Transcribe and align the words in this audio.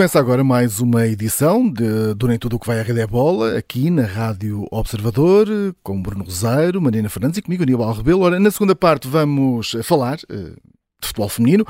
Começa 0.00 0.18
agora 0.18 0.42
mais 0.42 0.80
uma 0.80 1.06
edição 1.06 1.70
de 1.70 2.26
Nem 2.26 2.38
Tudo 2.38 2.56
o 2.56 2.58
que 2.58 2.66
vai 2.66 2.80
à 2.80 2.82
Rede 2.82 3.00
é 3.00 3.06
Bola, 3.06 3.58
aqui 3.58 3.90
na 3.90 4.06
Rádio 4.06 4.66
Observador, 4.70 5.46
com 5.82 6.00
Bruno 6.00 6.24
Rosário, 6.24 6.80
Marina 6.80 7.10
Fernandes 7.10 7.36
e 7.36 7.42
comigo, 7.42 7.62
Aníbal 7.62 7.92
Rebelo. 7.92 8.22
Ora, 8.22 8.40
na 8.40 8.50
segunda 8.50 8.74
parte 8.74 9.06
vamos 9.06 9.76
falar 9.82 10.16
uh, 10.30 10.56
de 11.02 11.06
futebol 11.06 11.28
feminino. 11.28 11.66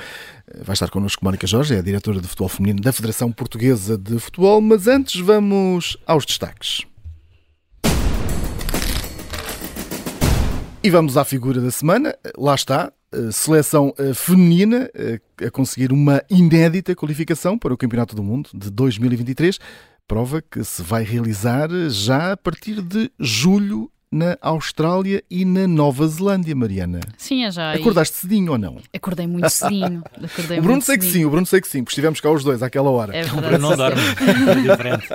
Uh, 0.49 0.63
vai 0.63 0.75
estar 0.75 0.89
connosco 0.91 1.25
Mónica 1.25 1.45
Jorge, 1.45 1.75
é 1.75 1.79
a 1.81 1.83
diretora 1.83 2.21
de 2.21 2.29
futebol 2.29 2.49
feminino 2.49 2.81
da 2.81 2.93
Federação 2.93 3.33
Portuguesa 3.33 3.99
de 3.99 4.17
Futebol, 4.21 4.61
mas 4.61 4.87
antes 4.87 5.21
vamos 5.21 5.97
aos 6.07 6.25
destaques. 6.25 6.87
E 10.85 10.89
vamos 10.89 11.17
à 11.17 11.25
figura 11.25 11.61
da 11.61 11.73
semana. 11.73 12.15
Lá 12.39 12.55
está, 12.55 12.93
seleção 13.33 13.93
eh, 13.99 14.15
feminina 14.15 14.91
eh, 14.95 15.21
a 15.47 15.51
conseguir 15.51 15.93
uma 15.93 16.23
inédita 16.31 16.95
qualificação 16.95 17.59
para 17.59 17.75
o 17.75 17.77
Campeonato 17.77 18.15
do 18.15 18.23
Mundo 18.23 18.51
de 18.55 18.71
2023, 18.71 19.59
prova 20.07 20.43
que 20.43 20.63
se 20.65 20.83
vai 20.83 21.03
realizar 21.03 21.69
já 21.89 22.33
a 22.33 22.37
partir 22.37 22.81
de 22.83 23.11
julho 23.19 23.91
na 24.13 24.37
Austrália 24.41 25.23
e 25.31 25.45
na 25.45 25.69
Nova 25.69 26.07
Zelândia, 26.09 26.55
Mariana. 26.55 26.99
Sim, 27.17 27.45
é 27.45 27.51
já. 27.51 27.73
Acordaste 27.73 28.17
cedinho 28.17 28.53
ou 28.53 28.59
não? 28.59 28.79
Acordei 28.93 29.27
muito 29.27 29.49
cedinho. 29.51 30.03
Acordei 30.23 30.59
o 30.59 30.63
Bruno 30.63 30.83
sei 30.83 30.95
cedinho. 30.97 31.13
que 31.13 31.19
sim, 31.19 31.25
o 31.25 31.31
Bruno 31.31 31.47
sei 31.47 31.61
que 31.61 31.69
sim, 31.69 31.85
porque 31.85 31.93
estivemos 31.93 32.21
cá 32.21 32.31
os 32.31 32.43
dois 32.43 32.63
àquela 32.63 32.91
hora. 32.91 33.17
É 33.17 33.23
verdade. 33.23 33.59
não 33.59 33.77
dorme, 33.77 34.01
é 34.01 34.55
diferente. 34.69 35.09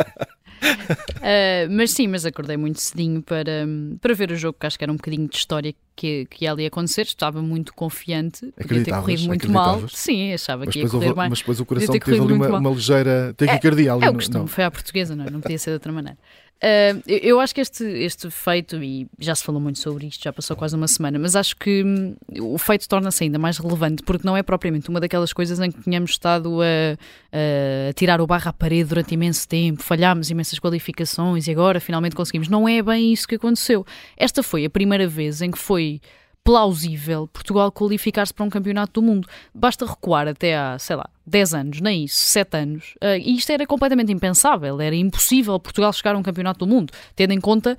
Uh, 0.62 1.70
mas 1.72 1.92
sim, 1.92 2.08
mas 2.08 2.26
acordei 2.26 2.58
muito 2.58 2.82
cedinho 2.82 3.22
para, 3.22 3.68
para 4.02 4.14
ver 4.14 4.32
o 4.32 4.36
jogo, 4.36 4.58
que 4.60 4.66
acho 4.66 4.78
que 4.78 4.84
era 4.84 4.92
um 4.92 4.96
bocadinho 4.96 5.28
de 5.28 5.36
história 5.36 5.74
que, 5.96 6.26
que 6.30 6.46
ia 6.46 6.52
ali 6.52 6.66
acontecer. 6.66 7.04
Estava 7.04 7.42
muito 7.42 7.74
confiante, 7.74 8.52
podia 8.58 8.84
ter 8.84 8.92
corrido 8.92 9.28
muito 9.28 9.52
mal. 9.52 9.88
Sim, 9.90 10.34
achava 10.34 10.66
mas 10.66 10.74
que 10.74 10.80
ia 10.80 10.90
correr 10.90 11.08
houve, 11.08 11.20
bem. 11.20 11.30
Mas 11.30 11.40
depois 11.40 11.60
o 11.60 11.66
coração 11.66 11.98
teve 11.98 12.20
ali 12.20 12.34
uma, 12.34 12.60
uma, 12.60 12.70
ligeira 12.70 13.34
taquicardia. 13.38 13.90
É, 13.90 13.94
ali 13.94 14.06
é 14.06 14.10
o 14.10 14.14
costume, 14.14 14.40
não. 14.40 14.48
foi 14.48 14.64
à 14.64 14.72
portuguesa, 14.72 15.16
não, 15.16 15.26
é? 15.26 15.30
não 15.30 15.42
podia 15.42 15.58
ser 15.58 15.72
de 15.72 15.76
outra 15.76 15.92
maneira. 15.92 16.18
Uh, 16.56 17.04
eu 17.06 17.40
acho 17.40 17.54
que 17.54 17.62
este, 17.62 17.84
este 17.84 18.30
feito, 18.32 18.82
e 18.82 19.08
já 19.20 19.36
se 19.36 19.44
falou 19.44 19.60
muito 19.60 19.78
sobre 19.78 20.08
isto, 20.08 20.24
já 20.24 20.32
passou 20.32 20.56
quase 20.56 20.76
uma 20.76 20.88
semana, 20.88 21.20
mas 21.20 21.36
acho 21.36 21.56
que 21.56 21.84
hum, 21.84 22.16
o 22.40 22.58
feito 22.58 22.88
torna-se 22.88 23.24
ainda 23.24 23.38
mais 23.38 23.58
relevante 23.58 24.02
porque 24.04 24.26
não 24.26 24.38
é 24.38 24.42
propriamente 24.42 24.90
uma 24.90 25.00
daquelas 25.00 25.34
coisas 25.34 25.60
em 25.60 25.70
que 25.70 25.82
tínhamos 25.82 26.12
estado 26.12 26.62
a, 26.62 26.98
a, 27.32 27.94
tirar 27.94 28.22
o 28.22 28.26
barro 28.26 28.50
à 28.50 28.54
parede 28.54 28.90
durante 28.90 29.14
imenso 29.14 29.48
tempo, 29.48 29.84
falhámos 29.84 30.30
imensas 30.30 30.58
qualificações 30.58 31.46
e 31.48 31.52
agora 31.52 31.80
finalmente 31.80 32.16
conseguimos. 32.16 32.48
Não 32.48 32.68
é 32.68 32.82
bem 32.82 33.12
isso 33.12 33.28
que 33.28 33.36
aconteceu. 33.36 33.86
Esta 34.18 34.42
foi 34.42 34.66
a 34.66 34.70
primeira 34.70 35.08
vez 35.08 35.42
em 35.42 35.52
que 35.52 35.60
foi 35.60 36.02
plausível 36.46 37.28
Portugal 37.28 37.72
qualificar-se 37.72 38.32
para 38.32 38.46
um 38.46 38.50
campeonato 38.52 39.02
do 39.02 39.06
mundo. 39.06 39.28
Basta 39.52 39.84
recuar 39.84 40.28
até 40.28 40.56
há, 40.56 40.78
sei 40.78 40.96
lá, 40.96 41.10
10 41.26 41.54
anos, 41.56 41.82
nem 41.82 42.04
isso, 42.04 42.18
7 42.18 42.56
anos. 42.56 42.94
Uh, 43.04 43.18
e 43.18 43.36
isto 43.36 43.52
era 43.52 43.66
completamente 43.66 44.12
impensável, 44.12 44.80
era 44.80 44.96
impossível 44.96 45.60
Portugal 45.60 45.92
chegar 45.92 46.14
a 46.14 46.18
um 46.20 46.22
campeonato 46.22 46.60
do 46.64 46.68
mundo, 46.68 46.94
tendo 47.16 47.34
em 47.34 47.42
conta 47.42 47.76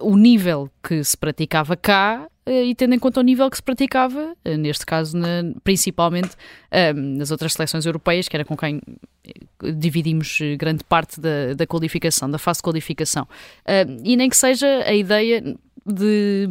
uh, 0.00 0.08
o 0.08 0.16
nível 0.16 0.70
que 0.80 1.02
se 1.02 1.16
praticava 1.16 1.76
cá 1.76 2.28
uh, 2.46 2.50
e 2.50 2.72
tendo 2.76 2.94
em 2.94 3.00
conta 3.00 3.18
o 3.18 3.22
nível 3.24 3.50
que 3.50 3.56
se 3.56 3.62
praticava, 3.64 4.36
neste 4.60 4.86
caso, 4.86 5.16
na, 5.16 5.42
principalmente 5.64 6.36
nas 6.94 7.32
outras 7.32 7.54
seleções 7.54 7.84
europeias, 7.84 8.28
que 8.28 8.36
era 8.36 8.44
com 8.44 8.56
quem 8.56 8.80
dividimos 9.76 10.38
grande 10.58 10.84
parte 10.84 11.20
da, 11.20 11.54
da 11.54 11.66
qualificação, 11.66 12.30
da 12.30 12.38
fase 12.38 12.58
de 12.58 12.62
qualificação. 12.62 13.26
e 14.04 14.16
nem 14.16 14.28
que 14.28 14.36
seja 14.36 14.66
a 14.84 14.92
ideia 14.92 15.56
de, 15.86 16.48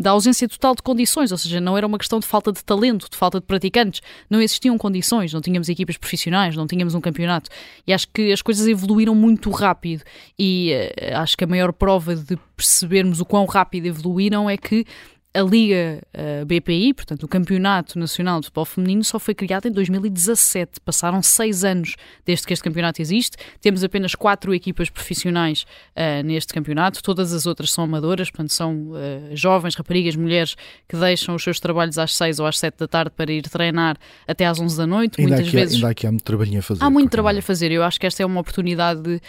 da 0.00 0.10
ausência 0.10 0.48
total 0.48 0.74
de 0.74 0.82
condições, 0.82 1.32
ou 1.32 1.38
seja, 1.38 1.60
não 1.60 1.76
era 1.76 1.86
uma 1.86 1.98
questão 1.98 2.20
de 2.20 2.26
falta 2.26 2.52
de 2.52 2.64
talento, 2.64 3.08
de 3.10 3.16
falta 3.16 3.40
de 3.40 3.46
praticantes, 3.46 4.00
não 4.28 4.40
existiam 4.40 4.76
condições, 4.78 5.32
não 5.32 5.40
tínhamos 5.40 5.68
equipas 5.68 5.96
profissionais, 5.96 6.56
não 6.56 6.66
tínhamos 6.66 6.94
um 6.94 7.00
campeonato. 7.00 7.50
E 7.86 7.92
acho 7.92 8.06
que 8.08 8.32
as 8.32 8.42
coisas 8.42 8.66
evoluíram 8.66 9.14
muito 9.14 9.50
rápido 9.50 10.02
e 10.38 10.72
uh, 10.72 11.16
acho 11.18 11.36
que 11.36 11.44
a 11.44 11.46
maior 11.46 11.72
prova 11.72 12.14
de 12.14 12.38
percebermos 12.56 13.20
o 13.20 13.24
quão 13.24 13.44
rápido 13.44 13.86
evoluíram 13.86 14.48
é 14.48 14.56
que 14.56 14.86
a 15.32 15.42
Liga 15.42 16.02
uh, 16.12 16.44
BPI, 16.44 16.92
portanto, 16.92 17.22
o 17.22 17.28
Campeonato 17.28 17.96
Nacional 17.96 18.40
de 18.40 18.46
Futebol 18.46 18.64
Feminino, 18.64 19.04
só 19.04 19.18
foi 19.18 19.32
criado 19.32 19.68
em 19.68 19.70
2017. 19.70 20.80
Passaram 20.84 21.22
seis 21.22 21.62
anos 21.62 21.94
desde 22.26 22.46
que 22.46 22.52
este 22.52 22.64
campeonato 22.64 23.00
existe. 23.00 23.36
Temos 23.60 23.84
apenas 23.84 24.16
quatro 24.16 24.52
equipas 24.52 24.90
profissionais 24.90 25.64
uh, 25.96 26.24
neste 26.24 26.52
campeonato. 26.52 27.00
Todas 27.00 27.32
as 27.32 27.46
outras 27.46 27.70
são 27.70 27.84
amadoras, 27.84 28.28
portanto, 28.28 28.52
são 28.52 28.74
uh, 28.74 28.96
jovens, 29.36 29.76
raparigas, 29.76 30.16
mulheres 30.16 30.56
que 30.88 30.96
deixam 30.96 31.36
os 31.36 31.44
seus 31.44 31.60
trabalhos 31.60 31.96
às 31.96 32.16
seis 32.16 32.40
ou 32.40 32.46
às 32.46 32.58
sete 32.58 32.78
da 32.78 32.88
tarde 32.88 33.12
para 33.16 33.30
ir 33.30 33.42
treinar 33.42 33.96
até 34.26 34.46
às 34.46 34.58
onze 34.58 34.76
da 34.76 34.86
noite. 34.86 35.20
Ainda 35.20 35.36
Muitas 35.36 35.46
aqui, 35.46 35.56
vezes. 35.56 35.74
Ainda 35.76 35.90
aqui 35.90 36.06
há 36.08 36.10
muito 36.10 36.24
trabalho 36.24 36.58
a 36.58 36.62
fazer. 36.62 36.84
Há 36.84 36.90
muito 36.90 37.10
trabalho 37.10 37.38
a 37.38 37.42
fazer. 37.42 37.70
Eu 37.70 37.84
acho 37.84 38.00
que 38.00 38.06
esta 38.06 38.20
é 38.20 38.26
uma 38.26 38.40
oportunidade 38.40 39.20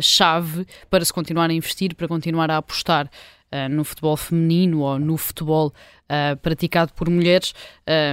chave 0.00 0.64
para 0.88 1.04
se 1.04 1.12
continuar 1.12 1.50
a 1.50 1.52
investir, 1.52 1.94
para 1.96 2.06
continuar 2.06 2.50
a 2.50 2.56
apostar. 2.56 3.10
Uh, 3.52 3.68
no 3.68 3.84
futebol 3.84 4.16
feminino 4.16 4.82
ou 4.82 4.98
no 4.98 5.16
futebol 5.16 5.74
uh, 6.10 6.36
praticado 6.38 6.92
por 6.92 7.08
mulheres, 7.08 7.54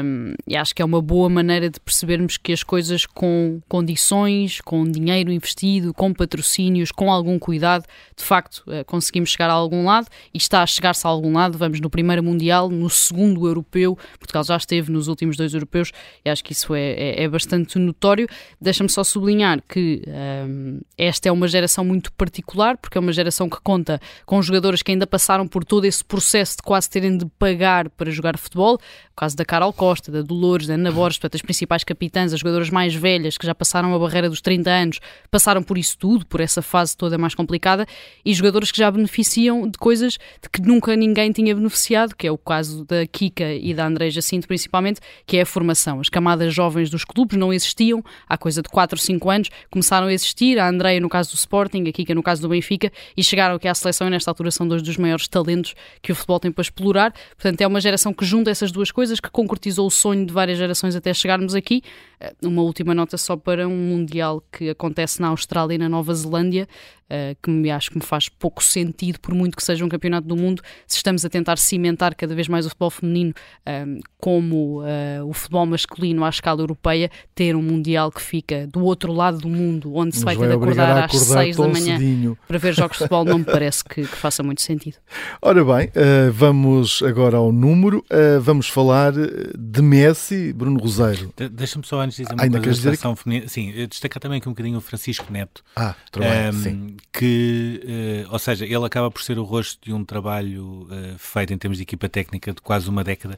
um, 0.04 0.34
e 0.48 0.56
acho 0.56 0.76
que 0.76 0.82
é 0.82 0.86
uma 0.86 1.02
boa 1.02 1.30
maneira 1.30 1.70
de 1.70 1.80
percebermos 1.80 2.38
que 2.38 2.54
as 2.54 2.62
coisas 2.62 3.06
com 3.06 3.60
condições, 3.68 4.62
com 4.62 4.84
dinheiro 4.84 5.32
investido, 5.32 5.94
com 5.94 6.14
patrocínios, 6.14 6.92
com 6.92 7.12
algum 7.12 7.40
cuidado, 7.40 7.86
de 8.16 8.24
facto 8.24 8.64
uh, 8.68 8.86
conseguimos 8.86 9.32
chegar 9.32 9.50
a 9.50 9.54
algum 9.54 9.86
lado 9.86 10.08
e 10.34 10.38
está 10.38 10.62
a 10.62 10.68
chegar-se 10.68 11.06
a 11.06 11.10
algum 11.10 11.34
lado. 11.34 11.58
Vamos 11.58 11.80
no 11.80 11.90
primeiro 11.90 12.24
Mundial, 12.24 12.70
no 12.70 12.90
segundo 12.90 13.48
Europeu, 13.48 13.98
Portugal 14.20 14.44
já 14.44 14.58
esteve 14.58 14.92
nos 14.92 15.08
últimos 15.08 15.36
dois 15.36 15.54
Europeus 15.54 15.92
e 16.24 16.30
acho 16.30 16.44
que 16.44 16.54
isso 16.54 16.76
é, 16.76 16.92
é, 16.92 17.24
é 17.24 17.28
bastante 17.28 17.80
notório. 17.80 18.28
Deixa-me 18.62 18.90
só 18.90 19.04
sublinhar 19.04 19.62
que 19.68 20.04
um, 20.48 20.80
esta 20.98 21.30
é 21.30 21.32
uma 21.32 21.48
geração 21.48 21.84
muito 21.84 22.12
particular, 22.14 22.78
porque 22.78 22.98
é 22.98 23.02
uma 23.02 23.14
geração 23.14 23.50
que 23.50 23.60
conta 23.62 24.00
com 24.26 24.42
jogadores 24.42 24.82
que 24.82 24.92
ainda 24.92 25.08
passaram 25.08 25.48
por 25.48 25.64
todo 25.64 25.86
esse 25.86 26.04
processo 26.04 26.58
de 26.58 26.64
quase 26.64 26.90
terem 26.90 27.18
de 27.18 27.26
pagar 27.40 27.87
para 27.90 28.10
jogar 28.12 28.38
futebol. 28.38 28.76
O 28.76 29.16
caso 29.16 29.36
da 29.36 29.46
Carol 29.46 29.72
Costa, 29.74 30.12
da 30.12 30.22
Dolores, 30.22 30.68
da 30.68 30.74
Ana 30.74 30.92
Borges, 30.92 31.18
portanto, 31.18 31.36
as 31.36 31.42
principais 31.42 31.84
capitãs, 31.84 32.34
as 32.34 32.40
jogadoras 32.40 32.70
mais 32.70 32.94
velhas 32.94 33.38
que 33.38 33.46
já 33.46 33.54
passaram 33.54 33.94
a 33.94 34.00
barreira 34.00 34.30
dos 34.30 34.42
30 34.42 34.70
anos, 34.70 35.00
passaram 35.30 35.64
por 35.64 35.78
isso 35.78 35.98
tudo, 35.98 36.26
por 36.26 36.40
essa 36.40 36.62
fase 36.62 36.96
toda 36.96 37.18
mais 37.18 37.36
complicada, 37.36 37.86
e 38.26 38.34
jogadoras 38.34 38.72
que 38.72 38.78
já 38.78 38.90
beneficiam 38.90 39.68
de 39.68 39.78
coisas 39.78 40.14
de 40.42 40.50
que 40.52 40.62
nunca 40.62 40.96
ninguém 40.96 41.32
tinha 41.32 41.56
beneficiado, 41.56 42.16
que 42.16 42.28
é 42.28 42.32
o 42.32 42.38
caso 42.38 42.86
da 42.86 43.06
Kika 43.06 43.54
e 43.54 43.74
da 43.74 43.86
André 43.86 44.10
Jacinto, 44.10 44.48
principalmente, 44.48 45.00
que 45.26 45.38
é 45.38 45.42
a 45.42 45.46
formação. 45.46 46.00
As 46.00 46.10
camadas 46.10 46.54
jovens 46.54 46.90
dos 46.90 47.04
clubes 47.04 47.38
não 47.38 47.54
existiam, 47.54 48.04
há 48.28 48.38
coisa 48.38 48.62
de 48.62 48.70
4 48.70 48.96
ou 48.96 49.02
5 49.02 49.30
anos, 49.30 49.50
começaram 49.70 50.08
a 50.08 50.14
existir, 50.14 50.60
a 50.60 50.68
Andreia 50.68 51.00
no 51.00 51.10
caso 51.10 51.32
do 51.32 51.36
Sporting, 51.36 51.88
a 51.88 51.92
Kika 51.92 52.16
no 52.16 52.24
caso 52.24 52.42
do 52.42 52.50
Benfica, 52.50 52.92
e 53.16 53.24
chegaram 53.24 53.56
aqui 53.56 53.68
à 53.68 53.74
seleção 53.74 54.08
e 54.08 54.10
nesta 54.10 54.32
altura 54.32 54.52
são 54.52 54.68
dois 54.68 54.82
dos 54.82 54.98
maiores 54.98 55.28
talentos 55.28 55.76
que 56.02 56.12
o 56.12 56.16
futebol 56.16 56.40
tem 56.40 56.52
para 56.52 56.62
explorar. 56.62 57.14
Portanto, 57.36 57.62
é 57.62 57.67
uma 57.68 57.78
uma 57.78 57.82
geração 57.82 58.12
que 58.12 58.26
junta 58.26 58.50
essas 58.50 58.72
duas 58.72 58.92
coisas, 58.92 59.20
que 59.20 59.30
concretizou 59.30 59.86
o 59.86 59.92
sonho 59.92 60.26
de 60.26 60.34
várias 60.34 60.58
gerações 60.58 60.96
até 60.96 61.14
chegarmos 61.14 61.54
aqui. 61.54 61.84
Eh, 62.20 62.34
uma 62.42 62.64
última 62.64 62.94
nota 62.96 63.18
só 63.18 63.38
para 63.38 63.68
um 63.68 63.78
Mundial 63.78 64.44
que 64.52 64.72
acontece 64.72 65.22
na 65.22 65.28
Austrália 65.28 65.76
e 65.76 65.78
na 65.78 65.88
Nova 65.88 66.14
Zelândia, 66.14 66.68
uh, 67.08 67.38
que 67.42 67.50
me 67.50 67.70
acho 67.72 67.90
que 67.90 67.98
me 67.98 68.04
faz 68.04 68.30
pouco 68.30 68.64
sentido, 68.64 69.20
por 69.20 69.34
muito 69.34 69.56
que 69.56 69.64
seja 69.64 69.84
um 69.84 69.90
campeonato 69.90 70.28
do 70.28 70.36
mundo, 70.36 70.62
se 70.86 70.98
estamos 70.98 71.24
a 71.26 71.30
tentar 71.30 71.58
cimentar 71.58 72.16
cada 72.16 72.36
vez 72.36 72.48
mais 72.48 72.66
o 72.66 72.70
futebol 72.70 72.90
feminino 72.90 73.34
uh, 73.68 74.00
como 74.18 74.82
uh, 74.82 75.26
o 75.26 75.34
futebol 75.34 75.66
masculino 75.66 76.24
à 76.24 76.30
escala 76.30 76.62
europeia, 76.62 77.10
ter 77.34 77.56
um 77.56 77.68
Mundial 77.68 78.12
que 78.12 78.22
fica 78.22 78.66
do 78.68 78.84
outro 78.84 79.12
lado 79.12 79.40
do 79.40 79.50
mundo, 79.50 79.94
onde 79.94 80.16
se 80.16 80.24
vai, 80.24 80.36
vai 80.36 80.48
ter 80.48 80.58
de 80.58 80.64
acordar, 80.64 81.04
às 81.04 81.12
6 81.12 81.58
da 81.58 81.68
manhã 81.68 81.98
cedinho. 81.98 82.38
para 82.48 82.58
ver 82.58 82.74
jogos 82.74 82.98
de 82.98 83.04
futebol, 83.04 83.26
não 83.26 83.40
me 83.40 83.44
parece 83.44 83.84
que, 83.84 84.04
que 84.04 84.16
faça 84.16 84.42
muito 84.42 84.62
sentido. 84.62 84.96
Ora 85.42 85.64
bem, 85.66 85.92
vamos 86.32 87.04
agora 87.04 87.38
ao 87.38 87.52
número, 87.52 88.06
vamos 88.42 88.70
falar 88.70 89.12
de 89.12 89.82
Messi, 89.82 90.54
Bruno 90.54 90.80
Roseiro. 90.80 91.34
De 91.36 91.50
Deixa-me 91.50 91.86
só 91.86 92.00
antes 92.00 92.18
dizer 92.18 92.34
uma 92.34 92.44
Ainda 92.44 92.62
coisa 92.62 92.92
da 92.92 92.98
que... 92.98 93.16
feminina. 93.22 93.48
Sim, 93.48 93.74
destacar 93.90 94.22
também 94.22 94.38
aqui 94.38 94.48
um 94.48 94.54
bocadinho 94.54 94.78
o 94.78 94.82
Francisco 94.82 95.32
Neto. 95.32 95.62
Ah, 95.76 95.94
trabalho, 96.10 96.50
um, 96.56 96.64
sim 96.64 96.97
que, 97.12 98.26
uh, 98.28 98.34
ou 98.34 98.40
seja, 98.40 98.66
ele 98.66 98.86
acaba 98.86 99.10
por 99.10 99.22
ser 99.22 99.38
o 99.40 99.44
rosto 99.44 99.80
de 99.86 99.94
um 99.94 100.04
trabalho 100.04 100.88
uh, 100.90 101.18
feito 101.18 101.54
em 101.54 101.58
termos 101.58 101.78
de 101.78 101.84
equipa 101.84 102.08
técnica 102.10 102.54
de 102.54 102.62
quase 102.62 102.90
uma 102.90 103.04
década, 103.04 103.38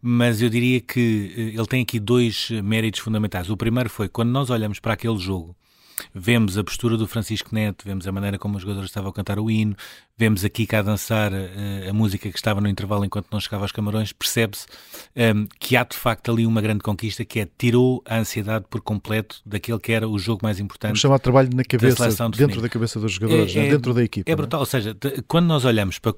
mas 0.00 0.40
eu 0.42 0.48
diria 0.48 0.80
que 0.80 1.34
uh, 1.36 1.60
ele 1.60 1.66
tem 1.66 1.82
aqui 1.82 1.98
dois 1.98 2.50
méritos 2.62 3.00
fundamentais. 3.00 3.50
O 3.50 3.56
primeiro 3.56 3.88
foi 3.88 4.08
quando 4.08 4.30
nós 4.30 4.50
olhamos 4.50 4.78
para 4.80 4.94
aquele 4.94 5.18
jogo 5.18 5.56
vemos 6.14 6.56
a 6.56 6.64
postura 6.64 6.96
do 6.96 7.06
Francisco 7.06 7.54
Neto, 7.54 7.84
vemos 7.84 8.06
a 8.06 8.12
maneira 8.12 8.38
como 8.38 8.56
os 8.56 8.62
jogadores 8.62 8.90
estavam 8.90 9.10
a 9.10 9.12
cantar 9.12 9.38
o 9.38 9.50
hino, 9.50 9.76
vemos 10.18 10.44
aqui 10.44 10.66
cá 10.66 10.80
a 10.80 10.82
dançar 10.82 11.32
uh, 11.32 11.88
a 11.88 11.92
música 11.92 12.28
que 12.28 12.36
estava 12.36 12.60
no 12.60 12.68
intervalo 12.68 13.04
enquanto 13.04 13.28
não 13.30 13.38
chegava 13.38 13.64
aos 13.64 13.72
camarões, 13.72 14.12
percebe-se 14.12 14.66
um, 15.14 15.20
ehm, 15.20 15.46
que 15.60 15.76
há 15.76 15.84
de 15.84 15.96
facto 15.96 16.32
ali 16.32 16.44
uma 16.44 16.60
grande 16.60 16.80
conquista 16.80 17.24
que 17.24 17.38
é 17.38 17.48
tirou 17.56 18.02
a 18.04 18.18
ansiedade 18.18 18.64
por 18.68 18.80
completo 18.80 19.40
daquele 19.46 19.78
que 19.78 19.92
era 19.92 20.08
o 20.08 20.18
jogo 20.18 20.40
mais 20.42 20.58
importante. 20.58 20.90
Vamos 20.90 21.00
chamar 21.00 21.20
trabalho 21.20 21.50
na 21.54 21.62
cabeça, 21.62 22.08
de 22.08 22.38
dentro 22.38 22.60
da 22.60 22.68
cabeça 22.68 22.98
dos 22.98 23.12
jogadores, 23.12 23.54
é, 23.54 23.66
é, 23.66 23.70
dentro 23.70 23.94
da 23.94 24.02
equipa. 24.02 24.28
É, 24.28 24.32
é? 24.32 24.36
brutal, 24.36 24.58
é? 24.58 24.62
ou 24.62 24.66
seja, 24.66 24.96
quando 25.28 25.46
nós 25.46 25.64
olhamos 25.64 26.00
para 26.00 26.12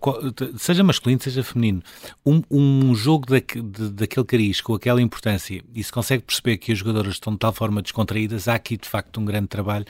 seja 0.57 0.83
masculino, 0.83 1.21
seja 1.21 1.43
feminino, 1.43 1.83
um, 2.25 2.43
um 2.51 2.95
jogo 2.95 3.27
da, 3.27 3.39
de, 3.39 3.91
daquele 3.91 4.25
cariz 4.25 4.63
com 4.63 4.75
aquela 4.75 5.03
importância 5.03 5.63
e 5.75 5.85
se 5.85 5.93
consegue 5.93 6.23
perceber 6.23 6.57
que 6.57 6.73
os 6.73 6.79
jogadores 6.79 7.13
estão 7.13 7.35
de 7.35 7.39
tal 7.39 7.53
forma 7.53 7.83
descontraídas, 7.83 8.49
há 8.49 8.55
aqui 8.55 8.79
de 8.79 8.89
facto 8.89 9.21
um 9.21 9.25
grande 9.27 9.49
trabalho 9.49 9.85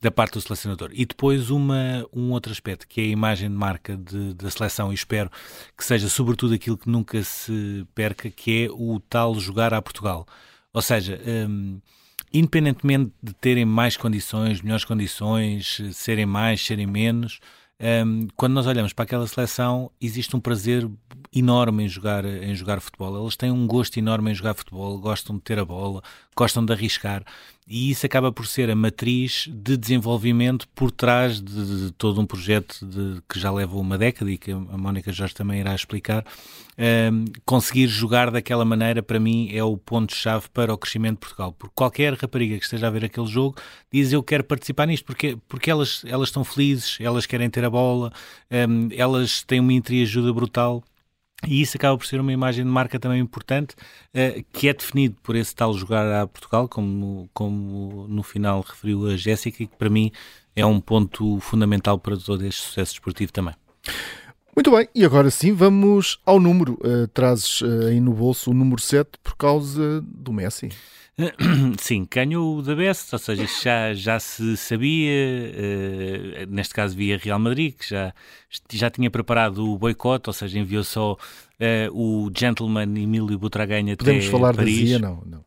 da 0.00 0.10
parte 0.10 0.34
do 0.34 0.40
selecionador. 0.40 0.90
E 0.92 1.04
depois 1.04 1.50
uma, 1.50 2.06
um 2.12 2.30
outro 2.30 2.52
aspecto, 2.52 2.86
que 2.86 3.00
é 3.00 3.04
a 3.04 3.08
imagem 3.08 3.48
de 3.48 3.56
marca 3.56 3.96
de, 3.96 4.34
da 4.34 4.50
seleção, 4.50 4.92
e 4.92 4.94
espero 4.94 5.30
que 5.76 5.84
seja 5.84 6.08
sobretudo 6.08 6.54
aquilo 6.54 6.76
que 6.76 6.88
nunca 6.88 7.22
se 7.22 7.86
perca, 7.94 8.30
que 8.30 8.64
é 8.64 8.70
o 8.70 9.00
tal 9.00 9.34
jogar 9.38 9.72
a 9.72 9.82
Portugal. 9.82 10.26
Ou 10.72 10.82
seja, 10.82 11.20
um, 11.48 11.80
independentemente 12.32 13.12
de 13.22 13.32
terem 13.34 13.64
mais 13.64 13.96
condições, 13.96 14.60
melhores 14.60 14.84
condições, 14.84 15.80
serem 15.92 16.26
mais, 16.26 16.64
serem 16.64 16.86
menos, 16.86 17.40
um, 18.06 18.26
quando 18.36 18.54
nós 18.54 18.66
olhamos 18.66 18.92
para 18.92 19.04
aquela 19.04 19.26
seleção, 19.26 19.90
existe 20.00 20.34
um 20.34 20.40
prazer 20.40 20.88
enorme 21.38 21.84
em 21.84 21.88
jogar, 21.88 22.24
em 22.24 22.54
jogar 22.54 22.80
futebol. 22.80 23.22
Eles 23.22 23.36
têm 23.36 23.50
um 23.50 23.66
gosto 23.66 23.98
enorme 23.98 24.30
em 24.30 24.34
jogar 24.34 24.54
futebol, 24.54 24.98
gostam 24.98 25.36
de 25.36 25.42
ter 25.42 25.58
a 25.58 25.64
bola, 25.64 26.02
gostam 26.34 26.64
de 26.64 26.72
arriscar 26.72 27.24
e 27.68 27.90
isso 27.90 28.06
acaba 28.06 28.30
por 28.30 28.46
ser 28.46 28.70
a 28.70 28.76
matriz 28.76 29.48
de 29.52 29.76
desenvolvimento 29.76 30.68
por 30.68 30.92
trás 30.92 31.40
de, 31.40 31.86
de 31.86 31.92
todo 31.92 32.20
um 32.20 32.26
projeto 32.26 32.86
de, 32.86 33.20
que 33.28 33.40
já 33.40 33.50
leva 33.50 33.76
uma 33.76 33.98
década 33.98 34.30
e 34.30 34.38
que 34.38 34.52
a 34.52 34.78
Mónica 34.78 35.12
Jorge 35.12 35.34
também 35.34 35.58
irá 35.58 35.74
explicar. 35.74 36.24
Um, 36.78 37.24
conseguir 37.44 37.88
jogar 37.88 38.30
daquela 38.30 38.64
maneira, 38.64 39.02
para 39.02 39.18
mim, 39.18 39.50
é 39.52 39.64
o 39.64 39.76
ponto-chave 39.76 40.48
para 40.50 40.72
o 40.72 40.78
crescimento 40.78 41.14
de 41.14 41.20
Portugal. 41.20 41.52
Porque 41.58 41.72
qualquer 41.74 42.14
rapariga 42.14 42.56
que 42.56 42.64
esteja 42.64 42.86
a 42.86 42.90
ver 42.90 43.04
aquele 43.04 43.26
jogo 43.26 43.56
diz 43.92 44.12
eu 44.12 44.22
quero 44.22 44.44
participar 44.44 44.86
nisto, 44.86 45.04
porque, 45.04 45.36
porque 45.48 45.68
elas, 45.68 46.04
elas 46.06 46.28
estão 46.28 46.44
felizes, 46.44 46.98
elas 47.00 47.26
querem 47.26 47.50
ter 47.50 47.64
a 47.64 47.70
bola, 47.70 48.12
um, 48.68 48.90
elas 48.92 49.42
têm 49.42 49.58
uma 49.58 49.72
entreajuda 49.72 50.32
brutal 50.32 50.84
e 51.44 51.60
isso 51.60 51.76
acaba 51.76 51.96
por 51.98 52.06
ser 52.06 52.20
uma 52.20 52.32
imagem 52.32 52.64
de 52.64 52.70
marca 52.70 52.98
também 52.98 53.20
importante, 53.20 53.74
uh, 54.14 54.44
que 54.52 54.68
é 54.68 54.72
definido 54.72 55.16
por 55.22 55.36
esse 55.36 55.54
tal 55.54 55.74
jogar 55.74 56.22
a 56.22 56.26
Portugal, 56.26 56.68
como, 56.68 57.28
como 57.34 58.06
no 58.08 58.22
final 58.22 58.60
referiu 58.62 59.06
a 59.06 59.16
Jéssica, 59.16 59.62
e 59.62 59.66
que 59.66 59.76
para 59.76 59.90
mim 59.90 60.10
é 60.54 60.64
um 60.64 60.80
ponto 60.80 61.38
fundamental 61.40 61.98
para 61.98 62.16
todo 62.16 62.44
este 62.44 62.62
sucesso 62.62 62.94
esportivo 62.94 63.32
também. 63.32 63.54
Muito 64.56 64.70
bem, 64.70 64.88
e 64.94 65.04
agora 65.04 65.30
sim 65.30 65.52
vamos 65.52 66.18
ao 66.24 66.40
número. 66.40 66.78
Uh, 66.82 67.06
trazes 67.08 67.60
uh, 67.60 67.88
aí 67.88 68.00
no 68.00 68.14
bolso 68.14 68.50
o 68.50 68.54
número 68.54 68.80
7 68.80 69.10
por 69.22 69.36
causa 69.36 70.00
do 70.00 70.32
Messi. 70.32 70.70
Sim, 71.78 72.06
ganhou 72.10 72.58
o 72.58 72.62
da 72.62 72.74
Best, 72.74 73.14
ou 73.14 73.18
seja, 73.18 73.46
já, 73.62 73.94
já 73.94 74.20
se 74.20 74.56
sabia, 74.56 75.12
uh, 75.12 76.46
neste 76.48 76.72
caso 76.74 76.96
via 76.96 77.18
Real 77.18 77.38
Madrid, 77.38 77.74
que 77.74 77.88
já, 77.88 78.14
já 78.70 78.90
tinha 78.90 79.10
preparado 79.10 79.58
o 79.58 79.78
boicote, 79.78 80.30
ou 80.30 80.32
seja, 80.32 80.58
enviou 80.58 80.84
só 80.84 81.16
o 81.92 82.30
gentleman 82.34 82.98
Emílio 82.98 83.38
Butraganha 83.38 83.94
até 83.94 84.04
Podemos 84.04 84.26
falar 84.26 84.54
Paris. 84.54 84.78
da 84.78 84.86
Zia, 84.86 84.98
não, 84.98 85.22
não. 85.26 85.44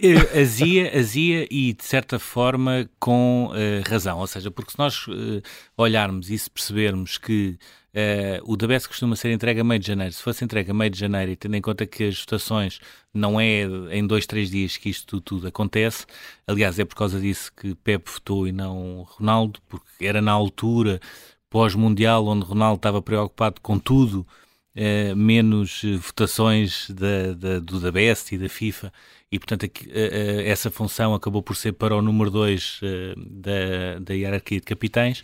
Uh, 0.00 0.40
azia, 0.40 0.98
azia 0.98 1.46
e 1.50 1.72
de 1.72 1.84
certa 1.84 2.18
forma 2.18 2.88
com 2.98 3.50
uh, 3.50 3.88
razão, 3.88 4.18
ou 4.18 4.26
seja, 4.26 4.50
porque 4.50 4.72
se 4.72 4.78
nós 4.78 5.06
uh, 5.06 5.42
olharmos 5.76 6.30
e 6.30 6.38
se 6.38 6.50
percebermos 6.50 7.18
que 7.18 7.58
Uh, 7.94 8.40
o 8.50 8.56
da 8.56 8.66
costuma 8.88 9.14
ser 9.14 9.30
entregue 9.32 9.60
a 9.60 9.64
meio 9.64 9.78
de 9.78 9.86
janeiro. 9.86 10.14
Se 10.14 10.22
fosse 10.22 10.42
entregue 10.42 10.70
a 10.70 10.74
meio 10.74 10.90
de 10.90 10.98
janeiro 10.98 11.30
e 11.32 11.36
tendo 11.36 11.56
em 11.56 11.60
conta 11.60 11.86
que 11.86 12.04
as 12.04 12.18
votações 12.20 12.80
não 13.12 13.38
é 13.38 13.64
em 13.90 14.06
dois, 14.06 14.26
três 14.26 14.50
dias 14.50 14.78
que 14.78 14.88
isto 14.88 15.20
tudo 15.20 15.46
acontece, 15.46 16.06
aliás, 16.46 16.78
é 16.78 16.86
por 16.86 16.96
causa 16.96 17.20
disso 17.20 17.52
que 17.54 17.74
Pepe 17.74 18.10
votou 18.10 18.48
e 18.48 18.52
não 18.52 19.02
Ronaldo, 19.02 19.60
porque 19.68 20.06
era 20.06 20.22
na 20.22 20.32
altura 20.32 21.00
pós-mundial 21.50 22.26
onde 22.26 22.46
Ronaldo 22.46 22.76
estava 22.76 23.02
preocupado 23.02 23.60
com 23.60 23.78
tudo, 23.78 24.26
uh, 24.76 25.16
menos 25.16 25.82
votações 26.00 26.88
da, 26.90 27.32
da, 27.34 27.58
do 27.58 27.80
da 27.80 27.90
BES 27.90 28.32
e 28.32 28.38
da 28.38 28.48
FIFA. 28.48 28.92
E, 29.30 29.38
portanto, 29.38 29.66
aqui, 29.66 29.86
uh, 29.86 30.40
essa 30.44 30.70
função 30.70 31.14
acabou 31.14 31.42
por 31.42 31.56
ser 31.56 31.72
para 31.72 31.96
o 31.96 32.02
número 32.02 32.30
2 32.30 32.80
da, 33.16 33.98
da 34.00 34.14
hierarquia 34.14 34.60
de 34.60 34.66
capitães. 34.66 35.22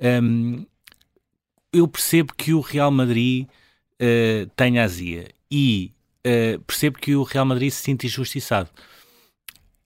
Um, 0.00 0.64
eu 1.72 1.86
percebo 1.86 2.32
que 2.34 2.54
o 2.54 2.60
Real 2.60 2.90
Madrid 2.90 3.46
tenha 4.56 4.84
azia 4.84 5.28
e 5.50 5.92
percebo 6.66 6.98
que 6.98 7.14
o 7.16 7.24
Real 7.24 7.44
Madrid 7.44 7.70
se 7.70 7.82
sinta 7.82 8.06
injustiçado. 8.06 8.70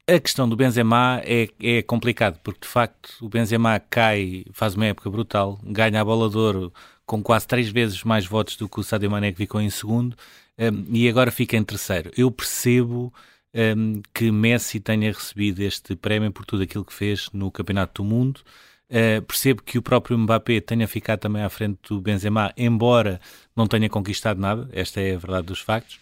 A 0.07 0.19
questão 0.19 0.49
do 0.49 0.57
Benzema 0.57 1.23
é, 1.25 1.49
é 1.61 1.81
complicado, 1.81 2.39
porque 2.43 2.61
de 2.63 2.69
facto 2.69 3.15
o 3.21 3.29
Benzema 3.29 3.79
cai, 3.79 4.45
faz 4.53 4.75
uma 4.75 4.87
época 4.87 5.09
brutal, 5.09 5.61
ganha 5.63 6.01
a 6.01 6.05
bola 6.05 6.29
de 6.29 6.37
ouro 6.37 6.73
com 7.13 7.23
quase 7.23 7.47
três 7.47 7.69
vezes 7.69 8.03
mais 8.05 8.25
votos 8.25 8.57
do 8.57 8.67
que 8.67 8.81
o 8.81 8.83
Sadio 8.83 9.11
Mané 9.11 9.33
que 9.33 9.37
ficou 9.37 9.61
em 9.61 9.69
segundo 9.69 10.17
um, 10.59 10.97
e 10.97 11.07
agora 11.07 11.31
fica 11.31 11.59
em 11.59 11.63
terceiro. 11.63 12.11
Eu 12.17 12.31
percebo 12.31 13.13
um, 13.55 14.01
que 14.15 14.31
Messi 14.31 14.81
tenha 14.81 15.13
recebido 15.13 15.61
este 15.61 15.95
prémio 15.95 16.33
por 16.33 16.47
tudo 16.47 16.63
aquilo 16.63 16.87
que 16.87 16.95
fez 16.95 17.29
no 17.31 17.51
Campeonato 17.51 18.03
do 18.03 18.09
Mundo. 18.09 18.41
Uh, 18.89 19.21
percebo 19.27 19.63
que 19.63 19.77
o 19.77 19.83
próprio 19.83 20.17
Mbappé 20.17 20.63
tenha 20.63 20.89
ficado 20.89 21.19
também 21.19 21.43
à 21.43 21.51
frente 21.51 21.81
do 21.87 22.01
Benzema, 22.01 22.51
embora 22.57 23.21
não 23.55 23.67
tenha 23.67 23.91
conquistado 23.91 24.41
nada, 24.41 24.67
esta 24.73 24.99
é 24.99 25.15
a 25.15 25.19
verdade 25.19 25.49
dos 25.49 25.61
factos. 25.61 25.97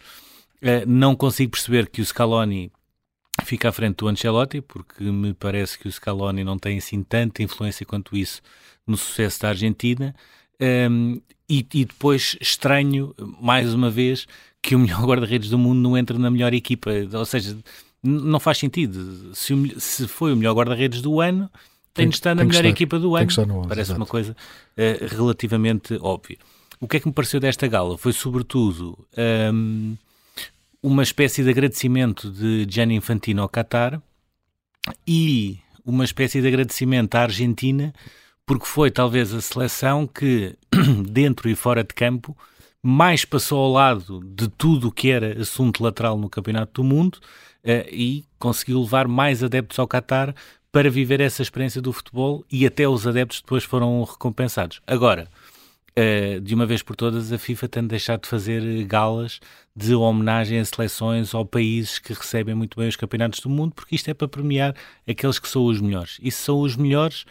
Uh, 0.61 0.87
não 0.87 1.13
consigo 1.13 1.51
perceber 1.51 1.89
que 1.89 1.99
o 1.99 2.05
Scaloni 2.05 2.71
fica 3.43 3.67
à 3.67 3.71
frente 3.73 3.97
do 3.97 4.07
Ancelotti, 4.07 4.61
porque 4.61 5.03
me 5.03 5.33
parece 5.33 5.77
que 5.77 5.89
o 5.89 5.91
Scaloni 5.91 6.45
não 6.45 6.57
tem 6.57 6.77
assim 6.77 7.03
tanta 7.03 7.43
influência 7.43 7.85
quanto 7.85 8.15
isso 8.15 8.41
no 8.87 8.95
sucesso 8.95 9.41
da 9.41 9.49
Argentina. 9.49 10.15
Um, 10.61 11.19
e, 11.49 11.65
e, 11.73 11.85
depois 11.85 12.37
estranho, 12.39 13.13
mais 13.41 13.73
uma 13.73 13.89
vez, 13.89 14.27
que 14.61 14.75
o 14.75 14.79
melhor 14.79 15.03
guarda-redes 15.05 15.49
do 15.49 15.57
mundo 15.57 15.79
não 15.79 15.97
entre 15.97 16.17
na 16.17 16.29
melhor 16.29 16.53
equipa. 16.53 16.91
Ou 17.13 17.25
seja, 17.25 17.57
não 18.03 18.39
faz 18.39 18.57
sentido. 18.57 19.35
Se, 19.35 19.53
o, 19.53 19.79
se 19.79 20.07
foi 20.07 20.33
o 20.33 20.37
melhor 20.37 20.53
guarda-redes 20.53 21.01
do 21.01 21.19
ano, 21.19 21.49
tem, 21.93 22.07
de 22.07 22.15
estar 22.15 22.35
na 22.35 22.43
melhor 22.43 22.59
estar, 22.59 22.69
equipa 22.69 22.97
do 22.97 23.15
ano. 23.15 23.27
Parece 23.67 23.91
exato. 23.91 23.99
uma 23.99 24.05
coisa 24.05 24.31
uh, 24.31 25.15
relativamente 25.15 25.97
óbvia. 26.01 26.37
O 26.79 26.87
que 26.87 26.97
é 26.97 26.99
que 26.99 27.07
me 27.07 27.13
pareceu 27.13 27.39
desta 27.39 27.67
gala? 27.67 27.97
Foi 27.97 28.13
sobretudo 28.13 28.97
um, 29.53 29.95
uma 30.81 31.03
espécie 31.03 31.43
de 31.43 31.49
agradecimento 31.49 32.31
de 32.31 32.65
Gianni 32.67 32.95
Infantino 32.95 33.43
ao 33.43 33.49
Qatar 33.49 34.01
e 35.07 35.59
uma 35.85 36.03
espécie 36.03 36.41
de 36.41 36.47
agradecimento 36.47 37.15
à 37.15 37.21
Argentina, 37.21 37.93
porque 38.51 38.65
foi 38.65 38.91
talvez 38.91 39.33
a 39.33 39.39
seleção 39.39 40.05
que, 40.05 40.57
dentro 41.09 41.49
e 41.49 41.55
fora 41.55 41.85
de 41.85 41.93
campo, 41.93 42.35
mais 42.83 43.23
passou 43.23 43.57
ao 43.63 43.71
lado 43.71 44.19
de 44.25 44.49
tudo 44.49 44.89
o 44.89 44.91
que 44.91 45.09
era 45.09 45.39
assunto 45.41 45.81
lateral 45.81 46.17
no 46.17 46.29
Campeonato 46.29 46.81
do 46.81 46.83
Mundo 46.83 47.15
uh, 47.15 47.87
e 47.89 48.25
conseguiu 48.37 48.81
levar 48.81 49.07
mais 49.07 49.41
adeptos 49.41 49.79
ao 49.79 49.87
Qatar 49.87 50.35
para 50.69 50.89
viver 50.89 51.21
essa 51.21 51.41
experiência 51.41 51.81
do 51.81 51.93
futebol 51.93 52.43
e 52.51 52.67
até 52.67 52.85
os 52.85 53.07
adeptos 53.07 53.39
depois 53.39 53.63
foram 53.63 54.03
recompensados. 54.03 54.81
Agora, 54.85 55.29
Uh, 55.91 56.39
de 56.39 56.55
uma 56.55 56.65
vez 56.65 56.81
por 56.81 56.95
todas, 56.95 57.33
a 57.33 57.37
FIFA 57.37 57.67
tem 57.67 57.85
deixado 57.85 58.21
de 58.21 58.29
fazer 58.29 58.85
galas 58.85 59.41
de 59.75 59.93
homenagem 59.93 60.57
a 60.57 60.63
seleções 60.63 61.33
ou 61.33 61.45
países 61.45 61.99
que 61.99 62.13
recebem 62.13 62.55
muito 62.55 62.79
bem 62.79 62.87
os 62.87 62.95
campeonatos 62.95 63.41
do 63.41 63.49
mundo, 63.49 63.73
porque 63.75 63.95
isto 63.95 64.09
é 64.09 64.13
para 64.13 64.25
premiar 64.25 64.73
aqueles 65.05 65.37
que 65.37 65.49
são 65.49 65.65
os 65.65 65.81
melhores. 65.81 66.17
E 66.21 66.31
se 66.31 66.37
são 66.37 66.61
os 66.61 66.77
melhores, 66.77 67.25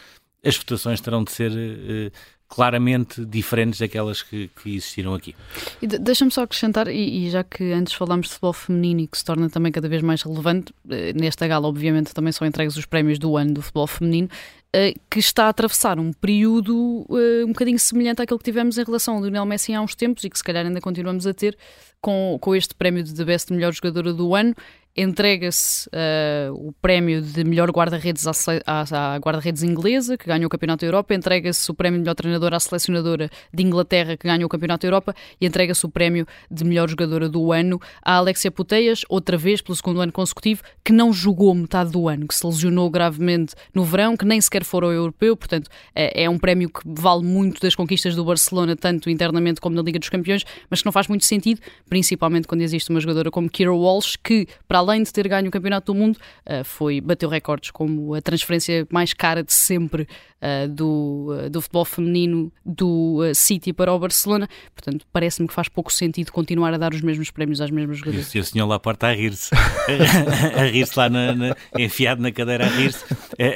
as 0.44 0.56
votações 0.56 1.00
terão 1.00 1.24
de 1.24 1.32
ser 1.32 1.50
uh, 1.50 2.12
claramente 2.50 3.24
diferentes 3.24 3.78
daquelas 3.78 4.22
que, 4.22 4.50
que 4.60 4.74
existiram 4.74 5.14
aqui. 5.14 5.36
Deixa-me 5.80 6.32
só 6.32 6.42
acrescentar, 6.42 6.88
e, 6.88 7.26
e, 7.26 7.30
já 7.30 7.44
que 7.44 7.72
antes 7.72 7.94
falámos 7.94 8.26
de 8.26 8.32
futebol 8.32 8.52
feminino 8.52 9.00
e 9.02 9.06
que 9.06 9.16
se 9.16 9.24
torna 9.24 9.48
também 9.48 9.70
cada 9.70 9.88
vez 9.88 10.02
mais 10.02 10.22
relevante, 10.22 10.74
eh, 10.90 11.12
nesta 11.14 11.46
gala 11.46 11.68
obviamente 11.68 12.12
também 12.12 12.32
são 12.32 12.44
entregues 12.44 12.76
os 12.76 12.84
prémios 12.84 13.20
do 13.20 13.36
ano 13.36 13.54
do 13.54 13.62
futebol 13.62 13.86
feminino, 13.86 14.28
eh, 14.72 14.94
que 15.08 15.20
está 15.20 15.44
a 15.44 15.48
atravessar 15.50 16.00
um 16.00 16.12
período 16.12 17.06
eh, 17.10 17.44
um 17.44 17.48
bocadinho 17.48 17.78
semelhante 17.78 18.20
àquele 18.20 18.38
que 18.38 18.44
tivemos 18.44 18.76
em 18.76 18.84
relação 18.84 19.14
ao 19.14 19.22
Lionel 19.22 19.46
Messi 19.46 19.72
há 19.72 19.80
uns 19.80 19.94
tempos 19.94 20.24
e 20.24 20.30
que 20.30 20.36
se 20.36 20.42
calhar 20.42 20.66
ainda 20.66 20.80
continuamos 20.80 21.28
a 21.28 21.32
ter 21.32 21.56
com, 22.00 22.36
com 22.40 22.56
este 22.56 22.74
prémio 22.74 23.04
de 23.04 23.14
The 23.14 23.24
Best 23.24 23.52
Melhor 23.52 23.72
Jogadora 23.72 24.12
do 24.12 24.34
Ano, 24.34 24.56
entrega-se 25.02 25.88
uh, 25.88 26.52
o 26.52 26.72
prémio 26.72 27.22
de 27.22 27.42
melhor 27.42 27.70
guarda-redes 27.70 28.26
à, 28.26 28.32
à, 28.66 29.14
à 29.14 29.16
guarda-redes 29.18 29.62
inglesa, 29.62 30.18
que 30.18 30.26
ganhou 30.26 30.46
o 30.46 30.50
Campeonato 30.50 30.82
da 30.82 30.88
Europa, 30.88 31.14
entrega-se 31.14 31.70
o 31.70 31.74
prémio 31.74 31.98
de 31.98 32.02
melhor 32.02 32.14
treinador 32.14 32.52
à 32.52 32.60
selecionadora 32.60 33.30
de 33.52 33.62
Inglaterra, 33.62 34.14
que 34.16 34.28
ganhou 34.28 34.44
o 34.44 34.48
Campeonato 34.48 34.82
da 34.82 34.88
Europa, 34.88 35.14
e 35.40 35.46
entrega-se 35.46 35.86
o 35.86 35.88
prémio 35.88 36.26
de 36.50 36.64
melhor 36.64 36.86
jogadora 36.86 37.30
do 37.30 37.50
ano 37.50 37.80
à 38.02 38.16
Alexia 38.16 38.50
Puteias, 38.50 39.02
outra 39.08 39.38
vez 39.38 39.62
pelo 39.62 39.74
segundo 39.74 40.02
ano 40.02 40.12
consecutivo, 40.12 40.62
que 40.84 40.92
não 40.92 41.14
jogou 41.14 41.54
metade 41.54 41.90
do 41.90 42.06
ano, 42.06 42.28
que 42.28 42.34
se 42.34 42.46
lesionou 42.46 42.90
gravemente 42.90 43.54
no 43.74 43.84
verão, 43.84 44.18
que 44.18 44.26
nem 44.26 44.38
sequer 44.38 44.64
for 44.64 44.84
ao 44.84 44.92
europeu, 44.92 45.34
portanto 45.34 45.70
é, 45.94 46.24
é 46.24 46.28
um 46.28 46.38
prémio 46.38 46.68
que 46.68 46.82
vale 46.84 47.24
muito 47.24 47.58
das 47.62 47.74
conquistas 47.74 48.14
do 48.14 48.24
Barcelona, 48.24 48.76
tanto 48.76 49.08
internamente 49.08 49.62
como 49.62 49.74
na 49.74 49.80
Liga 49.80 49.98
dos 49.98 50.10
Campeões, 50.10 50.44
mas 50.68 50.80
que 50.80 50.86
não 50.86 50.92
faz 50.92 51.08
muito 51.08 51.24
sentido, 51.24 51.60
principalmente 51.88 52.46
quando 52.46 52.60
existe 52.60 52.90
uma 52.90 53.00
jogadora 53.00 53.30
como 53.30 53.48
Kira 53.48 53.72
Walsh, 53.72 54.16
que, 54.16 54.46
para 54.68 54.89
além 54.89 54.89
de 54.98 55.12
ter 55.12 55.28
ganho 55.28 55.48
o 55.48 55.50
Campeonato 55.50 55.92
do 55.92 55.98
Mundo, 55.98 56.16
uh, 56.46 56.64
foi, 56.64 57.00
bateu 57.00 57.28
recordes 57.28 57.70
como 57.70 58.14
a 58.14 58.20
transferência 58.20 58.86
mais 58.90 59.12
cara 59.12 59.42
de 59.42 59.52
sempre 59.52 60.02
uh, 60.02 60.68
do, 60.68 61.28
uh, 61.30 61.50
do 61.50 61.60
futebol 61.60 61.84
feminino 61.84 62.52
do 62.64 63.20
City 63.34 63.72
para 63.72 63.92
o 63.92 63.98
Barcelona. 63.98 64.48
Portanto, 64.74 65.06
parece-me 65.12 65.48
que 65.48 65.54
faz 65.54 65.68
pouco 65.68 65.92
sentido 65.92 66.32
continuar 66.32 66.74
a 66.74 66.78
dar 66.78 66.92
os 66.92 67.00
mesmos 67.00 67.30
prémios 67.30 67.60
às 67.60 67.70
mesmas 67.70 67.98
jogadoras. 67.98 68.34
E 68.34 68.38
o 68.38 68.44
senhor 68.44 68.66
lá 68.66 68.78
porta 68.78 69.08
a 69.08 69.12
rir-se, 69.12 69.50
a 70.56 70.64
rir-se 70.64 70.98
lá 70.98 71.08
na, 71.08 71.34
na, 71.34 71.56
enfiado 71.78 72.20
na 72.22 72.32
cadeira 72.32 72.66
a 72.66 72.68
rir-se, 72.68 73.04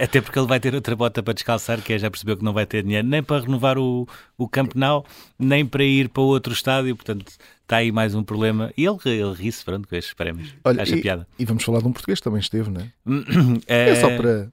até 0.03 0.21
porque 0.21 0.39
ele 0.39 0.49
vai 0.49 0.61
ter 0.61 0.75
outra 0.75 0.95
bota 0.95 1.23
para 1.23 1.35
descalçar, 1.35 1.81
que 1.83 1.93
é, 1.93 1.99
já 1.99 2.11
percebeu 2.11 2.37
que 2.37 2.45
não 2.45 2.53
vai 2.53 2.67
ter 2.67 2.83
dinheiro 2.83 3.07
nem 3.07 3.23
para 3.23 3.41
renovar 3.41 3.79
o, 3.79 4.07
o 4.37 4.49
Camp 4.49 4.75
Nou, 4.75 5.05
nem 5.39 5.65
para 5.67 5.85
ir 5.85 6.09
para 6.09 6.23
outro 6.23 6.53
estádio, 6.53 6.95
portanto 6.95 7.33
está 7.65 7.79
aí 7.79 7.91
mais 7.91 8.15
um 8.15 8.23
problema. 8.23 8.73
E 8.77 8.85
ele, 8.85 8.99
ele 9.05 9.33
ri-se, 9.35 9.65
pronto, 9.65 9.89
com 9.89 9.97
estes 9.97 10.15
prémios. 10.15 10.55
Olha, 10.63 10.83
Acha 10.83 10.97
e, 10.97 11.03
piada. 11.03 11.27
E 11.39 11.45
vamos 11.45 11.65
falar 11.65 11.81
de 11.81 11.89
um 11.89 11.93
português 11.93 12.21
que 12.21 12.25
também 12.25 12.41
esteve, 12.41 12.71
não 12.71 12.81
é? 12.81 12.93
é... 13.67 13.91
é 13.91 13.95
só 13.97 14.17
para 14.17 14.49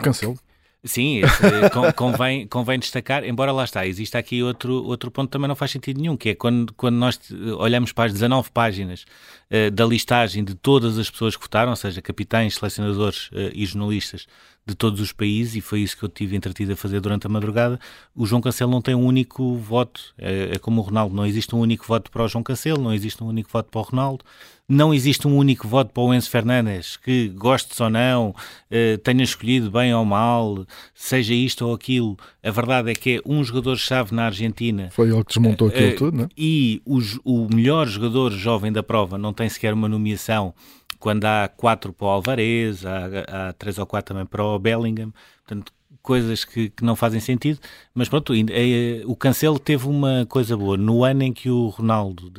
cancelo. 0.00 0.38
Sim, 0.84 1.22
esse, 1.24 1.92
convém, 1.96 2.46
convém 2.46 2.78
destacar, 2.78 3.24
embora 3.24 3.50
lá 3.50 3.64
está, 3.64 3.84
existe 3.84 4.16
aqui 4.16 4.44
outro, 4.44 4.84
outro 4.84 5.10
ponto 5.10 5.26
que 5.26 5.32
também 5.32 5.48
não 5.48 5.56
faz 5.56 5.72
sentido 5.72 6.00
nenhum, 6.00 6.16
que 6.16 6.28
é 6.28 6.34
quando, 6.36 6.72
quando 6.74 6.94
nós 6.94 7.18
olhamos 7.58 7.92
para 7.92 8.04
as 8.04 8.12
19 8.12 8.50
páginas 8.52 9.04
uh, 9.50 9.72
da 9.72 9.84
listagem 9.84 10.44
de 10.44 10.54
todas 10.54 10.96
as 10.96 11.10
pessoas 11.10 11.34
que 11.34 11.42
votaram, 11.42 11.70
ou 11.70 11.76
seja, 11.76 12.00
capitães, 12.00 12.54
selecionadores 12.54 13.26
uh, 13.32 13.50
e 13.52 13.66
jornalistas 13.66 14.28
de 14.64 14.76
todos 14.76 15.00
os 15.00 15.12
países, 15.12 15.56
e 15.56 15.60
foi 15.60 15.80
isso 15.80 15.96
que 15.96 16.04
eu 16.04 16.08
tive 16.08 16.36
entretido 16.36 16.74
a 16.74 16.76
fazer 16.76 17.00
durante 17.00 17.26
a 17.26 17.30
madrugada, 17.30 17.80
o 18.14 18.24
João 18.24 18.40
Cancelo 18.40 18.70
não 18.70 18.82
tem 18.82 18.94
um 18.94 19.04
único 19.04 19.56
voto, 19.56 20.14
é, 20.16 20.50
é 20.54 20.58
como 20.58 20.80
o 20.80 20.84
Ronaldo, 20.84 21.14
não 21.14 21.26
existe 21.26 21.54
um 21.56 21.58
único 21.58 21.86
voto 21.86 22.10
para 22.10 22.22
o 22.22 22.28
João 22.28 22.44
Cancelo, 22.44 22.80
não 22.80 22.92
existe 22.92 23.24
um 23.24 23.26
único 23.26 23.50
voto 23.50 23.68
para 23.70 23.80
o 23.80 23.82
Ronaldo, 23.82 24.24
não 24.68 24.92
existe 24.92 25.26
um 25.26 25.36
único 25.36 25.66
voto 25.66 25.92
para 25.92 26.02
o 26.02 26.12
Enzo 26.12 26.28
Fernandes, 26.28 26.96
que 26.98 27.28
gostes 27.30 27.80
ou 27.80 27.88
não, 27.88 28.34
eh, 28.70 28.98
tenha 28.98 29.24
escolhido 29.24 29.70
bem 29.70 29.94
ou 29.94 30.04
mal, 30.04 30.66
seja 30.94 31.32
isto 31.32 31.66
ou 31.66 31.74
aquilo. 31.74 32.18
A 32.42 32.50
verdade 32.50 32.90
é 32.90 32.94
que 32.94 33.16
é 33.16 33.20
um 33.24 33.42
jogador-chave 33.42 34.14
na 34.14 34.26
Argentina. 34.26 34.90
Foi 34.92 35.08
ele 35.08 35.24
que 35.24 35.30
desmontou 35.30 35.68
aquilo 35.68 35.88
eh, 35.88 35.92
tudo, 35.92 36.16
não 36.18 36.24
é? 36.24 36.28
E 36.36 36.82
o, 36.84 36.98
o 37.24 37.48
melhor 37.54 37.86
jogador 37.86 38.30
jovem 38.32 38.70
da 38.70 38.82
prova 38.82 39.16
não 39.16 39.32
tem 39.32 39.48
sequer 39.48 39.72
uma 39.72 39.88
nomeação 39.88 40.52
quando 40.98 41.24
há 41.24 41.48
quatro 41.48 41.92
para 41.92 42.06
o 42.06 42.10
Alvarez, 42.10 42.84
há, 42.84 43.48
há 43.48 43.52
três 43.52 43.78
ou 43.78 43.86
quatro 43.86 44.14
também 44.14 44.26
para 44.26 44.44
o 44.44 44.58
Bellingham. 44.58 45.12
Portanto, 45.46 45.72
coisas 46.02 46.44
que, 46.44 46.70
que, 46.70 46.84
não 46.84 46.96
fazem 46.96 47.20
sentido, 47.20 47.60
mas 47.94 48.08
pronto, 48.08 48.32
é, 48.34 49.02
o 49.04 49.14
Cancelo 49.14 49.58
teve 49.58 49.86
uma 49.86 50.26
coisa 50.26 50.56
boa. 50.56 50.76
No 50.76 51.04
ano 51.04 51.22
em 51.22 51.32
que 51.32 51.50
o 51.50 51.68
Ronaldo, 51.68 52.32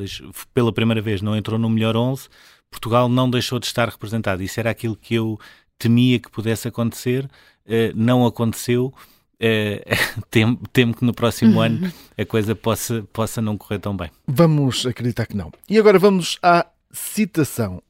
pela 0.54 0.74
primeira 0.74 1.02
vez, 1.02 1.22
não 1.22 1.36
entrou 1.36 1.60
no 1.60 1.70
melhor 1.70 1.96
11, 1.96 2.30
Portugal 2.70 3.10
não 3.10 3.30
deixou 3.30 3.60
de 3.60 3.66
estar 3.66 3.88
representado. 3.90 4.44
Isso 4.44 4.60
era 4.60 4.70
aquilo 4.70 4.96
que 4.96 5.16
eu 5.16 5.40
temia 5.78 6.20
que 6.20 6.30
pudesse 6.30 6.68
acontecer, 6.68 7.26
uh, 7.26 7.94
não 7.96 8.26
aconteceu. 8.26 8.94
Uh, 9.42 10.22
temo, 10.30 10.60
temo, 10.74 10.94
que 10.94 11.06
no 11.06 11.14
próximo 11.14 11.62
ano 11.62 11.90
a 12.18 12.26
coisa 12.26 12.54
possa, 12.54 13.08
possa 13.14 13.42
não 13.42 13.58
correr 13.58 13.80
tão 13.80 13.96
bem. 13.96 14.12
Vamos 14.28 14.86
acreditar 14.86 15.26
que 15.26 15.38
não. 15.38 15.50
E 15.70 15.80
agora 15.80 15.98
vamos 15.98 16.38
à 16.44 16.68
citação. 16.92 17.82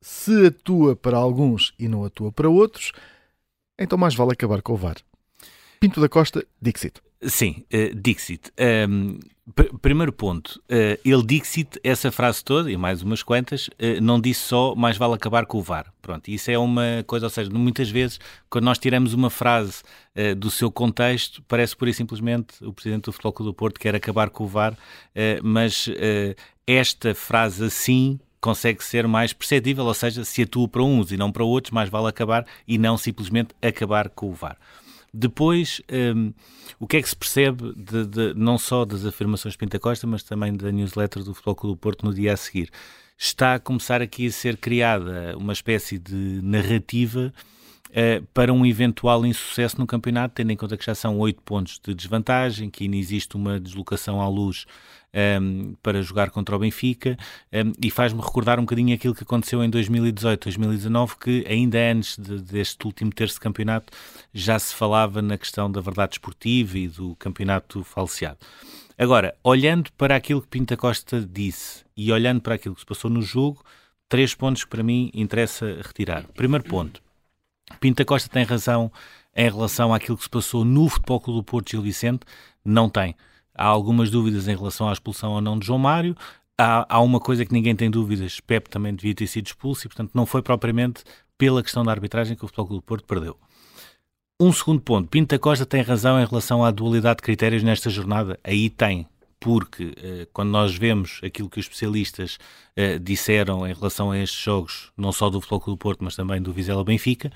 Se 0.00 0.46
atua 0.46 0.96
para 0.96 1.16
alguns 1.16 1.72
e 1.78 1.86
não 1.86 2.04
atua 2.04 2.32
para 2.32 2.48
outros, 2.48 2.90
então 3.78 3.98
mais 3.98 4.14
vale 4.14 4.32
acabar 4.32 4.62
com 4.62 4.72
o 4.72 4.76
VAR. 4.76 4.96
Pinto 5.80 6.00
da 6.00 6.08
Costa, 6.08 6.44
Dixit. 6.60 7.00
Sim, 7.22 7.64
uh, 7.72 7.94
Dixit. 7.94 8.50
Um, 8.88 9.18
pr 9.54 9.64
primeiro 9.80 10.12
ponto, 10.12 10.60
uh, 10.70 10.98
ele 11.04 11.22
Dixit, 11.24 11.78
essa 11.82 12.10
frase 12.10 12.44
toda, 12.44 12.70
e 12.70 12.76
mais 12.76 13.02
umas 13.02 13.22
quantas, 13.22 13.68
uh, 13.68 14.00
não 14.02 14.20
disse 14.20 14.40
só 14.40 14.74
mais 14.74 14.96
vale 14.96 15.14
acabar 15.14 15.46
com 15.46 15.58
o 15.58 15.62
VAR. 15.62 15.92
Pronto, 16.02 16.28
isso 16.28 16.50
é 16.50 16.58
uma 16.58 17.04
coisa, 17.06 17.26
ou 17.26 17.30
seja, 17.30 17.50
muitas 17.50 17.90
vezes, 17.90 18.20
quando 18.50 18.64
nós 18.64 18.78
tiramos 18.78 19.12
uma 19.12 19.30
frase 19.30 19.82
do 20.38 20.50
seu 20.50 20.70
contexto, 20.70 21.42
parece 21.46 21.76
pura 21.76 21.90
e 21.90 21.94
simplesmente 21.94 22.64
o 22.64 22.72
Presidente 22.72 23.04
do 23.04 23.12
Futebol 23.12 23.32
Clube 23.32 23.50
do 23.50 23.54
Porto 23.54 23.78
quer 23.78 23.94
acabar 23.94 24.30
com 24.30 24.44
o 24.44 24.46
VAR, 24.46 24.74
mas 25.42 25.90
esta 26.66 27.14
frase 27.14 27.64
assim 27.64 28.18
consegue 28.46 28.84
ser 28.84 29.08
mais 29.08 29.32
perceptível, 29.32 29.84
ou 29.84 29.92
seja, 29.92 30.24
se 30.24 30.42
atua 30.42 30.68
para 30.68 30.84
uns 30.84 31.10
e 31.10 31.16
não 31.16 31.32
para 31.32 31.42
outros, 31.42 31.72
mais 31.72 31.90
vale 31.90 32.06
acabar 32.06 32.46
e 32.66 32.78
não 32.78 32.96
simplesmente 32.96 33.48
acabar 33.60 34.08
com 34.08 34.30
o 34.30 34.32
VAR. 34.32 34.56
Depois, 35.12 35.82
um, 35.90 36.32
o 36.78 36.86
que 36.86 36.98
é 36.98 37.02
que 37.02 37.08
se 37.08 37.16
percebe 37.16 37.74
de, 37.76 38.06
de, 38.06 38.34
não 38.34 38.56
só 38.56 38.84
das 38.84 39.04
afirmações 39.04 39.54
de 39.54 39.58
Pinta 39.58 39.80
Costa, 39.80 40.06
mas 40.06 40.22
também 40.22 40.56
da 40.56 40.70
newsletter 40.70 41.24
do 41.24 41.34
Futebol 41.34 41.56
Clube 41.56 41.74
do 41.74 41.80
Porto 41.80 42.06
no 42.06 42.14
dia 42.14 42.34
a 42.34 42.36
seguir? 42.36 42.70
Está 43.18 43.56
a 43.56 43.58
começar 43.58 44.00
aqui 44.00 44.28
a 44.28 44.30
ser 44.30 44.56
criada 44.58 45.36
uma 45.36 45.52
espécie 45.52 45.98
de 45.98 46.40
narrativa 46.40 47.34
para 48.34 48.52
um 48.52 48.66
eventual 48.66 49.24
insucesso 49.24 49.78
no 49.78 49.86
campeonato, 49.86 50.34
tendo 50.34 50.50
em 50.50 50.56
conta 50.56 50.76
que 50.76 50.84
já 50.84 50.94
são 50.94 51.18
oito 51.18 51.40
pontos 51.42 51.80
de 51.82 51.94
desvantagem, 51.94 52.68
que 52.68 52.84
ainda 52.84 52.96
existe 52.96 53.36
uma 53.36 53.58
deslocação 53.58 54.20
à 54.20 54.28
luz 54.28 54.66
um, 55.14 55.18
ehm, 55.18 55.74
para 55.82 56.02
jogar 56.02 56.30
contra 56.30 56.54
o 56.54 56.58
Benfica 56.58 57.16
um, 57.52 57.58
ehm, 57.58 57.72
e 57.82 57.90
faz-me 57.90 58.20
recordar 58.20 58.58
um 58.58 58.62
bocadinho 58.62 58.94
aquilo 58.94 59.14
que 59.14 59.22
aconteceu 59.22 59.64
em 59.64 59.70
2018, 59.70 60.44
2019, 60.44 61.16
que 61.18 61.46
ainda 61.48 61.78
antes 61.78 62.18
de, 62.18 62.42
deste 62.42 62.84
último 62.84 63.10
terço 63.10 63.34
de 63.34 63.40
campeonato 63.40 63.90
já 64.32 64.58
se 64.58 64.74
falava 64.74 65.22
na 65.22 65.38
questão 65.38 65.70
da 65.70 65.80
verdade 65.80 66.16
esportiva 66.16 66.76
e 66.76 66.88
do 66.88 67.16
campeonato 67.16 67.82
falseado. 67.82 68.38
Agora, 68.98 69.34
olhando 69.42 69.90
para 69.92 70.16
aquilo 70.16 70.42
que 70.42 70.48
Pinta 70.48 70.76
Costa 70.76 71.20
disse 71.20 71.84
e 71.96 72.12
olhando 72.12 72.40
para 72.42 72.54
aquilo 72.54 72.74
que 72.74 72.80
se 72.80 72.86
passou 72.86 73.10
no 73.10 73.22
jogo, 73.22 73.64
três 74.08 74.34
pontos 74.34 74.64
que 74.64 74.70
para 74.70 74.82
mim 74.82 75.10
interessa 75.14 75.80
retirar. 75.82 76.24
Primeiro 76.34 76.64
ponto, 76.64 77.02
Pinta 77.80 78.04
Costa 78.04 78.28
tem 78.28 78.44
razão 78.44 78.90
em 79.34 79.50
relação 79.50 79.92
àquilo 79.92 80.16
que 80.16 80.24
se 80.24 80.30
passou 80.30 80.64
no 80.64 80.88
Futebol 80.88 81.20
Clube 81.20 81.40
do 81.40 81.44
Porto 81.44 81.70
Gil 81.70 81.82
Vicente? 81.82 82.20
Não 82.64 82.88
tem. 82.88 83.14
Há 83.54 83.64
algumas 83.66 84.10
dúvidas 84.10 84.48
em 84.48 84.56
relação 84.56 84.88
à 84.88 84.92
expulsão 84.92 85.32
ou 85.32 85.40
não 85.40 85.58
de 85.58 85.66
João 85.66 85.78
Mário. 85.78 86.16
Há, 86.58 86.86
há 86.88 87.00
uma 87.00 87.20
coisa 87.20 87.44
que 87.44 87.52
ninguém 87.52 87.76
tem 87.76 87.90
dúvidas: 87.90 88.40
Pepe 88.40 88.70
também 88.70 88.94
devia 88.94 89.14
ter 89.14 89.26
sido 89.26 89.46
expulso 89.46 89.86
e, 89.86 89.88
portanto, 89.88 90.12
não 90.14 90.26
foi 90.26 90.42
propriamente 90.42 91.04
pela 91.36 91.62
questão 91.62 91.84
da 91.84 91.90
arbitragem 91.90 92.36
que 92.36 92.44
o 92.44 92.48
Futebol 92.48 92.66
Clube 92.66 92.82
do 92.82 92.86
Porto 92.86 93.04
perdeu. 93.04 93.36
Um 94.40 94.52
segundo 94.52 94.80
ponto: 94.80 95.08
Pinta 95.08 95.38
Costa 95.38 95.64
tem 95.64 95.82
razão 95.82 96.20
em 96.20 96.26
relação 96.26 96.64
à 96.64 96.70
dualidade 96.70 97.18
de 97.18 97.22
critérios 97.22 97.62
nesta 97.62 97.90
jornada. 97.90 98.38
Aí 98.44 98.68
tem, 98.68 99.06
porque 99.38 99.92
eh, 99.96 100.28
quando 100.32 100.50
nós 100.50 100.74
vemos 100.74 101.20
aquilo 101.22 101.48
que 101.48 101.58
os 101.58 101.66
especialistas 101.66 102.38
eh, 102.74 102.98
disseram 102.98 103.66
em 103.66 103.72
relação 103.72 104.10
a 104.10 104.18
estes 104.18 104.40
jogos, 104.40 104.92
não 104.96 105.12
só 105.12 105.28
do 105.28 105.40
Futebol 105.40 105.60
Clube 105.60 105.78
do 105.78 105.82
Porto, 105.82 106.04
mas 106.04 106.16
também 106.16 106.40
do 106.40 106.52
Vizela 106.52 106.84
Benfica, 106.84 107.30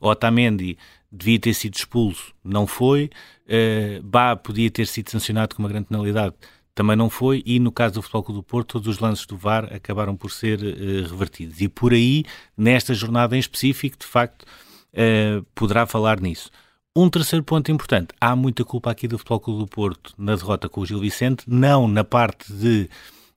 Otamendi 0.00 0.76
devia 1.10 1.38
ter 1.38 1.54
sido 1.54 1.74
expulso, 1.74 2.34
não 2.42 2.66
foi. 2.66 3.10
Uh, 3.46 4.02
Bá 4.02 4.34
podia 4.36 4.70
ter 4.70 4.86
sido 4.86 5.10
sancionado 5.10 5.54
com 5.54 5.62
uma 5.62 5.68
grande 5.68 5.86
penalidade, 5.86 6.34
também 6.74 6.96
não 6.96 7.08
foi. 7.08 7.42
E 7.46 7.58
no 7.58 7.70
caso 7.70 7.94
do 7.94 8.02
Futebol 8.02 8.22
Clube 8.24 8.40
do 8.40 8.42
Porto, 8.42 8.72
todos 8.72 8.88
os 8.88 8.98
lances 8.98 9.26
do 9.26 9.36
VAR 9.36 9.72
acabaram 9.72 10.16
por 10.16 10.30
ser 10.30 10.58
uh, 10.60 11.08
revertidos. 11.08 11.60
E 11.60 11.68
por 11.68 11.92
aí, 11.92 12.24
nesta 12.56 12.92
jornada 12.92 13.36
em 13.36 13.38
específico, 13.40 13.96
de 13.98 14.06
facto, 14.06 14.42
uh, 14.42 15.44
poderá 15.54 15.86
falar 15.86 16.20
nisso. 16.20 16.50
Um 16.96 17.10
terceiro 17.10 17.44
ponto 17.44 17.72
importante: 17.72 18.14
há 18.20 18.36
muita 18.36 18.64
culpa 18.64 18.88
aqui 18.88 19.08
do 19.08 19.18
Futebol 19.18 19.40
Clube 19.40 19.60
do 19.60 19.66
Porto 19.66 20.14
na 20.16 20.36
derrota 20.36 20.68
com 20.68 20.80
o 20.80 20.86
Gil 20.86 21.00
Vicente, 21.00 21.42
não 21.46 21.88
na 21.88 22.04
parte 22.04 22.52
de 22.52 22.88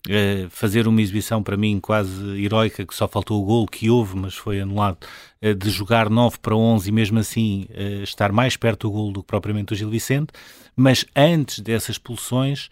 Uh, 0.07 0.49
fazer 0.49 0.87
uma 0.87 1.01
exibição 1.01 1.43
para 1.43 1.57
mim 1.57 1.81
quase 1.81 2.41
heroica, 2.41 2.85
que 2.85 2.95
só 2.95 3.09
faltou 3.09 3.41
o 3.41 3.45
gol 3.45 3.67
que 3.67 3.89
houve, 3.89 4.15
mas 4.15 4.35
foi 4.35 4.61
anulado, 4.61 4.99
uh, 5.43 5.53
de 5.53 5.69
jogar 5.69 6.09
9 6.09 6.37
para 6.41 6.55
11 6.55 6.87
e 6.87 6.91
mesmo 6.93 7.19
assim 7.19 7.67
uh, 7.71 8.03
estar 8.03 8.31
mais 8.31 8.55
perto 8.55 8.87
do 8.87 8.93
gol 8.93 9.11
do 9.11 9.21
que 9.21 9.27
propriamente 9.27 9.73
o 9.73 9.75
Gil 9.75 9.89
Vicente. 9.89 10.31
Mas 10.77 11.03
antes 11.13 11.59
dessas 11.59 11.95
expulsões, 11.95 12.69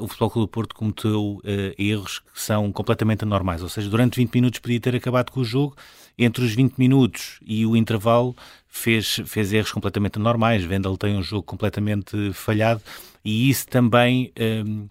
o 0.00 0.08
Futebol 0.08 0.30
Clube 0.30 0.46
do 0.46 0.50
Porto 0.50 0.74
cometeu 0.74 1.40
erros 1.78 2.18
que 2.18 2.40
são 2.40 2.72
completamente 2.72 3.24
anormais. 3.24 3.62
Ou 3.62 3.68
seja, 3.68 3.88
durante 3.88 4.16
20 4.16 4.34
minutos 4.34 4.60
podia 4.60 4.80
ter 4.80 4.94
acabado 4.96 5.30
com 5.30 5.40
o 5.40 5.44
jogo, 5.44 5.76
entre 6.18 6.44
os 6.44 6.54
20 6.54 6.76
minutos 6.76 7.38
e 7.44 7.66
o 7.66 7.76
intervalo 7.76 8.34
fez, 8.68 9.20
fez 9.26 9.52
erros 9.52 9.72
completamente 9.72 10.18
anormais. 10.18 10.64
Vendel 10.64 10.96
tem 10.96 11.16
um 11.16 11.22
jogo 11.22 11.42
completamente 11.42 12.32
falhado 12.32 12.80
e 13.24 13.50
isso 13.50 13.66
também. 13.68 14.32
Um, 14.38 14.88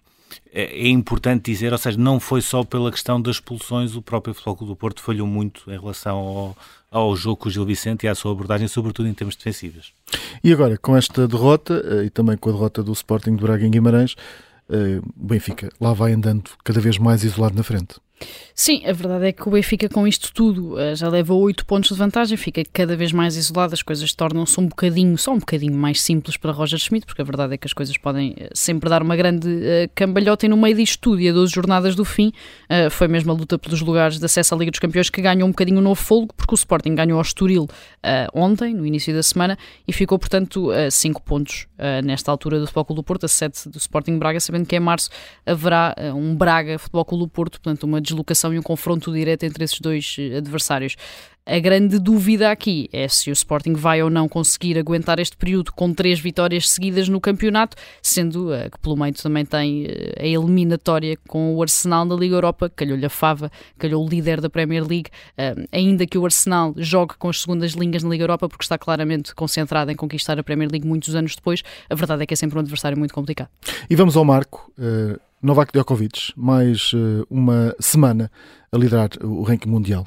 é, 0.52 0.86
é 0.86 0.88
importante 0.88 1.50
dizer, 1.50 1.72
ou 1.72 1.78
seja, 1.78 1.98
não 1.98 2.18
foi 2.18 2.40
só 2.40 2.64
pela 2.64 2.90
questão 2.90 3.20
das 3.20 3.36
expulsões, 3.36 3.94
o 3.94 4.02
próprio 4.02 4.34
Futebol 4.34 4.56
Clube 4.56 4.72
do 4.72 4.76
Porto 4.76 5.02
falhou 5.02 5.26
muito 5.26 5.70
em 5.70 5.78
relação 5.78 6.16
ao, 6.16 6.56
ao 6.90 7.16
jogo 7.16 7.36
com 7.36 7.48
o 7.48 7.52
Gil 7.52 7.64
Vicente 7.64 8.04
e 8.04 8.08
à 8.08 8.14
sua 8.14 8.32
abordagem, 8.32 8.66
sobretudo 8.66 9.08
em 9.08 9.14
termos 9.14 9.36
defensivos. 9.36 9.92
E 10.42 10.52
agora, 10.52 10.76
com 10.78 10.96
esta 10.96 11.28
derrota 11.28 11.82
eh, 11.84 12.04
e 12.06 12.10
também 12.10 12.36
com 12.36 12.50
a 12.50 12.52
derrota 12.52 12.82
do 12.82 12.92
Sporting 12.92 13.36
de 13.36 13.42
Braga 13.42 13.66
em 13.66 13.70
Guimarães, 13.70 14.14
eh, 14.14 14.45
o 14.68 15.26
Benfica 15.26 15.70
lá 15.80 15.92
vai 15.92 16.12
andando 16.12 16.50
cada 16.64 16.80
vez 16.80 16.98
mais 16.98 17.24
isolado 17.24 17.56
na 17.56 17.62
frente. 17.62 17.96
Sim, 18.58 18.86
a 18.86 18.92
verdade 18.92 19.26
é 19.26 19.32
que 19.32 19.46
o 19.46 19.50
Benfica 19.52 19.86
com 19.86 20.06
isto 20.06 20.32
tudo 20.32 20.80
eh, 20.80 20.94
já 20.94 21.10
leva 21.10 21.34
8 21.34 21.66
pontos 21.66 21.90
de 21.90 21.96
vantagem, 21.96 22.38
fica 22.38 22.62
cada 22.72 22.96
vez 22.96 23.12
mais 23.12 23.36
isolado, 23.36 23.74
as 23.74 23.82
coisas 23.82 24.14
tornam-se 24.14 24.58
um 24.58 24.66
bocadinho, 24.66 25.18
só 25.18 25.32
um 25.32 25.38
bocadinho 25.38 25.74
mais 25.74 26.00
simples 26.00 26.38
para 26.38 26.52
Roger 26.52 26.78
Schmidt, 26.78 27.04
porque 27.04 27.20
a 27.20 27.24
verdade 27.24 27.52
é 27.52 27.58
que 27.58 27.66
as 27.66 27.74
coisas 27.74 27.98
podem 27.98 28.34
eh, 28.38 28.48
sempre 28.54 28.88
dar 28.88 29.02
uma 29.02 29.14
grande 29.14 29.46
uh, 29.46 29.90
cambalhota 29.94 30.46
e 30.46 30.48
no 30.48 30.56
meio 30.56 30.74
disto 30.74 30.98
tudo 31.00 31.20
e 31.20 31.28
a 31.28 31.34
12 31.34 31.52
jornadas 31.52 31.94
do 31.94 32.02
fim 32.02 32.32
uh, 32.70 32.90
foi 32.90 33.08
mesmo 33.08 33.30
a 33.30 33.34
luta 33.34 33.58
pelos 33.58 33.82
lugares 33.82 34.18
de 34.18 34.24
acesso 34.24 34.54
à 34.54 34.58
Liga 34.58 34.70
dos 34.70 34.80
Campeões 34.80 35.10
que 35.10 35.20
ganhou 35.20 35.46
um 35.46 35.50
bocadinho 35.50 35.78
um 35.78 35.82
novo 35.82 36.00
fogo, 36.00 36.32
porque 36.34 36.54
o 36.54 36.56
Sporting 36.56 36.94
ganhou 36.94 37.18
ao 37.18 37.22
Estoril 37.22 37.64
uh, 37.64 37.68
ontem, 38.32 38.72
no 38.72 38.86
início 38.86 39.12
da 39.12 39.22
semana, 39.22 39.58
e 39.86 39.92
ficou 39.92 40.18
portanto 40.18 40.70
a 40.70 40.90
5 40.90 41.20
pontos 41.22 41.66
nesta 42.02 42.30
altura 42.30 42.58
do 42.58 42.66
Futebol 42.66 42.84
Clube 42.86 43.00
do 43.00 43.04
Porto, 43.04 43.24
a 43.24 43.28
7 43.28 43.68
do 43.68 43.76
Sporting 43.76 44.18
Braga, 44.18 44.40
sabendo 44.40 44.64
que 44.64 44.74
em 44.74 44.80
março 44.80 45.10
haverá 45.44 45.94
um 46.14 46.34
Braga 46.34 46.78
Futebol 46.78 47.04
Clube 47.04 47.24
do 47.24 47.28
Porto, 47.28 47.60
portanto 47.60 47.82
uma 47.82 48.00
deslocação 48.06 48.54
e 48.54 48.58
um 48.58 48.62
confronto 48.62 49.12
direto 49.12 49.44
entre 49.44 49.64
esses 49.64 49.80
dois 49.80 50.16
eh, 50.18 50.36
adversários. 50.36 50.96
A 51.48 51.60
grande 51.60 52.00
dúvida 52.00 52.50
aqui 52.50 52.88
é 52.92 53.06
se 53.06 53.30
o 53.30 53.32
Sporting 53.32 53.74
vai 53.74 54.02
ou 54.02 54.10
não 54.10 54.28
conseguir 54.28 54.76
aguentar 54.76 55.20
este 55.20 55.36
período 55.36 55.70
com 55.70 55.94
três 55.94 56.18
vitórias 56.18 56.68
seguidas 56.68 57.08
no 57.08 57.20
campeonato, 57.20 57.76
sendo 58.02 58.52
uh, 58.52 58.68
que 58.68 58.76
pelo 58.80 58.96
meio 58.96 59.14
também 59.14 59.44
tem 59.44 59.84
uh, 59.84 59.88
a 60.18 60.26
eliminatória 60.26 61.16
com 61.28 61.54
o 61.54 61.62
Arsenal 61.62 62.04
na 62.04 62.16
Liga 62.16 62.34
Europa, 62.34 62.68
calhou-lhe 62.68 63.06
a 63.06 63.08
fava, 63.08 63.48
calhou 63.78 64.04
o 64.04 64.08
líder 64.08 64.40
da 64.40 64.50
Premier 64.50 64.82
League, 64.84 65.08
uh, 65.38 65.68
ainda 65.70 66.04
que 66.04 66.18
o 66.18 66.24
Arsenal 66.24 66.74
jogue 66.78 67.14
com 67.16 67.28
as 67.28 67.42
segundas 67.42 67.74
linhas 67.74 68.02
na 68.02 68.10
Liga 68.10 68.24
Europa, 68.24 68.48
porque 68.48 68.64
está 68.64 68.76
claramente 68.76 69.32
concentrado 69.32 69.92
em 69.92 69.94
conquistar 69.94 70.36
a 70.40 70.42
Premier 70.42 70.68
League 70.68 70.84
muitos 70.84 71.14
anos 71.14 71.36
depois, 71.36 71.62
a 71.88 71.94
verdade 71.94 72.24
é 72.24 72.26
que 72.26 72.34
é 72.34 72.36
sempre 72.36 72.56
um 72.56 72.60
adversário 72.60 72.98
muito 72.98 73.14
complicado. 73.14 73.50
E 73.88 73.94
vamos 73.94 74.16
ao 74.16 74.24
Marco. 74.24 74.72
Novak 75.40 75.70
Djokovic, 75.72 76.32
mais 76.34 76.92
uma 77.30 77.72
semana 77.78 78.30
a 78.72 78.76
liderar 78.76 79.10
o 79.22 79.42
ranking 79.42 79.68
mundial. 79.68 80.06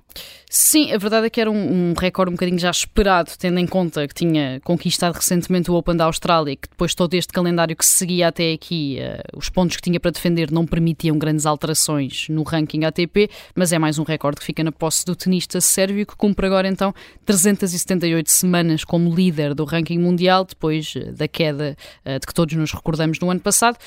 Sim, 0.51 0.91
a 0.91 0.97
verdade 0.97 1.27
é 1.27 1.29
que 1.29 1.39
era 1.39 1.49
um, 1.49 1.91
um 1.91 1.93
recorde 1.93 2.29
um 2.29 2.33
bocadinho 2.33 2.57
já 2.57 2.71
esperado, 2.71 3.29
tendo 3.37 3.59
em 3.59 3.67
conta 3.67 4.07
que 4.07 4.15
tinha 4.15 4.59
conquistado 4.63 5.13
recentemente 5.13 5.69
o 5.69 5.75
Open 5.75 5.95
da 5.95 6.05
Austrália, 6.05 6.55
que 6.55 6.67
depois 6.67 6.95
todo 6.95 7.13
este 7.13 7.31
calendário 7.31 7.75
que 7.75 7.85
se 7.85 7.91
seguia 7.91 8.29
até 8.29 8.53
aqui, 8.53 8.97
uh, 8.99 9.37
os 9.37 9.47
pontos 9.47 9.75
que 9.75 9.83
tinha 9.83 9.99
para 9.99 10.09
defender 10.09 10.51
não 10.51 10.65
permitiam 10.65 11.19
grandes 11.19 11.45
alterações 11.45 12.27
no 12.29 12.41
ranking 12.41 12.83
ATP, 12.83 13.29
mas 13.53 13.71
é 13.71 13.77
mais 13.77 13.99
um 13.99 14.03
recorde 14.03 14.39
que 14.39 14.45
fica 14.45 14.63
na 14.63 14.71
posse 14.71 15.05
do 15.05 15.15
tenista 15.15 15.61
sérvio, 15.61 16.03
que 16.03 16.15
cumpre 16.15 16.47
agora 16.47 16.67
então 16.67 16.95
378 17.25 18.31
semanas 18.31 18.83
como 18.83 19.13
líder 19.13 19.53
do 19.53 19.65
ranking 19.65 19.99
mundial, 19.99 20.43
depois 20.43 20.95
uh, 20.95 21.11
da 21.13 21.27
queda 21.27 21.77
uh, 22.03 22.19
de 22.19 22.25
que 22.25 22.33
todos 22.33 22.55
nos 22.55 22.71
recordamos 22.71 23.19
no 23.19 23.29
ano 23.29 23.39
passado, 23.39 23.77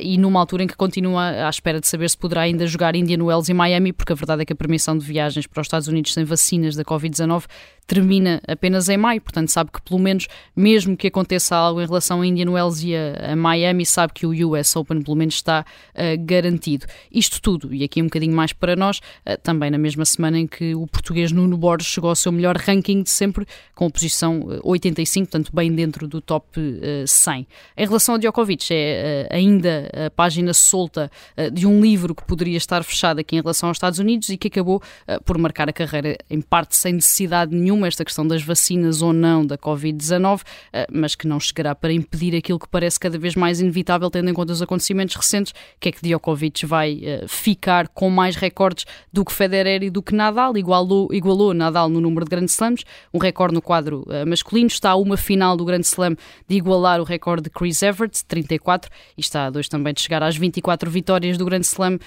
e 0.00 0.18
numa 0.18 0.40
altura 0.40 0.64
em 0.64 0.66
que 0.66 0.74
continua 0.74 1.46
à 1.46 1.48
espera 1.48 1.78
de 1.80 1.86
saber 1.86 2.10
se 2.10 2.18
poderá 2.18 2.40
ainda 2.40 2.66
jogar 2.66 2.96
Indian 2.96 3.22
Wells 3.22 3.48
e 3.48 3.54
Miami, 3.54 3.92
porque 3.92 4.15
a 4.16 4.18
verdade 4.18 4.42
é 4.42 4.44
que 4.44 4.52
a 4.52 4.56
permissão 4.56 4.96
de 4.96 5.04
viagens 5.04 5.46
para 5.46 5.60
os 5.60 5.66
Estados 5.66 5.88
Unidos 5.88 6.12
sem 6.12 6.24
vacinas 6.24 6.74
da 6.74 6.84
Covid-19 6.84 7.44
termina 7.86 8.42
apenas 8.46 8.88
em 8.88 8.96
maio, 8.96 9.20
portanto 9.20 9.48
sabe 9.48 9.70
que 9.70 9.80
pelo 9.80 10.00
menos, 10.00 10.26
mesmo 10.54 10.96
que 10.96 11.06
aconteça 11.06 11.54
algo 11.54 11.80
em 11.80 11.86
relação 11.86 12.20
a 12.20 12.26
Indian 12.26 12.50
Wells 12.50 12.84
e 12.84 12.96
a, 12.96 13.32
a 13.32 13.36
Miami, 13.36 13.86
sabe 13.86 14.12
que 14.12 14.26
o 14.26 14.50
US 14.50 14.74
Open 14.74 15.02
pelo 15.02 15.16
menos 15.16 15.34
está 15.34 15.64
uh, 15.94 16.24
garantido. 16.24 16.86
Isto 17.12 17.40
tudo, 17.40 17.72
e 17.72 17.84
aqui 17.84 18.02
um 18.02 18.06
bocadinho 18.06 18.34
mais 18.34 18.52
para 18.52 18.74
nós, 18.74 18.98
uh, 18.98 19.38
também 19.42 19.70
na 19.70 19.78
mesma 19.78 20.04
semana 20.04 20.38
em 20.38 20.46
que 20.46 20.74
o 20.74 20.86
português 20.86 21.30
Nuno 21.30 21.56
Borges 21.56 21.86
chegou 21.88 22.10
ao 22.10 22.16
seu 22.16 22.32
melhor 22.32 22.56
ranking 22.56 23.02
de 23.02 23.10
sempre, 23.10 23.46
com 23.74 23.86
a 23.86 23.90
posição 23.90 24.60
85, 24.64 25.26
portanto 25.26 25.54
bem 25.54 25.72
dentro 25.72 26.08
do 26.08 26.20
top 26.20 26.58
uh, 26.58 27.06
100. 27.06 27.46
Em 27.76 27.86
relação 27.86 28.16
a 28.16 28.18
Djokovic, 28.18 28.66
é 28.72 29.28
ainda 29.30 29.90
a 30.06 30.10
página 30.10 30.52
solta 30.52 31.10
de 31.52 31.66
um 31.66 31.80
livro 31.80 32.14
que 32.14 32.24
poderia 32.24 32.56
estar 32.56 32.82
fechado 32.82 33.20
aqui 33.20 33.36
em 33.36 33.40
relação 33.40 33.68
aos 33.68 33.76
Estados 33.76 33.98
Unidos 33.98 34.28
e 34.28 34.36
que 34.36 34.48
acabou 34.48 34.82
por 35.24 35.38
marcar 35.38 35.68
a 35.68 35.72
carreira 35.72 36.16
em 36.28 36.40
parte 36.40 36.76
sem 36.76 36.94
necessidade 36.94 37.54
nenhuma 37.54 37.75
nenhuma 37.76 37.86
esta 37.86 38.04
questão 38.04 38.26
das 38.26 38.42
vacinas 38.42 39.02
ou 39.02 39.12
não 39.12 39.46
da 39.46 39.56
Covid-19, 39.58 40.42
eh, 40.72 40.86
mas 40.90 41.14
que 41.14 41.28
não 41.28 41.38
chegará 41.38 41.74
para 41.74 41.92
impedir 41.92 42.34
aquilo 42.34 42.58
que 42.58 42.68
parece 42.68 42.98
cada 42.98 43.18
vez 43.18 43.36
mais 43.36 43.60
inevitável, 43.60 44.10
tendo 44.10 44.30
em 44.30 44.34
conta 44.34 44.52
os 44.52 44.62
acontecimentos 44.62 45.14
recentes, 45.14 45.52
que 45.78 45.90
é 45.90 45.92
que 45.92 46.02
Djokovic 46.02 46.64
vai 46.64 47.00
eh, 47.02 47.24
ficar 47.28 47.88
com 47.88 48.08
mais 48.08 48.34
recordes 48.34 48.86
do 49.12 49.24
que 49.24 49.32
Federer 49.32 49.82
e 49.82 49.90
do 49.90 50.02
que 50.02 50.14
Nadal, 50.14 50.56
igualou, 50.56 51.08
igualou 51.12 51.52
Nadal 51.52 51.88
no 51.88 52.00
número 52.00 52.24
de 52.24 52.30
grandes 52.30 52.54
slams, 52.54 52.84
um 53.12 53.18
recorde 53.18 53.54
no 53.54 53.62
quadro 53.62 54.04
eh, 54.08 54.24
masculino, 54.24 54.68
está 54.68 54.90
a 54.90 54.96
uma 54.96 55.16
final 55.16 55.56
do 55.56 55.64
grande 55.64 55.86
slam 55.86 56.16
de 56.48 56.56
igualar 56.56 57.00
o 57.00 57.04
recorde 57.04 57.44
de 57.44 57.50
Chris 57.50 57.82
Evert, 57.82 58.22
34, 58.26 58.90
e 59.16 59.20
está 59.20 59.46
a 59.46 59.50
dois 59.50 59.68
também 59.68 59.92
de 59.92 60.00
chegar 60.00 60.22
às 60.22 60.36
24 60.36 60.90
vitórias 60.90 61.36
do 61.36 61.44
grande 61.44 61.66
slam 61.66 61.98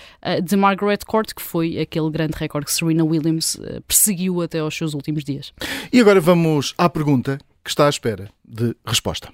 de 0.43 0.55
Margaret 0.55 0.99
Court, 1.05 1.33
que 1.33 1.41
foi 1.41 1.79
aquele 1.79 2.09
grande 2.09 2.33
recorde 2.35 2.65
que 2.65 2.71
Serena 2.71 3.03
Williams 3.03 3.59
perseguiu 3.87 4.41
até 4.41 4.59
aos 4.59 4.75
seus 4.75 4.93
últimos 4.93 5.23
dias. 5.23 5.53
E 5.91 5.99
agora 5.99 6.19
vamos 6.19 6.73
à 6.77 6.89
pergunta 6.89 7.39
que 7.63 7.69
está 7.69 7.85
à 7.85 7.89
espera 7.89 8.29
de 8.45 8.75
resposta. 8.85 9.29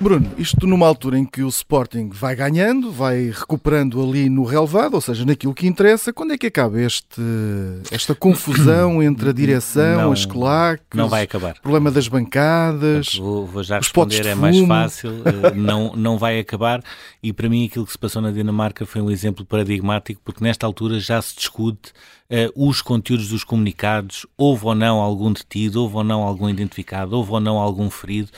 Bruno, 0.00 0.32
isto 0.38 0.66
numa 0.66 0.86
altura 0.86 1.18
em 1.18 1.26
que 1.26 1.42
o 1.42 1.48
Sporting 1.48 2.08
vai 2.08 2.34
ganhando, 2.34 2.90
vai 2.90 3.26
recuperando 3.26 4.02
ali 4.02 4.30
no 4.30 4.44
relevado, 4.44 4.94
ou 4.94 5.00
seja, 5.00 5.26
naquilo 5.26 5.52
que 5.52 5.66
interessa, 5.66 6.10
quando 6.10 6.32
é 6.32 6.38
que 6.38 6.46
acaba 6.46 6.80
este, 6.80 7.20
esta 7.90 8.14
confusão 8.14 9.02
entre 9.04 9.28
a 9.28 9.32
direção, 9.32 10.00
não, 10.00 10.12
as 10.12 10.24
claques, 10.24 10.86
não 10.94 11.06
vai 11.06 11.24
acabar. 11.24 11.54
o 11.58 11.60
problema 11.60 11.90
das 11.90 12.08
bancadas, 12.08 13.14
vou, 13.16 13.46
vou 13.46 13.62
já 13.62 13.76
responder, 13.76 14.24
é 14.24 14.34
mais 14.34 14.58
fácil, 14.60 15.10
eh, 15.22 15.52
não, 15.54 15.94
não 15.94 16.16
vai 16.16 16.40
acabar. 16.40 16.82
E 17.22 17.30
para 17.30 17.50
mim 17.50 17.66
aquilo 17.66 17.84
que 17.84 17.92
se 17.92 17.98
passou 17.98 18.22
na 18.22 18.30
Dinamarca 18.30 18.86
foi 18.86 19.02
um 19.02 19.10
exemplo 19.10 19.44
paradigmático 19.44 20.22
porque 20.24 20.42
nesta 20.42 20.64
altura 20.64 20.98
já 20.98 21.20
se 21.20 21.36
discute 21.36 21.90
uh, 22.30 22.68
os 22.68 22.80
conteúdos 22.80 23.28
dos 23.28 23.44
comunicados, 23.44 24.24
houve 24.34 24.64
ou 24.64 24.74
não 24.74 24.98
algum 24.98 25.30
detido, 25.30 25.82
houve 25.82 25.96
ou 25.96 26.04
não 26.04 26.22
algum 26.22 26.48
identificado, 26.48 27.14
houve 27.14 27.32
ou 27.32 27.40
não 27.40 27.58
algum 27.58 27.90
ferido, 27.90 28.30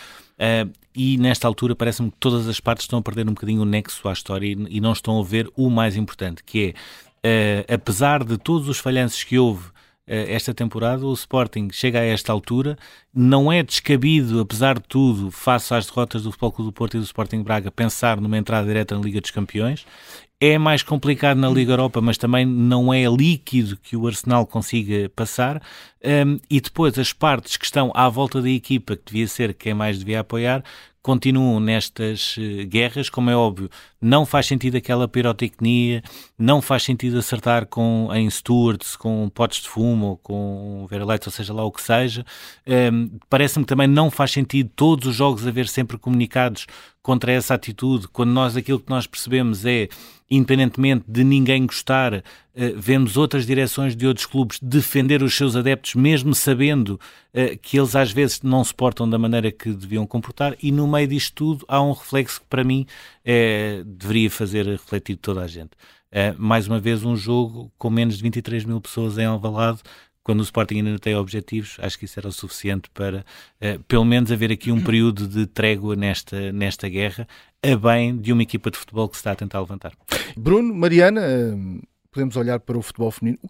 Uh, 0.43 0.69
e 0.95 1.17
nesta 1.17 1.47
altura 1.49 1.75
parece-me 1.75 2.11
que 2.11 2.17
todas 2.19 2.49
as 2.49 2.61
partes 2.61 2.85
estão 2.85 2.99
a 2.99 3.03
perder 3.03 3.29
um 3.29 3.35
bocadinho 3.35 3.63
o 3.63 3.65
nexo 3.65 4.09
à 4.09 4.13
história 4.13 4.47
e, 4.47 4.81
não 4.81 4.93
estão 4.93 5.19
a 5.19 5.25
ver 5.25 5.51
o 5.57 5.71
mais 5.71 5.97
importante, 5.97 6.43
que 6.45 6.75
é, 7.23 7.65
uh, 7.69 7.75
apesar 7.75 8.25
de 8.25 8.37
todos 8.37 8.69
os 8.69 8.79
falhanços 8.79 9.25
que 9.25 9.39
houve 9.39 9.71
esta 10.13 10.53
temporada, 10.53 11.07
o 11.07 11.13
Sporting 11.13 11.69
chega 11.73 12.01
a 12.01 12.05
esta 12.05 12.33
altura, 12.33 12.77
não 13.15 13.51
é 13.51 13.63
descabido, 13.63 14.41
apesar 14.41 14.79
de 14.79 14.85
tudo, 14.87 15.31
face 15.31 15.73
às 15.73 15.87
derrotas 15.87 16.23
do 16.23 16.31
Futebol 16.31 16.53
Clube 16.53 16.71
do 16.71 16.75
Porto 16.75 16.97
e 16.97 17.01
do 17.01 17.05
Sporting 17.05 17.43
Braga, 17.43 17.71
pensar 17.71 18.21
numa 18.21 18.37
entrada 18.37 18.67
direta 18.67 18.95
na 18.95 19.01
Liga 19.03 19.21
dos 19.21 19.31
Campeões. 19.31 19.87
É 20.39 20.59
mais 20.59 20.83
complicado 20.83 21.39
na 21.39 21.49
Liga 21.49 21.73
Europa, 21.73 22.01
mas 22.01 22.19
também 22.19 22.45
não 22.45 22.93
é 22.93 23.05
líquido 23.05 23.77
que 23.77 23.97
o 23.97 24.07
Arsenal 24.09 24.45
consiga 24.45 25.09
passar. 25.15 25.63
Um, 26.05 26.39
e 26.51 26.61
depois 26.61 26.99
as 26.99 27.13
partes 27.13 27.57
que 27.57 27.65
estão 27.65 27.93
à 27.95 28.09
volta 28.09 28.43
da 28.43 28.51
equipa, 28.51 28.97
que 28.97 29.05
devia 29.07 29.29
ser 29.29 29.55
quem 29.55 29.73
mais 29.73 30.01
devia 30.01 30.19
apoiar, 30.19 30.65
continuam 31.03 31.59
nestas 31.59 32.37
uh, 32.37 32.67
guerras, 32.67 33.11
como 33.11 33.29
é 33.29 33.37
óbvio, 33.37 33.69
não 34.01 34.25
faz 34.25 34.47
sentido 34.47 34.77
aquela 34.77 35.09
pirotecnia, 35.09 36.03
não 36.39 36.63
faz 36.63 36.85
sentido 36.85 37.19
acertar 37.19 37.67
com, 37.67 38.09
em 38.15 38.31
stewards, 38.31 38.97
com 38.97 39.29
potes 39.29 39.63
de 39.63 39.69
fumo, 39.69 40.07
ou 40.07 40.17
com 40.17 40.87
veraletes, 40.89 41.27
ou 41.27 41.33
seja 41.33 41.53
lá 41.53 41.65
o 41.65 41.73
que 41.73 41.83
seja. 41.83 42.25
Um, 42.67 43.11
Parece-me 43.29 43.65
que 43.65 43.69
também 43.69 43.89
não 43.89 44.11
faz 44.11 44.31
sentido 44.31 44.71
todos 44.75 45.09
os 45.09 45.17
jogos 45.17 45.47
haver 45.47 45.69
sempre 45.69 45.99
comunicados 45.99 46.67
contra 47.03 47.33
essa 47.33 47.55
atitude, 47.55 48.07
quando 48.09 48.31
nós 48.31 48.57
aquilo 48.57 48.79
que 48.79 48.91
nós 48.91 49.07
percebemos 49.07 49.67
é 49.67 49.89
independentemente 50.35 51.05
de 51.07 51.23
ninguém 51.23 51.67
gostar, 51.67 52.15
eh, 52.15 52.73
vemos 52.75 53.19
outras 53.19 53.45
direções 53.45 53.95
de 53.95 54.07
outros 54.07 54.25
clubes 54.25 54.59
defender 54.63 55.23
os 55.23 55.37
seus 55.37 55.55
adeptos, 55.55 55.95
mesmo 55.95 56.35
sabendo 56.35 56.99
eh, 57.35 57.55
que 57.61 57.79
eles 57.79 57.95
às 57.95 58.11
vezes 58.11 58.41
não 58.41 58.65
se 58.65 58.73
portam 58.73 59.09
da 59.09 59.19
maneira 59.19 59.53
que 59.53 59.71
deviam 59.71 60.07
comportar, 60.07 60.57
e 60.63 60.73
no 60.73 60.89
meio 60.89 61.07
disto 61.07 61.35
tudo 61.35 61.67
há 61.69 61.83
um 61.83 61.93
reflexo 61.93 62.41
que 62.41 62.47
para 62.47 62.65
mim 62.65 62.87
é, 63.23 63.83
deveria 63.85 64.31
fazer 64.31 64.67
refletir 64.67 65.17
toda 65.17 65.43
a 65.43 65.47
gente. 65.47 65.71
mais 66.39 66.67
uma 66.67 66.79
vez, 66.79 67.05
um 67.05 67.17
jogo 67.17 67.71
com 67.79 67.91
menos 67.91 68.17
de 68.17 68.23
23 68.23 68.65
mil 68.65 68.81
pessoas 68.81 69.19
em 69.19 69.25
Alvalade, 69.25 69.81
quando 70.23 70.41
o 70.41 70.43
Sporting 70.43 70.77
ainda 70.77 70.91
não 70.91 70.99
tem 70.99 71.17
objetivos, 71.17 71.77
acho 71.81 71.99
que 71.99 72.05
isso 72.05 72.19
era 72.21 72.29
o 72.29 72.33
suficiente 72.33 72.89
para, 72.95 73.25
pelo 73.89 74.05
menos, 74.05 74.31
haver 74.31 74.53
aqui 74.53 74.71
um 74.71 74.81
período 74.83 75.27
de 75.27 75.47
trégua 75.47 75.97
nesta, 75.97 76.53
nesta 76.53 76.89
guerra, 76.89 77.27
a 77.65 77.77
bem 77.77 78.17
de 78.17 78.33
uma 78.33 78.43
equipa 78.43 78.71
de 78.71 78.79
futebol 78.79 79.09
que 79.09 79.17
se 79.17 79.21
está 79.21 79.33
a 79.33 79.37
tentar 79.37 79.61
levantar. 79.61 79.93
Bruno, 80.37 80.75
Mariana, 80.75 81.23
podemos 82.11 82.37
olhar 82.37 82.59
para 82.61 82.77
o 82.77 82.83
futebol 82.83 83.11
feminino. 83.11 83.41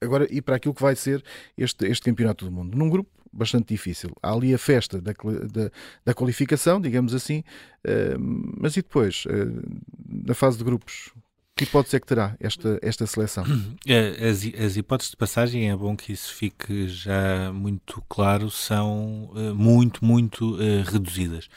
agora 0.00 0.26
e 0.30 0.42
para 0.42 0.56
aquilo 0.56 0.74
que 0.74 0.82
vai 0.82 0.96
ser 0.96 1.24
este, 1.56 1.86
este 1.86 2.04
campeonato 2.04 2.44
do 2.44 2.50
mundo. 2.50 2.76
Num 2.76 2.88
grupo 2.88 3.10
bastante 3.36 3.68
difícil. 3.68 4.10
Há 4.22 4.32
ali 4.32 4.54
a 4.54 4.58
festa 4.58 5.00
da, 5.00 5.12
da, 5.12 5.70
da 6.04 6.14
qualificação, 6.14 6.80
digamos 6.80 7.14
assim, 7.14 7.40
uh, 7.86 8.18
mas 8.58 8.76
e 8.76 8.82
depois, 8.82 9.24
uh, 9.26 9.62
na 10.08 10.34
fase 10.34 10.58
de 10.58 10.64
grupos, 10.64 11.12
que 11.54 11.64
hipótese 11.64 11.96
é 11.96 12.00
que 12.00 12.06
terá 12.06 12.36
esta, 12.38 12.78
esta 12.82 13.06
seleção? 13.06 13.44
Eh, 13.86 14.16
as, 14.28 14.44
as 14.62 14.76
hipóteses 14.76 15.10
de 15.10 15.16
passagem, 15.16 15.70
é 15.70 15.76
bom 15.76 15.96
que 15.96 16.12
isso 16.12 16.34
fique 16.34 16.86
já 16.86 17.50
muito 17.52 18.02
claro, 18.08 18.50
são 18.50 19.30
uh, 19.34 19.54
muito, 19.54 20.04
muito 20.04 20.56
reduzidas. 20.84 21.48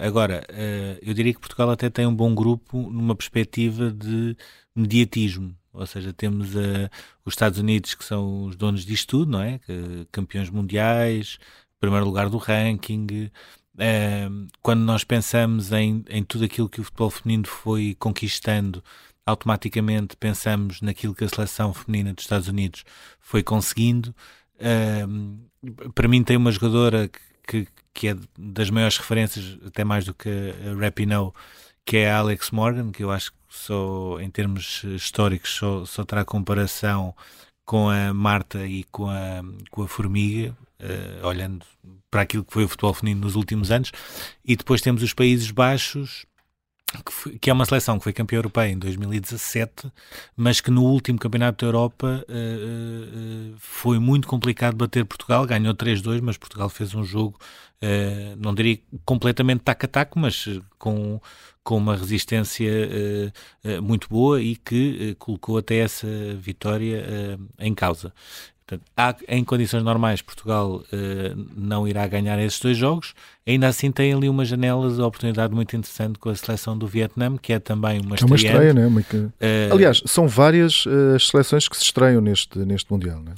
Agora, 0.00 0.44
eu 1.02 1.12
diria 1.14 1.34
que 1.34 1.40
Portugal 1.40 1.70
até 1.70 1.90
tem 1.90 2.06
um 2.06 2.14
bom 2.14 2.34
grupo 2.34 2.90
numa 2.90 3.14
perspectiva 3.14 3.90
de 3.90 4.36
mediatismo 4.74 5.54
ou 5.78 5.86
seja, 5.86 6.12
temos 6.12 6.56
uh, 6.56 6.90
os 7.24 7.34
Estados 7.34 7.58
Unidos 7.58 7.94
que 7.94 8.04
são 8.04 8.44
os 8.44 8.56
donos 8.56 8.84
disto 8.84 9.10
tudo, 9.10 9.30
não 9.32 9.40
é? 9.40 9.58
Que, 9.58 10.06
campeões 10.10 10.50
mundiais, 10.50 11.38
primeiro 11.78 12.04
lugar 12.04 12.28
do 12.28 12.36
ranking. 12.36 13.06
Uh, 13.76 14.48
quando 14.60 14.80
nós 14.80 15.04
pensamos 15.04 15.70
em, 15.70 16.04
em 16.08 16.24
tudo 16.24 16.44
aquilo 16.44 16.68
que 16.68 16.80
o 16.80 16.84
futebol 16.84 17.10
feminino 17.10 17.46
foi 17.46 17.96
conquistando, 17.96 18.82
automaticamente 19.24 20.16
pensamos 20.16 20.80
naquilo 20.80 21.14
que 21.14 21.22
a 21.22 21.28
seleção 21.28 21.72
feminina 21.72 22.12
dos 22.12 22.24
Estados 22.24 22.48
Unidos 22.48 22.84
foi 23.20 23.44
conseguindo. 23.44 24.12
Uh, 24.56 25.92
para 25.92 26.08
mim 26.08 26.24
tem 26.24 26.36
uma 26.36 26.50
jogadora 26.50 27.08
que, 27.46 27.66
que, 27.66 27.77
que, 27.98 28.08
é 28.08 28.16
das 28.38 28.70
maiores 28.70 28.96
referências, 28.96 29.58
até 29.66 29.82
mais 29.82 30.04
do 30.04 30.14
que 30.14 30.28
a 30.28 30.80
Rapinoe, 30.80 31.32
que 31.84 31.96
é 31.96 32.12
a 32.12 32.18
Alex 32.18 32.52
Morgan, 32.52 32.92
que 32.92 33.02
eu 33.02 33.10
acho 33.10 33.32
que 33.32 33.38
só 33.48 34.20
em 34.20 34.30
termos 34.30 34.84
históricos 34.84 35.50
só, 35.50 35.84
só 35.84 36.04
terá 36.04 36.24
comparação 36.24 37.12
com 37.64 37.90
a 37.90 38.14
Marta 38.14 38.64
e 38.64 38.84
com 38.84 39.10
a, 39.10 39.42
com 39.72 39.82
a 39.82 39.88
Formiga, 39.88 40.56
uh, 40.80 41.26
olhando 41.26 41.66
para 42.08 42.22
aquilo 42.22 42.44
que 42.44 42.52
foi 42.52 42.64
o 42.64 42.68
futebol 42.68 42.94
feminino 42.94 43.22
nos 43.22 43.34
últimos 43.34 43.72
anos. 43.72 43.90
E 44.44 44.54
depois 44.54 44.80
temos 44.80 45.02
os 45.02 45.12
Países 45.12 45.50
Baixos, 45.50 46.24
que, 47.04 47.12
foi, 47.12 47.38
que, 47.38 47.50
é 47.50 47.52
uma 47.52 47.66
seleção 47.66 47.98
que 47.98 48.04
foi 48.04 48.12
campeã 48.12 48.38
europeia 48.38 48.70
em 48.70 48.78
2017, 48.78 49.92
mas 50.36 50.60
que 50.60 50.70
no 50.70 50.84
último 50.84 51.18
Campeonato 51.18 51.64
da 51.64 51.68
Europa 51.68 52.24
uh, 52.28 52.32
uh, 52.32 53.54
foi 53.58 53.98
muito 53.98 54.26
complicado 54.26 54.76
bater 54.76 55.04
Portugal. 55.04 55.44
Ganhou 55.46 55.74
3-2, 55.74 56.20
mas 56.22 56.36
Portugal 56.38 56.68
fez 56.68 56.94
um 56.94 57.04
jogo, 57.04 57.38
uh, 57.82 58.36
não 58.38 58.54
diria 58.54 58.78
completamente 59.04 59.60
tac-a-tac, 59.60 60.12
mas 60.16 60.46
com, 60.78 61.20
com 61.62 61.76
uma 61.76 61.94
resistência 61.94 62.70
muito 63.82 64.08
boa 64.08 64.40
e 64.40 64.56
que 64.56 65.14
colocou 65.18 65.58
até 65.58 65.78
essa 65.78 66.06
vitória 66.36 67.38
em 67.58 67.74
causa. 67.74 68.12
Portanto, 68.68 68.82
há, 68.94 69.16
em 69.28 69.42
condições 69.42 69.82
normais, 69.82 70.20
Portugal 70.20 70.82
uh, 70.92 71.46
não 71.56 71.88
irá 71.88 72.06
ganhar 72.06 72.38
esses 72.38 72.60
dois 72.60 72.76
jogos. 72.76 73.14
Ainda 73.46 73.66
assim, 73.66 73.90
tem 73.90 74.12
ali 74.12 74.28
uma 74.28 74.44
janela 74.44 74.90
de 74.90 75.00
oportunidade 75.00 75.54
muito 75.54 75.74
interessante 75.74 76.18
com 76.18 76.28
a 76.28 76.34
seleção 76.34 76.76
do 76.76 76.86
Vietnã, 76.86 77.38
que 77.38 77.54
é 77.54 77.58
também 77.58 77.98
uma, 77.98 78.16
é 78.16 78.24
uma 78.24 78.36
estreia. 78.36 78.74
Né? 78.74 78.86
Uma... 78.86 79.00
Uh, 79.00 79.72
Aliás, 79.72 80.02
são 80.04 80.28
várias 80.28 80.84
uh, 80.84 81.14
as 81.16 81.28
seleções 81.28 81.66
que 81.66 81.76
se 81.78 81.84
estreiam 81.84 82.20
neste, 82.20 82.58
neste 82.58 82.92
Mundial. 82.92 83.22
Né? 83.22 83.32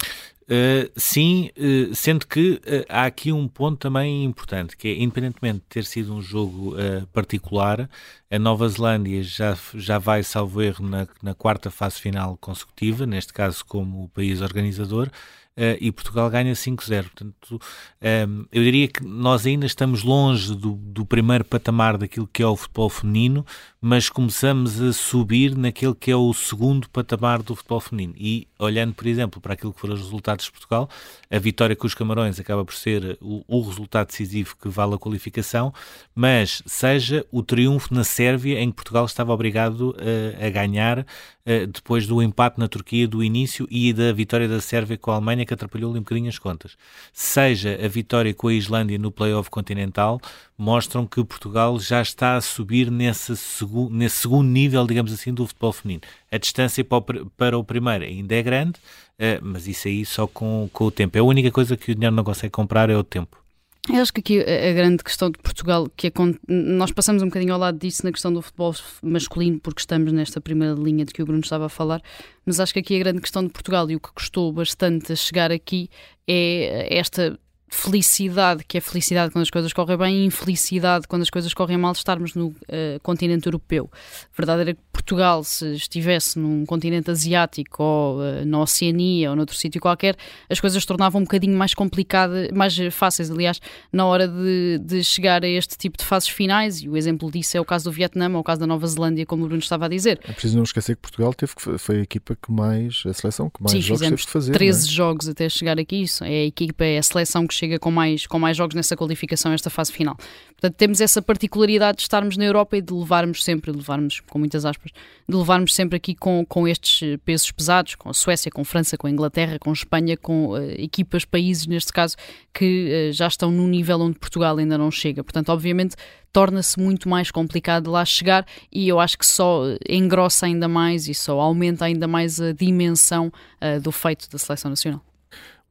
Uh, 0.49 0.91
sim, 0.97 1.49
sendo 1.93 2.27
que 2.27 2.59
há 2.89 3.05
aqui 3.05 3.31
um 3.31 3.47
ponto 3.47 3.77
também 3.77 4.25
importante, 4.25 4.75
que 4.75 4.89
é, 4.89 5.01
independentemente 5.01 5.59
de 5.59 5.65
ter 5.69 5.85
sido 5.85 6.13
um 6.13 6.21
jogo 6.21 6.75
particular, 7.13 7.89
a 8.31 8.39
Nova 8.39 8.67
Zelândia 8.69 9.21
já, 9.21 9.57
já 9.75 9.99
vai, 9.99 10.23
salvo 10.23 10.61
erro, 10.61 10.87
na, 10.87 11.05
na 11.21 11.35
quarta 11.35 11.69
fase 11.69 11.99
final 11.99 12.37
consecutiva, 12.37 13.05
neste 13.05 13.33
caso 13.33 13.65
como 13.65 14.05
o 14.05 14.07
país 14.07 14.41
organizador, 14.41 15.11
uh, 15.57 15.77
e 15.79 15.91
Portugal 15.91 16.29
ganha 16.29 16.53
5-0. 16.53 17.03
Portanto, 17.03 17.35
um, 17.53 17.57
ehm, 18.01 18.45
eu 18.51 18.63
diria 18.63 18.87
que 18.87 19.03
nós 19.03 19.45
ainda 19.45 19.65
estamos 19.65 20.03
longe 20.03 20.55
do, 20.55 20.71
do, 20.71 21.05
primeiro 21.05 21.43
patamar 21.43 21.97
daquilo 21.97 22.27
que 22.27 22.41
é 22.41 22.47
o 22.47 22.55
futebol 22.55 22.89
feminino, 22.89 23.45
mas 23.79 24.09
começamos 24.09 24.79
a 24.81 24.93
subir 24.93 25.55
naquele 25.55 25.95
que 25.95 26.11
é 26.11 26.15
o 26.15 26.33
segundo 26.33 26.89
patamar 26.89 27.41
do 27.41 27.55
futebol 27.55 27.79
feminino. 27.79 28.13
E 28.17 28.47
olhando, 28.59 28.93
por 28.93 29.07
exemplo, 29.07 29.41
para 29.41 29.53
aquilo 29.53 29.73
que 29.73 29.81
foram 29.81 29.95
os 29.95 30.01
resultados 30.01 30.45
de 30.45 30.51
Portugal, 30.51 30.89
a 31.29 31.39
vitória 31.39 31.75
com 31.75 31.87
os 31.87 31.95
Camarões 31.95 32.39
acaba 32.39 32.63
por 32.63 32.75
ser 32.75 33.17
o, 33.21 33.43
o 33.47 33.61
resultado 33.61 34.07
decisivo 34.07 34.55
que 34.61 34.69
vale 34.69 34.95
a 34.95 34.97
qualificação, 34.97 35.73
mas 36.13 36.61
seja 36.65 37.25
o 37.31 37.41
triunfo 37.41 37.93
na 37.93 38.03
Sérvia, 38.21 38.59
em 38.59 38.69
que 38.69 38.75
Portugal 38.75 39.05
estava 39.05 39.33
obrigado 39.33 39.95
uh, 39.97 40.45
a 40.45 40.49
ganhar 40.51 40.99
uh, 40.99 41.67
depois 41.67 42.05
do 42.05 42.21
empate 42.21 42.59
na 42.59 42.67
Turquia 42.67 43.07
do 43.07 43.23
início 43.23 43.67
e 43.71 43.91
da 43.91 44.13
vitória 44.13 44.47
da 44.47 44.61
Sérvia 44.61 44.95
com 44.95 45.09
a 45.09 45.15
Alemanha, 45.15 45.43
que 45.43 45.51
atrapalhou 45.55 45.89
ali 45.89 45.99
um 45.99 46.03
bocadinho 46.03 46.29
as 46.29 46.37
contas. 46.37 46.77
Seja 47.11 47.79
a 47.83 47.87
vitória 47.87 48.31
com 48.31 48.47
a 48.47 48.53
Islândia 48.53 48.99
no 48.99 49.11
play-off 49.11 49.49
continental, 49.49 50.21
mostram 50.55 51.07
que 51.07 51.23
Portugal 51.23 51.79
já 51.79 51.99
está 51.99 52.35
a 52.35 52.41
subir 52.41 52.91
nesse, 52.91 53.35
segu 53.35 53.89
nesse 53.89 54.17
segundo 54.17 54.47
nível, 54.47 54.85
digamos 54.85 55.11
assim, 55.11 55.33
do 55.33 55.47
futebol 55.47 55.73
feminino. 55.73 56.03
A 56.31 56.37
distância 56.37 56.83
para 56.83 56.97
o, 56.97 57.25
para 57.31 57.57
o 57.57 57.63
primeiro 57.63 58.05
ainda 58.05 58.35
é 58.35 58.43
grande, 58.43 58.77
uh, 59.17 59.41
mas 59.41 59.67
isso 59.67 59.87
aí 59.87 60.05
só 60.05 60.27
com, 60.27 60.69
com 60.71 60.83
o 60.83 60.91
tempo. 60.91 61.17
É 61.17 61.21
a 61.21 61.23
única 61.23 61.49
coisa 61.49 61.75
que 61.75 61.91
o 61.91 61.95
dinheiro 61.95 62.15
não 62.15 62.23
consegue 62.23 62.51
comprar 62.51 62.91
é 62.91 62.95
o 62.95 63.03
tempo. 63.03 63.40
Eu 63.89 63.99
acho 63.99 64.13
que 64.13 64.19
aqui 64.19 64.39
a 64.39 64.73
grande 64.73 65.03
questão 65.03 65.31
de 65.31 65.39
Portugal, 65.39 65.89
que 65.97 66.07
é, 66.07 66.11
nós 66.47 66.91
passamos 66.91 67.23
um 67.23 67.25
bocadinho 67.25 67.53
ao 67.53 67.59
lado 67.59 67.79
disso 67.79 68.05
na 68.05 68.11
questão 68.11 68.31
do 68.31 68.39
futebol 68.39 68.75
masculino, 69.01 69.59
porque 69.59 69.79
estamos 69.79 70.13
nesta 70.13 70.39
primeira 70.39 70.75
linha 70.75 71.03
de 71.03 71.11
que 71.11 71.21
o 71.21 71.25
Bruno 71.25 71.41
estava 71.41 71.65
a 71.65 71.69
falar, 71.69 71.99
mas 72.45 72.59
acho 72.59 72.73
que 72.73 72.79
aqui 72.79 72.95
a 72.95 72.99
grande 72.99 73.21
questão 73.21 73.43
de 73.43 73.49
Portugal 73.49 73.89
e 73.89 73.95
o 73.95 73.99
que 73.99 74.13
custou 74.13 74.53
bastante 74.53 75.13
a 75.13 75.15
chegar 75.15 75.51
aqui 75.51 75.89
é 76.27 76.95
esta 76.95 77.39
felicidade, 77.73 78.65
que 78.67 78.77
é 78.77 78.81
felicidade 78.81 79.31
quando 79.31 79.43
as 79.43 79.49
coisas 79.49 79.71
correm 79.71 79.97
bem, 79.97 80.17
e 80.17 80.25
infelicidade 80.25 81.07
quando 81.07 81.21
as 81.21 81.29
coisas 81.29 81.53
correm 81.53 81.77
mal, 81.77 81.93
estarmos 81.93 82.35
no 82.35 82.47
uh, 82.47 82.55
continente 83.01 83.47
europeu. 83.47 83.89
A 83.93 84.37
verdade 84.37 84.61
era 84.61 84.73
que 84.73 84.81
Portugal, 84.91 85.41
se 85.41 85.73
estivesse 85.73 86.37
num 86.37 86.65
continente 86.65 87.09
asiático 87.09 87.81
ou 87.81 88.19
uh, 88.19 88.45
na 88.45 88.59
Oceania 88.59 89.29
ou 89.29 89.37
noutro 89.37 89.55
sítio 89.55 89.79
qualquer, 89.79 90.17
as 90.49 90.59
coisas 90.59 90.85
tornavam 90.85 91.21
um 91.21 91.23
bocadinho 91.23 91.57
mais 91.57 91.73
complicadas, 91.73 92.49
mais 92.51 92.77
fáceis, 92.91 93.31
aliás, 93.31 93.61
na 93.91 94.05
hora 94.05 94.27
de, 94.27 94.77
de, 94.83 95.01
chegar 95.01 95.41
a 95.45 95.47
este 95.47 95.77
tipo 95.77 95.97
de 95.97 96.03
fases 96.03 96.27
finais, 96.27 96.81
e 96.81 96.89
o 96.89 96.97
exemplo 96.97 97.31
disso 97.31 97.55
é 97.55 97.61
o 97.61 97.65
caso 97.65 97.85
do 97.85 97.91
Vietnã 97.91 98.29
ou 98.33 98.41
o 98.41 98.43
caso 98.43 98.59
da 98.59 98.67
Nova 98.67 98.85
Zelândia, 98.85 99.25
como 99.25 99.45
o 99.45 99.47
Bruno 99.47 99.63
estava 99.63 99.85
a 99.85 99.87
dizer. 99.87 100.19
É 100.25 100.33
preciso 100.33 100.57
não 100.57 100.63
esquecer 100.63 100.97
que 100.97 101.01
Portugal 101.03 101.33
teve 101.33 101.55
que, 101.55 101.77
foi 101.77 101.99
a 101.99 102.01
equipa 102.01 102.35
que 102.35 102.51
mais, 102.51 103.01
a 103.05 103.13
seleção 103.13 103.49
que 103.49 103.63
mais 103.63 103.71
Sim, 103.71 103.81
jogos 103.81 104.01
teve 104.01 104.15
que 104.17 104.29
fazer. 104.29 104.51
13 104.51 104.87
é? 104.87 104.91
jogos 104.91 105.29
até 105.29 105.47
chegar 105.47 105.79
aqui, 105.79 106.01
isso 106.01 106.25
é 106.25 106.27
a 106.27 106.45
equipa, 106.45 106.83
é 106.83 106.97
a 106.97 107.03
seleção 107.03 107.47
que 107.47 107.60
chega 107.61 107.77
com 107.77 107.91
mais, 107.91 108.25
com 108.25 108.39
mais 108.39 108.57
jogos 108.57 108.75
nessa 108.75 108.97
qualificação, 108.97 109.53
esta 109.53 109.69
fase 109.69 109.91
final. 109.91 110.15
Portanto, 110.49 110.75
temos 110.75 110.99
essa 110.99 111.21
particularidade 111.21 111.97
de 111.97 112.03
estarmos 112.03 112.35
na 112.37 112.43
Europa 112.43 112.75
e 112.77 112.81
de 112.81 112.91
levarmos 112.91 113.43
sempre, 113.43 113.71
levarmos 113.71 114.19
com 114.19 114.39
muitas 114.39 114.65
aspas, 114.65 114.91
de 115.29 115.35
levarmos 115.35 115.73
sempre 115.73 115.97
aqui 115.97 116.15
com, 116.15 116.43
com 116.45 116.67
estes 116.67 117.17
pesos 117.23 117.51
pesados, 117.51 117.95
com 117.95 118.09
a 118.09 118.13
Suécia, 118.13 118.49
com 118.49 118.61
a 118.61 118.65
França, 118.65 118.97
com 118.97 119.05
a 119.05 119.11
Inglaterra, 119.11 119.59
com 119.59 119.69
a 119.69 119.73
Espanha, 119.73 120.17
com 120.17 120.49
uh, 120.49 120.71
equipas, 120.71 121.23
países, 121.23 121.67
neste 121.67 121.93
caso, 121.93 122.15
que 122.53 123.09
uh, 123.09 123.13
já 123.13 123.27
estão 123.27 123.51
num 123.51 123.67
nível 123.67 124.01
onde 124.01 124.17
Portugal 124.17 124.57
ainda 124.57 124.77
não 124.77 124.89
chega. 124.89 125.23
Portanto, 125.23 125.49
obviamente, 125.49 125.95
torna-se 126.33 126.79
muito 126.79 127.07
mais 127.07 127.29
complicado 127.29 127.91
lá 127.91 128.03
chegar 128.05 128.45
e 128.71 128.87
eu 128.87 128.99
acho 128.99 129.17
que 129.17 129.25
só 129.25 129.63
engrossa 129.87 130.47
ainda 130.47 130.67
mais 130.67 131.07
e 131.07 131.13
só 131.13 131.39
aumenta 131.39 131.85
ainda 131.85 132.07
mais 132.07 132.41
a 132.41 132.53
dimensão 132.53 133.31
uh, 133.61 133.79
do 133.79 133.91
feito 133.91 134.29
da 134.29 134.39
seleção 134.39 134.69
nacional 134.69 135.10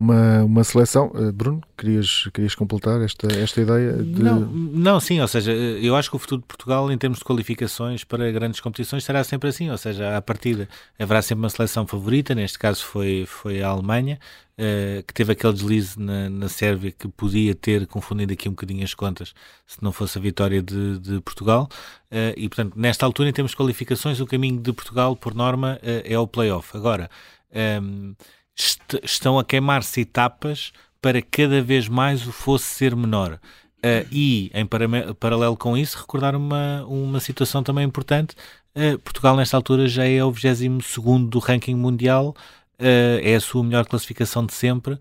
uma, 0.01 0.43
uma 0.45 0.65
seleção. 0.65 1.13
Eh, 1.15 1.31
Bruno, 1.31 1.61
querias, 1.77 2.27
querias 2.33 2.55
completar 2.55 3.03
esta, 3.03 3.31
esta 3.31 3.61
ideia? 3.61 3.93
De... 3.93 4.23
Não, 4.23 4.41
não, 4.41 4.99
sim, 4.99 5.21
ou 5.21 5.29
seja, 5.29 5.53
eh, 5.53 5.79
eu 5.83 5.95
acho 5.95 6.09
que 6.09 6.17
o 6.17 6.19
futuro 6.19 6.41
de 6.41 6.47
Portugal, 6.47 6.91
em 6.91 6.97
termos 6.97 7.19
de 7.19 7.25
qualificações 7.25 8.03
para 8.03 8.33
grandes 8.33 8.61
competições, 8.61 9.05
será 9.05 9.23
sempre 9.23 9.51
assim, 9.51 9.69
ou 9.69 9.77
seja, 9.77 10.17
à 10.17 10.23
partida 10.23 10.67
haverá 10.99 11.21
sempre 11.21 11.43
uma 11.43 11.51
seleção 11.51 11.87
favorita, 11.87 12.35
neste 12.35 12.59
caso 12.59 12.83
foi, 12.83 13.27
foi 13.27 13.63
a 13.63 13.69
Alemanha, 13.69 14.19
uh, 14.59 15.03
que 15.07 15.13
teve 15.13 15.33
aquele 15.33 15.53
deslize 15.53 16.01
na, 16.01 16.31
na 16.31 16.49
Sérvia 16.49 16.93
que 16.93 17.07
podia 17.07 17.55
ter 17.55 17.87
confundido 17.87 18.33
aqui 18.33 18.49
um 18.49 18.53
bocadinho 18.53 18.83
as 18.83 18.95
contas 18.95 19.35
se 19.67 19.83
não 19.83 19.93
fosse 19.93 20.17
a 20.17 20.21
vitória 20.21 20.63
de, 20.63 20.99
de 20.99 21.21
Portugal, 21.21 21.69
uh, 22.11 22.33
e 22.39 22.49
portanto, 22.49 22.73
nesta 22.75 23.05
altura, 23.05 23.29
em 23.29 23.33
termos 23.35 23.51
de 23.51 23.57
qualificações, 23.59 24.19
o 24.19 24.27
caminho 24.27 24.59
de 24.59 24.73
Portugal, 24.73 25.15
por 25.15 25.35
norma, 25.35 25.79
uh, 25.83 26.03
é 26.05 26.19
o 26.19 26.27
play-off. 26.27 26.75
Agora. 26.75 27.11
Um, 27.53 27.57
ehm, 27.59 28.15
est 28.59 28.81
estão 29.03 29.39
a 29.39 29.45
queimar-se 29.45 30.01
etapas 30.01 30.73
para 31.01 31.23
cada 31.23 31.63
vez 31.63 31.89
mais 31.89 32.27
o 32.27 32.33
fosse 32.33 32.67
ser 32.67 32.95
menor. 32.95 33.41
Uh, 33.79 34.07
e, 34.13 34.51
em 34.53 34.67
paralelo 35.15 35.57
com 35.57 35.77
isso, 35.77 35.99
recordar 35.99 36.37
uma, 36.37 36.85
uma 36.85 37.19
situação 37.19 37.63
também 37.63 37.85
importante. 37.85 38.35
Uh, 38.77 38.99
Portugal, 38.99 39.37
nesta 39.37 39.57
altura, 39.57 39.89
já 39.89 40.07
é 40.07 40.23
o 40.23 40.31
22 40.31 41.29
do 41.29 41.39
ranking 41.39 41.75
mundial 41.75 42.35
uh, 42.81 43.21
é 43.23 43.35
a 43.35 43.41
sua 43.41 43.63
melhor 43.63 43.87
classificação 43.87 44.45
de 44.45 44.53
sempre 44.53 44.95
uh, 44.95 45.01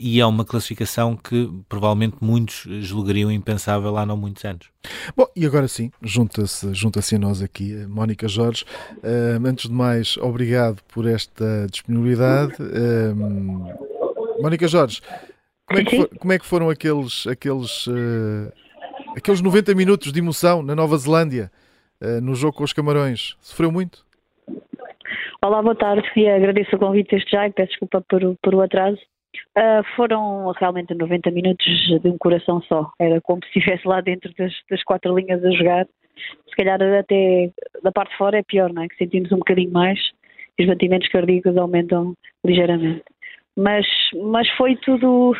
e 0.00 0.20
é 0.20 0.26
uma 0.26 0.44
classificação 0.44 1.16
que 1.16 1.50
provavelmente 1.68 2.16
muitos 2.20 2.64
julgariam 2.84 3.30
impensável 3.30 3.96
há 3.96 4.06
não 4.06 4.16
muitos 4.16 4.44
anos. 4.44 4.68
Bom, 5.16 5.26
e 5.34 5.44
agora 5.44 5.68
sim, 5.68 5.90
junta-se 6.00 6.72
junta 6.72 7.00
a 7.00 7.18
nós 7.18 7.42
aqui, 7.42 7.74
Mónica 7.86 8.28
Jorge. 8.28 8.64
Uh, 8.98 9.46
antes 9.46 9.68
de 9.68 9.74
mais, 9.74 10.16
obrigado 10.18 10.82
por 10.88 11.06
esta 11.06 11.66
disponibilidade. 11.70 12.54
Mónica 14.40 14.68
Jorge, 14.68 15.00
como 15.66 15.80
é, 15.80 15.84
que 15.84 15.96
for, 15.96 16.08
como 16.18 16.32
é 16.32 16.38
que 16.38 16.46
foram 16.46 16.70
aqueles, 16.70 17.26
aqueles, 17.26 17.86
aqueles 19.16 19.40
90 19.40 19.74
minutos 19.74 20.12
de 20.12 20.18
emoção 20.18 20.62
na 20.62 20.74
Nova 20.74 20.96
Zelândia? 20.96 21.50
uh, 22.00 22.20
no 22.20 22.34
jogo 22.34 22.56
com 22.56 22.64
os 22.64 22.72
Camarões? 22.72 23.36
Sofreu 23.40 23.70
muito? 23.70 24.04
Olá, 25.44 25.60
boa 25.60 25.74
tarde 25.74 26.08
e 26.16 26.26
agradeço 26.26 26.74
o 26.74 26.78
convite 26.78 27.14
este 27.14 27.30
já 27.30 27.46
e 27.46 27.52
peço 27.52 27.68
desculpa 27.68 28.02
por, 28.08 28.20
por 28.42 28.54
o 28.54 28.62
atraso. 28.62 28.98
Uh, 29.56 29.84
foram 29.94 30.50
realmente 30.52 30.94
90 30.94 31.30
minutos 31.30 32.00
de 32.00 32.08
um 32.08 32.16
coração 32.16 32.62
só. 32.62 32.90
Era 32.98 33.20
como 33.20 33.42
se 33.44 33.58
estivesse 33.58 33.86
lá 33.86 34.00
dentro 34.00 34.32
das, 34.38 34.52
das, 34.70 34.82
quatro 34.82 35.14
linhas 35.14 35.44
a 35.44 35.50
jogar. 35.50 35.86
Se 36.48 36.56
calhar 36.56 36.80
até 36.80 37.50
da 37.82 37.92
parte 37.92 38.12
de 38.12 38.16
fora 38.16 38.38
é 38.38 38.42
pior, 38.42 38.72
não 38.72 38.82
é? 38.82 38.88
Que 38.88 38.96
sentimos 38.96 39.30
um 39.30 39.36
bocadinho 39.36 39.70
mais 39.70 40.00
e 40.58 40.62
os 40.62 40.68
batimentos 40.68 41.08
cardíacos 41.08 41.56
aumentam 41.56 42.14
ligeiramente. 42.42 43.04
Mas, 43.54 43.86
mas 44.14 44.48
foi 44.56 44.74
tudo. 44.76 45.34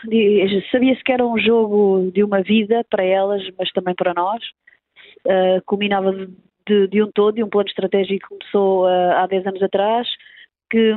Sabia-se 0.70 1.02
que 1.02 1.12
era 1.12 1.26
um 1.26 1.38
jogo 1.38 2.10
de 2.12 2.22
uma 2.22 2.42
vida 2.42 2.84
para 2.90 3.02
elas, 3.02 3.42
mas 3.58 3.70
também 3.70 3.94
para 3.94 4.12
nós. 4.14 4.42
Uh, 5.24 5.62
culminava 5.64 6.12
de, 6.66 6.88
de 6.88 7.02
um 7.02 7.10
todo, 7.10 7.34
de 7.34 7.42
um 7.42 7.48
plano 7.48 7.68
estratégico 7.68 8.28
que 8.28 8.38
começou 8.38 8.84
uh, 8.84 9.12
há 9.16 9.26
10 9.26 9.46
anos 9.46 9.62
atrás, 9.62 10.08
que, 10.70 10.94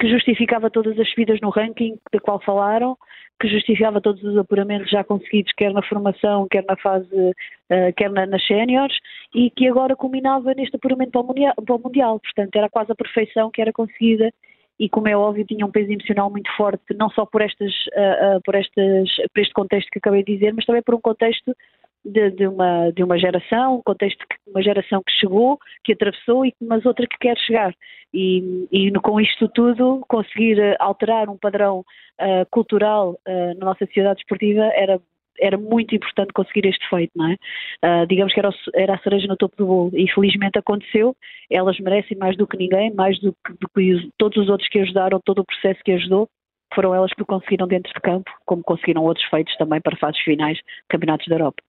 que 0.00 0.08
justificava 0.08 0.70
todas 0.70 0.98
as 0.98 1.08
subidas 1.10 1.40
no 1.40 1.50
ranking 1.50 1.98
da 2.12 2.20
qual 2.20 2.40
falaram, 2.40 2.96
que 3.40 3.48
justificava 3.48 4.00
todos 4.00 4.22
os 4.22 4.36
apuramentos 4.36 4.90
já 4.90 5.02
conseguidos, 5.02 5.52
quer 5.56 5.72
na 5.72 5.82
formação, 5.82 6.46
quer 6.48 6.64
na 6.64 6.76
fase, 6.76 7.08
uh, 7.14 7.92
quer 7.96 8.10
na, 8.10 8.26
nas 8.26 8.46
séniores, 8.46 8.96
e 9.34 9.50
que 9.50 9.68
agora 9.68 9.96
culminava 9.96 10.54
neste 10.54 10.76
apuramento 10.76 11.10
para 11.10 11.20
o, 11.20 11.24
mundial, 11.24 11.54
para 11.54 11.74
o 11.74 11.78
Mundial. 11.78 12.20
Portanto, 12.20 12.56
era 12.56 12.70
quase 12.70 12.92
a 12.92 12.96
perfeição 12.96 13.50
que 13.50 13.60
era 13.60 13.72
conseguida 13.72 14.32
e, 14.78 14.88
como 14.88 15.08
é 15.08 15.16
óbvio, 15.16 15.46
tinha 15.46 15.64
um 15.64 15.70
peso 15.70 15.90
emocional 15.92 16.30
muito 16.30 16.50
forte, 16.56 16.82
não 16.96 17.08
só 17.10 17.24
por, 17.24 17.42
estas, 17.42 17.72
uh, 17.72 18.36
uh, 18.36 18.42
por, 18.44 18.54
estas, 18.54 19.08
por 19.32 19.40
este 19.40 19.52
contexto 19.52 19.88
que 19.90 19.98
acabei 19.98 20.24
de 20.24 20.34
dizer, 20.34 20.52
mas 20.52 20.64
também 20.64 20.82
por 20.82 20.94
um 20.94 21.00
contexto 21.00 21.54
de, 22.04 22.30
de, 22.30 22.46
uma, 22.46 22.90
de 22.90 23.02
uma 23.02 23.18
geração, 23.18 23.76
um 23.76 23.82
contexto 23.82 24.18
de 24.18 24.50
uma 24.50 24.62
geração 24.62 25.02
que 25.04 25.12
chegou, 25.12 25.58
que 25.82 25.92
atravessou 25.92 26.44
e 26.44 26.52
mas 26.60 26.84
outra 26.84 27.06
que 27.06 27.18
quer 27.18 27.36
chegar. 27.38 27.74
E, 28.12 28.68
e 28.70 28.92
com 29.00 29.20
isto 29.20 29.48
tudo, 29.48 30.04
conseguir 30.08 30.58
eh, 30.60 30.76
alterar 30.78 31.28
um 31.28 31.36
padrão 31.36 31.80
uh, 31.80 32.46
cultural 32.50 33.18
uh, 33.26 33.58
na 33.58 33.66
nossa 33.66 33.84
sociedade 33.86 34.20
esportiva 34.20 34.62
era 34.74 35.00
era 35.40 35.58
muito 35.58 35.92
importante 35.94 36.32
conseguir 36.32 36.64
este 36.64 36.88
feito, 36.88 37.10
não 37.16 37.28
é? 37.28 37.34
Uh, 37.84 38.06
digamos 38.06 38.32
que 38.32 38.38
era, 38.38 38.50
o, 38.50 38.54
era, 38.72 38.94
a 38.94 38.98
cereja 38.98 39.26
no 39.26 39.36
topo 39.36 39.56
do 39.56 39.66
bolo 39.66 39.90
e 39.92 40.08
felizmente 40.08 40.58
aconteceu. 40.58 41.16
Elas 41.50 41.76
merecem 41.80 42.16
mais 42.16 42.36
do 42.36 42.46
que 42.46 42.56
ninguém, 42.56 42.94
mais 42.94 43.18
do 43.18 43.32
que, 43.44 43.52
do 43.52 43.68
que 43.74 44.10
todos 44.16 44.38
os 44.38 44.48
outros 44.48 44.68
que 44.68 44.78
ajudaram, 44.78 45.20
todo 45.24 45.40
o 45.40 45.44
processo 45.44 45.80
que 45.84 45.90
ajudou 45.90 46.28
foram 46.74 46.94
elas 46.94 47.12
que 47.12 47.24
conseguiram 47.24 47.66
dentro 47.66 47.92
de 47.92 48.00
campo, 48.00 48.30
como 48.44 48.62
conseguiram 48.62 49.02
outros 49.02 49.26
feitos 49.28 49.56
também 49.56 49.80
para 49.80 49.96
fases 49.96 50.20
finais, 50.22 50.58
campeonatos 50.88 51.26
da 51.28 51.34
Europa. 51.36 51.62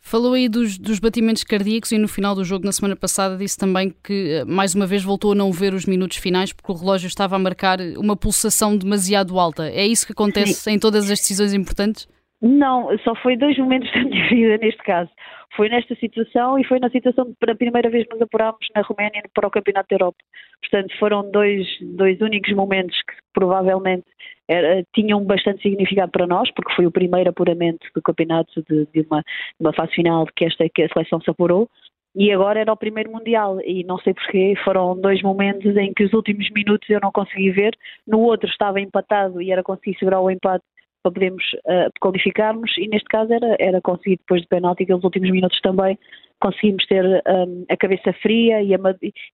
Falou 0.00 0.34
aí 0.34 0.48
dos, 0.48 0.78
dos, 0.78 0.98
batimentos 0.98 1.44
cardíacos 1.44 1.92
e 1.92 1.98
no 1.98 2.08
final 2.08 2.34
do 2.34 2.44
jogo, 2.44 2.64
na 2.64 2.72
semana 2.72 2.96
passada, 2.96 3.36
disse 3.36 3.56
também 3.56 3.94
que 4.02 4.32
eh, 4.32 4.44
mais 4.44 4.74
uma 4.74 4.86
vez 4.86 5.02
voltou 5.02 5.32
a 5.32 5.34
não 5.34 5.52
ver 5.52 5.74
os 5.74 5.86
minutos 5.86 6.16
finais 6.16 6.52
porque 6.52 6.72
o 6.72 6.74
relógio 6.74 7.06
estava 7.06 7.36
a 7.36 7.38
marcar 7.38 7.80
uma 7.96 8.16
pulsação 8.16 8.76
demasiado 8.76 9.38
alta. 9.38 9.68
É 9.68 9.86
isso 9.86 10.04
que 10.04 10.12
acontece 10.12 10.54
Sim. 10.54 10.72
em 10.72 10.78
todas 10.78 11.10
as 11.10 11.20
decisões 11.20 11.52
importantes? 11.54 12.08
Não, 12.42 12.88
só 13.04 13.14
foi 13.14 13.36
dois 13.36 13.56
momentos 13.56 13.88
da 13.92 14.02
minha 14.02 14.26
vida 14.28 14.58
neste 14.58 14.82
caso. 14.82 15.10
Foi 15.54 15.68
nesta 15.68 15.94
situação 15.94 16.58
e 16.58 16.64
foi 16.64 16.80
na 16.80 16.90
situação 16.90 17.26
de 17.26 17.34
pela 17.36 17.54
primeira 17.54 17.88
vez 17.88 18.04
nos 18.10 18.20
apurámos 18.20 18.66
na 18.74 18.82
Roménia 18.82 19.22
para 19.32 19.46
o 19.46 19.50
Campeonato 19.50 19.86
da 19.90 19.94
Europa. 19.94 20.18
Portanto, 20.60 20.98
foram 20.98 21.30
dois, 21.30 21.66
dois 21.80 22.20
únicos 22.20 22.52
momentos 22.52 22.96
que 23.02 23.14
provavelmente 23.32 24.06
era, 24.48 24.84
tinham 24.92 25.24
bastante 25.24 25.62
significado 25.62 26.10
para 26.10 26.26
nós, 26.26 26.50
porque 26.52 26.74
foi 26.74 26.84
o 26.84 26.90
primeiro 26.90 27.30
apuramento 27.30 27.86
do 27.94 28.02
campeonato 28.02 28.62
de, 28.68 28.86
de, 28.92 29.06
uma, 29.08 29.22
uma 29.60 29.72
fase 29.72 29.92
final 29.92 30.26
que 30.34 30.44
esta 30.44 30.68
que 30.68 30.82
a 30.82 30.88
seleção 30.88 31.20
se 31.20 31.30
apurou. 31.30 31.68
E 32.14 32.30
agora 32.30 32.60
era 32.60 32.72
o 32.72 32.76
primeiro 32.76 33.10
Mundial, 33.10 33.58
e 33.62 33.84
não 33.84 33.98
sei 33.98 34.12
porquê, 34.12 34.54
foram 34.64 35.00
dois 35.00 35.22
momentos 35.22 35.74
em 35.76 35.94
que 35.94 36.04
os 36.04 36.12
últimos 36.12 36.50
minutos 36.50 36.90
eu 36.90 37.00
não 37.00 37.10
consegui 37.10 37.50
ver, 37.50 37.74
no 38.06 38.20
outro 38.20 38.50
estava 38.50 38.80
empatado 38.80 39.40
e 39.40 39.50
era 39.50 39.62
conseguir 39.62 39.96
segurar 39.98 40.20
o 40.20 40.30
empate 40.30 40.64
para 41.02 41.12
podermos 41.12 41.44
uh, 41.66 41.90
qualificarmos, 42.00 42.70
e 42.78 42.88
neste 42.88 43.08
caso 43.08 43.32
era, 43.32 43.56
era 43.58 43.80
conseguir 43.80 44.16
depois 44.18 44.42
de 44.42 44.48
penalti, 44.48 44.84
aqueles 44.84 45.04
últimos 45.04 45.30
minutos 45.30 45.60
também, 45.60 45.98
conseguimos 46.40 46.84
ter 46.86 47.04
um, 47.04 47.64
a 47.68 47.76
cabeça 47.76 48.12
fria 48.14 48.60
e 48.62 48.74
a, 48.74 48.78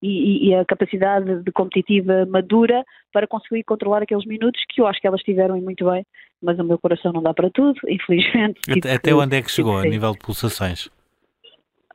e, 0.03 0.49
e 0.49 0.55
a, 0.55 0.65
capacidade 0.65 1.43
de 1.43 1.53
competitiva 1.53 2.27
madura 2.27 2.85
para 3.13 3.27
conseguir 3.27 3.65
controlar 3.65 4.03
aqueles 4.03 4.27
minutos 4.27 4.63
que 4.69 4.81
eu 4.81 4.87
acho 4.87 5.01
que 5.01 5.07
elas 5.07 5.23
tiveram 5.23 5.59
muito 5.61 5.91
bem, 5.91 6.05
mas 6.43 6.59
o 6.59 6.65
meu 6.65 6.79
coração 6.79 7.13
não 7.13 7.23
dá 7.23 7.33
para 7.33 7.51
tudo, 7.51 7.79
infelizmente. 7.89 8.61
Até, 8.71 8.95
até 8.95 9.15
onde 9.15 9.37
é 9.37 9.43
que 9.43 9.51
chegou 9.51 9.79
a 9.79 9.83
nível 9.85 10.13
de 10.13 10.19
pulsações? 10.19 10.91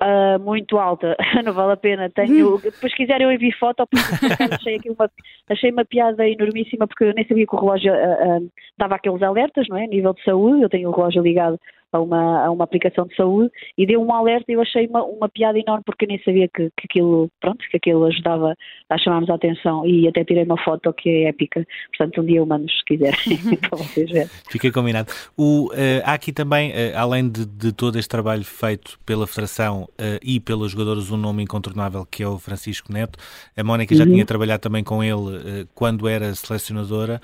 Uh, 0.03 0.37
muito 0.37 0.77
alta, 0.77 1.15
não 1.45 1.53
vale 1.53 1.71
a 1.71 1.77
pena. 1.77 2.09
Tenho, 2.09 2.57
depois 2.57 2.93
quiserem 2.93 3.25
eu 3.25 3.31
envio 3.31 3.57
foto, 3.57 3.87
porque 3.87 4.03
achei, 4.53 4.75
aqui 4.75 4.89
uma, 4.89 5.09
achei 5.49 5.71
uma 5.71 5.85
piada 5.85 6.27
enormíssima, 6.27 6.85
porque 6.85 7.05
eu 7.05 7.13
nem 7.13 7.25
sabia 7.25 7.47
que 7.47 7.55
o 7.55 7.59
relógio 7.59 7.93
uh, 7.93 8.37
uh, 8.37 8.51
dava 8.77 8.95
aqueles 8.95 9.21
alertas, 9.21 9.65
não 9.69 9.77
é? 9.77 9.85
A 9.85 9.87
nível 9.87 10.13
de 10.13 10.21
saúde, 10.23 10.61
eu 10.61 10.69
tenho 10.69 10.89
o 10.89 10.91
relógio 10.91 11.21
ligado 11.21 11.57
a 11.97 12.01
uma, 12.01 12.45
a 12.45 12.51
uma 12.51 12.63
aplicação 12.63 13.05
de 13.05 13.15
saúde 13.15 13.51
e 13.77 13.85
deu 13.85 14.01
um 14.01 14.13
alerta 14.13 14.51
e 14.51 14.55
eu 14.55 14.61
achei 14.61 14.87
uma, 14.87 15.03
uma 15.03 15.29
piada 15.29 15.57
enorme 15.57 15.83
porque 15.85 16.05
eu 16.05 16.09
nem 16.09 16.21
sabia 16.23 16.47
que, 16.47 16.69
que 16.77 16.85
aquilo, 16.89 17.29
pronto, 17.39 17.63
que 17.69 17.77
aquilo 17.77 18.05
ajudava 18.05 18.55
a 18.89 18.97
chamarmos 18.97 19.29
a 19.29 19.35
atenção 19.35 19.85
e 19.85 20.07
até 20.07 20.23
tirei 20.23 20.43
uma 20.43 20.57
foto 20.63 20.93
que 20.93 21.09
é 21.09 21.29
épica. 21.29 21.65
Portanto, 21.95 22.21
um 22.21 22.25
dia 22.25 22.37
eu 22.37 22.45
mando 22.45 22.69
se 22.69 22.83
quiserem 22.85 23.17
para 23.69 23.77
vocês 23.77 24.09
verem. 24.09 24.29
Fica 24.49 24.71
combinado. 24.71 25.11
O, 25.37 25.67
uh, 25.67 25.73
há 26.03 26.13
aqui 26.13 26.31
também, 26.31 26.71
uh, 26.71 26.97
além 26.97 27.29
de, 27.29 27.45
de, 27.45 27.71
todo 27.71 27.97
este 27.97 28.09
trabalho 28.09 28.43
feito 28.43 28.99
pela 29.05 29.27
Federação 29.27 29.83
uh, 29.83 30.19
e 30.21 30.39
pelos 30.39 30.71
jogadores, 30.71 31.11
um 31.11 31.17
nome 31.17 31.43
incontornável 31.43 32.05
que 32.05 32.23
é 32.23 32.27
o 32.27 32.37
Francisco 32.37 32.91
Neto. 32.91 33.17
A 33.55 33.63
Mónica 33.63 33.95
já 33.95 34.03
uhum. 34.03 34.11
tinha 34.11 34.25
trabalhado 34.25 34.61
também 34.61 34.83
com 34.83 35.03
ele 35.03 35.67
quando 35.73 36.07
era 36.07 36.33
selecionadora. 36.35 37.21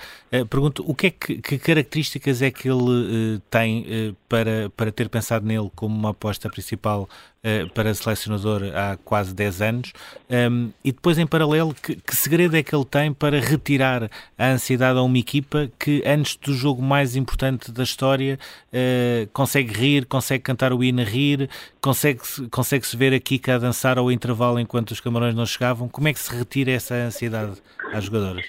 pergunto, 0.50 0.84
o 0.88 0.94
que 0.94 1.08
é 1.08 1.10
que, 1.12 1.42
que 1.42 1.58
características 1.58 2.42
é 2.42 2.52
que 2.52 2.68
ele 2.68 3.40
tem 3.50 4.16
para 4.28 4.59
para, 4.76 4.92
ter 4.92 5.10
pensado 5.10 5.46
nele 5.46 5.70
como 5.76 5.96
uma 5.96 6.10
aposta 6.10 6.50
principal 6.50 7.08
uh, 7.44 7.70
para 7.74 7.94
selecionador 7.94 8.64
há 8.76 8.98
quase 8.98 9.34
10 9.34 9.62
anos. 9.62 9.94
Um, 10.30 10.72
e 10.84 10.92
depois, 10.92 11.18
em 11.18 11.28
paralelo, 11.28 11.74
que, 11.74 11.96
que, 11.96 12.16
segredo 12.16 12.58
é 12.58 12.64
que 12.64 12.76
ele 12.76 12.86
tem 12.86 13.14
para 13.14 13.40
retirar 13.40 14.10
a 14.38 14.48
ansiedade 14.48 14.98
a 14.98 15.02
uma 15.02 15.18
equipa 15.18 15.72
que, 15.80 16.04
antes 16.06 16.36
do 16.36 16.54
jogo 16.54 16.82
mais 16.82 17.16
importante 17.16 17.72
da 17.72 17.84
história, 17.84 18.40
uh, 18.74 19.30
consegue 19.32 19.74
rir, 19.74 20.06
consegue 20.06 20.44
cantar 20.44 20.74
o 20.74 20.84
hino 20.84 21.02
a 21.02 21.06
rir, 21.06 21.50
consegue-se 21.82 22.48
consegue 22.50 22.86
-se 22.86 22.98
ver 22.98 23.14
a 23.14 23.20
Kika 23.20 23.56
a 23.56 23.58
dançar 23.58 23.98
ao 23.98 24.12
intervalo 24.12 24.60
enquanto 24.60 24.92
os 24.92 25.00
camarões 25.00 25.36
não 25.36 25.46
chegavam? 25.46 25.88
Como 25.88 26.08
é 26.08 26.14
que 26.14 26.20
se 26.20 26.36
retira 26.36 26.72
essa 26.72 26.96
ansiedade 26.96 27.54
às 27.94 28.04
jogadoras? 28.04 28.46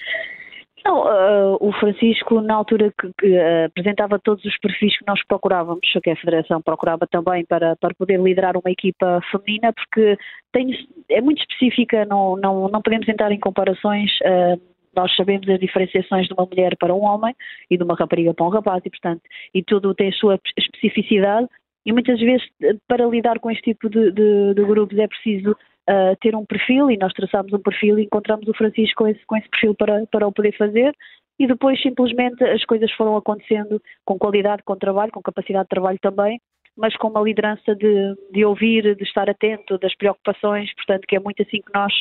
Não, 0.91 1.03
uh, 1.05 1.57
o 1.61 1.71
Francisco, 1.71 2.41
na 2.41 2.53
altura 2.55 2.91
que, 2.99 3.09
que 3.17 3.27
uh, 3.27 3.65
apresentava 3.67 4.19
todos 4.19 4.43
os 4.43 4.59
perfis 4.59 4.97
que 4.97 5.07
nós 5.07 5.25
procurávamos, 5.25 5.79
que 6.03 6.09
a 6.09 6.15
Federação 6.17 6.61
procurava 6.61 7.07
também 7.07 7.45
para, 7.45 7.77
para 7.77 7.95
poder 7.95 8.19
liderar 8.19 8.57
uma 8.57 8.69
equipa 8.69 9.21
feminina, 9.31 9.71
porque 9.71 10.17
tem, 10.51 10.69
é 11.09 11.21
muito 11.21 11.39
específica, 11.39 12.03
não, 12.03 12.35
não, 12.35 12.67
não 12.67 12.81
podemos 12.81 13.07
entrar 13.07 13.31
em 13.31 13.39
comparações. 13.39 14.11
Uh, 14.19 14.59
nós 14.93 15.15
sabemos 15.15 15.47
as 15.47 15.61
diferenciações 15.61 16.27
de 16.27 16.33
uma 16.33 16.45
mulher 16.45 16.75
para 16.77 16.93
um 16.93 17.05
homem 17.05 17.33
e 17.69 17.77
de 17.77 17.83
uma 17.85 17.95
rapariga 17.95 18.33
para 18.33 18.45
um 18.45 18.49
rapaz, 18.49 18.83
e 18.85 18.89
portanto, 18.89 19.21
e 19.53 19.63
tudo 19.63 19.95
tem 19.95 20.09
a 20.09 20.13
sua 20.13 20.37
especificidade, 20.57 21.47
e 21.85 21.93
muitas 21.93 22.19
vezes 22.19 22.45
para 22.85 23.05
lidar 23.05 23.39
com 23.39 23.49
este 23.49 23.63
tipo 23.71 23.89
de, 23.89 24.11
de, 24.11 24.53
de 24.53 24.63
grupos 24.65 24.97
é 24.99 25.07
preciso 25.07 25.55
uh, 25.89 26.15
ter 26.19 26.35
um 26.35 26.45
perfil 26.45 26.89
e 26.91 26.97
nós 26.97 27.13
traçámos 27.13 27.53
um 27.53 27.59
perfil 27.59 27.99
e 27.99 28.03
encontramos 28.03 28.47
o 28.47 28.53
Francisco 28.53 29.03
com 29.03 29.07
esse, 29.07 29.25
com 29.25 29.37
esse 29.37 29.49
perfil 29.49 29.75
para, 29.75 30.05
para 30.07 30.27
o 30.27 30.31
poder 30.31 30.55
fazer. 30.57 30.93
E 31.39 31.47
depois 31.47 31.81
simplesmente 31.81 32.43
as 32.43 32.63
coisas 32.65 32.91
foram 32.91 33.15
acontecendo 33.15 33.81
com 34.05 34.17
qualidade, 34.17 34.63
com 34.63 34.75
trabalho, 34.75 35.11
com 35.11 35.21
capacidade 35.21 35.65
de 35.65 35.69
trabalho 35.69 35.97
também, 36.01 36.39
mas 36.77 36.95
com 36.97 37.07
uma 37.07 37.21
liderança 37.21 37.75
de, 37.75 38.15
de 38.31 38.45
ouvir, 38.45 38.95
de 38.95 39.03
estar 39.03 39.29
atento 39.29 39.77
das 39.79 39.95
preocupações, 39.95 40.73
portanto 40.75 41.05
que 41.07 41.15
é 41.15 41.19
muito 41.19 41.41
assim 41.41 41.61
que 41.61 41.73
nós 41.73 41.93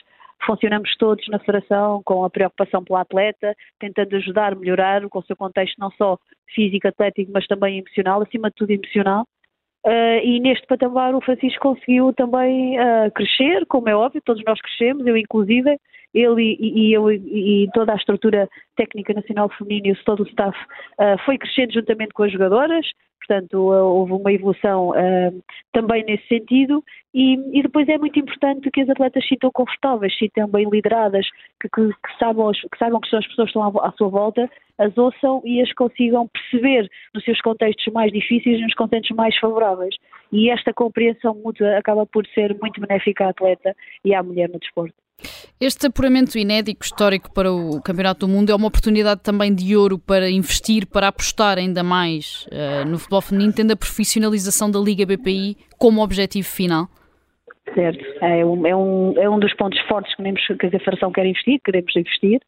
funcionamos 0.45 0.95
todos 0.97 1.27
na 1.29 1.39
Federação 1.39 2.03
com 2.05 2.25
a 2.25 2.31
preocupação 2.31 2.83
pelo 2.83 2.99
atleta, 2.99 3.55
tentando 3.79 4.17
ajudar, 4.17 4.57
melhorar 4.57 5.07
com 5.09 5.19
o 5.19 5.25
seu 5.25 5.37
contexto 5.37 5.77
não 5.79 5.91
só 5.93 6.19
físico, 6.55 6.89
atlético, 6.89 7.31
mas 7.33 7.47
também 7.47 7.79
emocional, 7.79 8.23
acima 8.23 8.49
de 8.49 8.57
tudo 8.57 8.71
emocional, 8.71 9.27
Uh, 9.87 10.21
e 10.23 10.41
neste 10.41 10.67
patamar 10.67 11.15
o 11.15 11.23
Francisco 11.23 11.61
conseguiu 11.61 12.13
também 12.13 12.79
uh, 12.79 13.11
crescer, 13.15 13.65
como 13.67 13.89
é 13.89 13.97
óbvio, 13.97 14.21
todos 14.23 14.43
nós 14.45 14.61
crescemos, 14.61 15.07
eu 15.07 15.17
inclusive, 15.17 15.79
ele 16.15 16.57
e, 16.61 16.89
e 16.89 16.93
eu 16.93 17.11
e, 17.11 17.69
toda 17.73 17.93
a 17.93 17.97
estrutura 17.97 18.49
técnica 18.77 19.15
nacional 19.15 19.49
feminina 19.51 19.89
e 19.89 20.05
todo 20.05 20.23
o 20.23 20.29
staff 20.29 20.59
uh, 20.99 21.19
foi 21.25 21.39
crescendo 21.39 21.75
juntamente 21.75 22.13
com 22.13 22.25
as 22.25 22.33
jogadoras, 22.33 22.87
portanto 23.19 23.55
houve 23.55 24.13
uma 24.13 24.33
evolução 24.33 24.91
uh, 24.91 25.43
também 25.73 26.05
nesse 26.05 26.27
sentido 26.27 26.83
e, 27.13 27.35
e, 27.59 27.63
depois 27.63 27.89
é 27.89 27.99
muito 27.99 28.19
importante 28.19 28.71
que 28.71 28.81
as 28.81 28.89
atletas 28.89 29.25
se 29.25 29.31
sintam 29.31 29.51
confortáveis, 29.53 30.13
se 30.13 30.21
sintam 30.21 30.49
bem 30.49 30.69
lideradas, 30.69 31.27
que, 31.61 31.69
que, 31.69 31.89
que, 31.89 32.19
saibam, 32.19 32.53
que 32.53 32.79
saibam 32.79 33.01
que 33.01 33.09
são 33.09 33.19
as 33.19 33.27
pessoas 33.27 33.53
que 33.53 33.59
estão 33.59 33.81
à, 33.81 33.89
à, 33.89 33.93
sua 33.93 34.09
volta, 34.09 34.49
as 34.79 34.97
ouçam 34.97 35.43
e 35.45 35.61
as 35.61 35.73
consigam 35.73 36.29
perceber 36.29 36.89
nos 37.13 37.25
seus 37.25 37.41
contextos 37.41 37.93
mais 37.93 38.13
difíceis 38.13 38.61
nos 38.61 38.75
contextos 38.75 39.17
mais 39.17 39.37
favoráveis. 39.39 39.95
E 40.33 40.51
esta 40.51 40.73
compreensão 40.73 41.35
mútua 41.35 41.77
acaba 41.77 42.07
por 42.07 42.25
ser 42.29 42.57
muito 42.61 42.81
benéfica 42.81 43.27
à 43.27 43.31
atleta 43.31 43.75
e 44.05 44.15
à 44.15 44.23
mulher 44.23 44.49
no 44.49 44.61
desporto. 44.61 44.95
Este 45.61 45.87
apuramento 45.89 46.39
inédito 46.39 46.85
histórico 46.85 47.33
para 47.35 47.53
o 47.53 47.83
Campeonato 47.83 48.27
do 48.27 48.33
Mundo 48.33 48.51
é 48.51 48.55
uma 48.55 48.69
oportunidade 48.69 49.21
também 49.23 49.55
de 49.55 49.77
ouro 49.77 49.99
para 49.99 50.31
investir, 50.31 50.87
para 50.87 51.09
apostar 51.09 51.59
ainda 51.59 51.83
mais 51.83 52.47
uh, 52.47 52.89
no 52.89 52.99
futebol 52.99 53.21
feminino, 53.21 53.53
tendo 53.53 53.73
a 53.73 53.77
profissionalização 53.77 54.71
da 54.71 54.79
Liga 54.79 55.05
BPI 55.05 55.57
como 55.79 56.03
objetivo 56.03 56.49
final? 56.49 56.89
Certo, 57.75 58.05
é 58.23 58.45
um, 58.45 58.67
é 58.67 58.75
um, 58.75 59.15
é 59.19 59.31
um 59.31 59.39
dos 59.39 59.55
pontos 59.55 59.79
fortes 59.83 60.15
que, 60.17 60.57
que 60.57 60.67
a 60.67 60.81
Federação 60.81 61.13
quer 61.13 61.27
investir, 61.27 61.61
queremos 61.65 61.95
investir. 61.95 62.41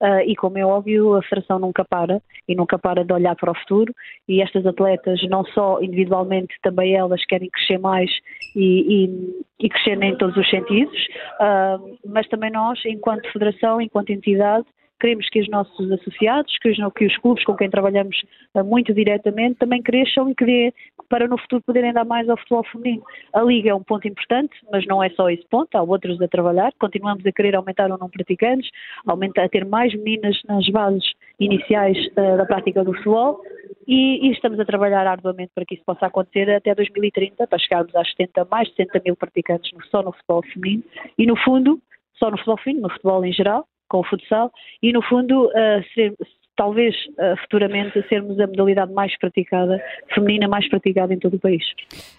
Uh, 0.00 0.20
e 0.26 0.34
como 0.34 0.56
é 0.56 0.64
óbvio, 0.64 1.14
a 1.14 1.22
Federação 1.22 1.58
nunca 1.58 1.84
para 1.84 2.22
e 2.48 2.54
nunca 2.54 2.78
para 2.78 3.04
de 3.04 3.12
olhar 3.12 3.36
para 3.36 3.50
o 3.50 3.54
futuro 3.54 3.94
e 4.26 4.40
estas 4.40 4.64
atletas, 4.64 5.20
não 5.28 5.44
só 5.44 5.80
individualmente, 5.82 6.54
também 6.62 6.94
elas 6.94 7.22
querem 7.26 7.50
crescer 7.50 7.78
mais 7.78 8.10
e, 8.56 9.04
e, 9.04 9.66
e 9.66 9.68
crescer 9.68 10.02
em 10.02 10.16
todos 10.16 10.36
os 10.38 10.48
sentidos, 10.48 10.96
uh, 11.38 11.98
mas 12.06 12.26
também 12.28 12.50
nós, 12.50 12.78
enquanto 12.86 13.30
Federação, 13.30 13.78
enquanto 13.78 14.10
entidade, 14.10 14.64
queremos 15.00 15.28
que 15.30 15.40
os 15.40 15.48
nossos 15.48 15.90
associados, 15.90 16.56
que 16.58 16.70
os, 16.70 16.92
que 16.94 17.06
os 17.06 17.16
clubes 17.18 17.44
com 17.44 17.56
quem 17.56 17.70
trabalhamos 17.70 18.16
uh, 18.54 18.64
muito 18.64 18.92
diretamente 18.92 19.58
também 19.58 19.82
cresçam 19.82 20.30
e 20.30 20.34
que 20.34 20.44
dê 20.44 20.74
para 21.08 21.26
no 21.26 21.38
futuro 21.38 21.62
poderem 21.62 21.92
dar 21.92 22.04
mais 22.04 22.28
ao 22.28 22.36
futebol 22.36 22.64
feminino. 22.64 23.02
A 23.32 23.42
Liga 23.42 23.70
é 23.70 23.74
um 23.74 23.82
ponto 23.82 24.06
importante, 24.06 24.54
mas 24.70 24.86
não 24.86 25.02
é 25.02 25.10
só 25.10 25.28
esse 25.30 25.46
ponto, 25.48 25.74
há 25.74 25.82
outros 25.82 26.20
a 26.20 26.28
trabalhar. 26.28 26.72
Continuamos 26.78 27.24
a 27.26 27.32
querer 27.32 27.56
aumentar 27.56 27.86
o 27.86 27.98
número 27.98 28.10
de 28.10 28.24
praticantes, 28.24 28.70
aumentar, 29.06 29.44
a 29.44 29.48
ter 29.48 29.64
mais 29.64 29.92
meninas 29.94 30.40
nas 30.46 30.68
bases 30.68 31.04
iniciais 31.38 31.96
uh, 32.16 32.36
da 32.36 32.44
prática 32.44 32.84
do 32.84 32.94
futebol 32.94 33.40
e, 33.86 34.28
e, 34.28 34.32
estamos 34.32 34.60
a 34.60 34.64
trabalhar 34.64 35.06
arduamente 35.06 35.50
para 35.54 35.64
que 35.64 35.74
isso 35.74 35.84
possa 35.84 36.06
acontecer 36.06 36.48
até 36.50 36.74
2030, 36.74 37.46
para 37.46 37.58
chegarmos 37.58 37.94
às 37.96 38.08
70, 38.10 38.46
mais 38.50 38.68
de 38.68 38.76
70 38.76 39.02
mil 39.04 39.16
praticantes 39.16 39.70
só 39.90 40.02
no 40.02 40.12
futebol 40.12 40.42
feminino 40.52 40.84
e, 41.18 41.26
no 41.26 41.36
fundo, 41.36 41.80
só 42.14 42.30
no 42.30 42.36
futebol 42.36 42.58
feminino, 42.58 42.86
no 42.86 42.92
futebol 42.92 43.24
em 43.24 43.32
geral, 43.32 43.66
com 43.90 43.98
o 43.98 44.04
futsal 44.04 44.50
e, 44.82 44.92
no 44.92 45.02
fundo, 45.02 45.46
uh, 45.48 45.84
ser, 45.92 46.14
talvez 46.56 46.94
uh, 46.94 47.36
futuramente 47.40 48.06
sermos 48.08 48.38
a 48.38 48.46
modalidade 48.46 48.92
mais 48.92 49.16
praticada, 49.18 49.82
feminina 50.14 50.46
mais 50.46 50.68
praticada 50.68 51.12
em 51.12 51.18
todo 51.18 51.34
o 51.34 51.38
país. 51.38 51.62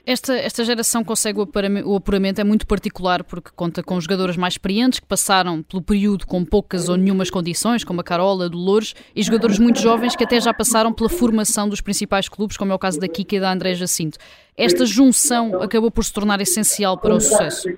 Esta, 0.06 0.36
esta 0.36 0.64
geração 0.64 1.04
consegue 1.04 1.40
o 1.40 1.96
apuramento, 1.96 2.42
é 2.42 2.44
muito 2.44 2.68
particular 2.68 3.24
porque 3.24 3.52
conta 3.56 3.82
com 3.82 4.00
jogadoras 4.02 4.36
mais 4.36 4.56
experientes 4.56 5.00
que 5.00 5.08
passaram 5.08 5.64
pelo 5.64 5.82
período 5.82 6.28
com 6.28 6.44
poucas 6.44 6.90
ou 6.90 6.98
nenhumas 6.98 7.30
condições, 7.30 7.84
como 7.84 8.02
a 8.02 8.04
Carola, 8.04 8.46
a 8.46 8.50
Dolores, 8.50 8.94
e 9.16 9.22
jogadores 9.24 9.60
muito 9.60 9.80
jovens 9.80 10.16
que 10.16 10.24
até 10.24 10.40
já 10.42 10.54
passaram 10.54 10.92
pela 10.92 11.10
formação 11.10 11.70
dos 11.70 11.80
principais 11.80 12.28
clubes, 12.28 12.58
como 12.58 12.72
é 12.72 12.76
o 12.76 12.80
caso 12.80 13.00
da 13.00 13.08
Kika 13.08 13.36
e 13.36 13.40
da 13.40 13.52
André 13.52 13.76
Jacinto. 13.76 14.18
Esta 14.58 14.86
junção 14.86 15.62
acabou 15.62 15.90
por 15.90 16.04
se 16.04 16.12
tornar 16.12 16.42
essencial 16.42 16.98
para 16.98 17.14
o 17.14 17.20
sucesso. 17.20 17.70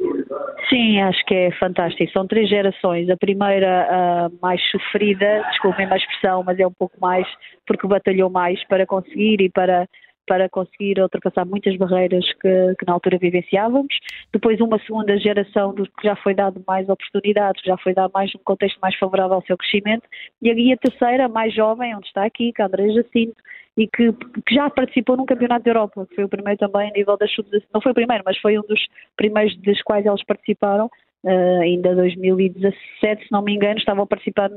Sim, 0.74 1.00
acho 1.02 1.24
que 1.26 1.36
é 1.36 1.52
fantástico. 1.52 2.12
São 2.12 2.26
três 2.26 2.50
gerações. 2.50 3.08
A 3.08 3.16
primeira, 3.16 3.88
a 3.90 4.30
mais 4.42 4.60
sofrida, 4.72 5.44
desculpem 5.52 5.86
a 5.86 5.96
expressão, 5.96 6.44
mas 6.44 6.60
é 6.60 6.66
um 6.66 6.74
pouco 6.74 7.00
mais 7.00 7.28
porque 7.68 7.86
batalhou 7.86 8.28
mais 8.28 8.66
para 8.68 8.84
conseguir 8.84 9.40
e 9.40 9.50
para 9.52 9.88
para 10.26 10.48
conseguir 10.48 11.02
ultrapassar 11.02 11.46
muitas 11.46 11.76
barreiras 11.76 12.26
que, 12.42 12.76
que, 12.80 12.86
na 12.88 12.94
altura 12.94 13.18
vivenciávamos. 13.18 13.94
Depois 14.32 14.62
uma 14.62 14.80
segunda 14.80 15.18
geração 15.18 15.74
do 15.74 15.84
que 15.84 16.08
já 16.08 16.16
foi 16.16 16.34
dado 16.34 16.64
mais 16.66 16.88
oportunidades, 16.88 17.62
já 17.62 17.78
foi 17.78 17.94
dado 17.94 18.10
mais 18.14 18.34
um 18.34 18.40
contexto 18.40 18.80
mais 18.80 18.96
favorável 18.96 19.36
ao 19.36 19.46
seu 19.46 19.58
crescimento. 19.58 20.08
E 20.42 20.72
a, 20.72 20.78
terceira, 20.78 21.28
mais 21.28 21.54
jovem, 21.54 21.94
onde 21.94 22.08
está 22.08 22.26
aqui, 22.26 22.54
que 22.54 22.62
é 22.62 22.68
Jacinto, 22.94 23.36
e 23.78 23.88
que, 23.88 24.14
que, 24.14 24.56
já 24.56 24.70
participou 24.70 25.18
num 25.18 25.26
campeonato 25.26 25.64
da 25.64 25.72
Europa, 25.72 26.08
foi 26.14 26.24
o 26.24 26.30
primeiro 26.30 26.60
também 26.60 26.90
a 26.90 26.94
nível 26.94 27.18
das 27.18 27.32
sub 27.32 27.48
não 27.74 27.82
foi 27.82 27.92
o 27.92 27.96
primeiro, 27.96 28.24
mas 28.26 28.38
foi 28.38 28.58
um 28.58 28.62
dos 28.62 28.80
primeiros 29.18 29.56
dos 29.58 29.82
quais 29.82 30.06
eles 30.06 30.24
participaram, 30.26 30.86
uh, 31.24 31.62
ainda 31.62 31.96
2017, 31.96 33.26
se 33.26 33.32
não 33.32 33.42
me 33.42 33.54
engano, 33.54 33.80
estavam 33.80 34.04
a 34.04 34.08
participar, 34.08 34.50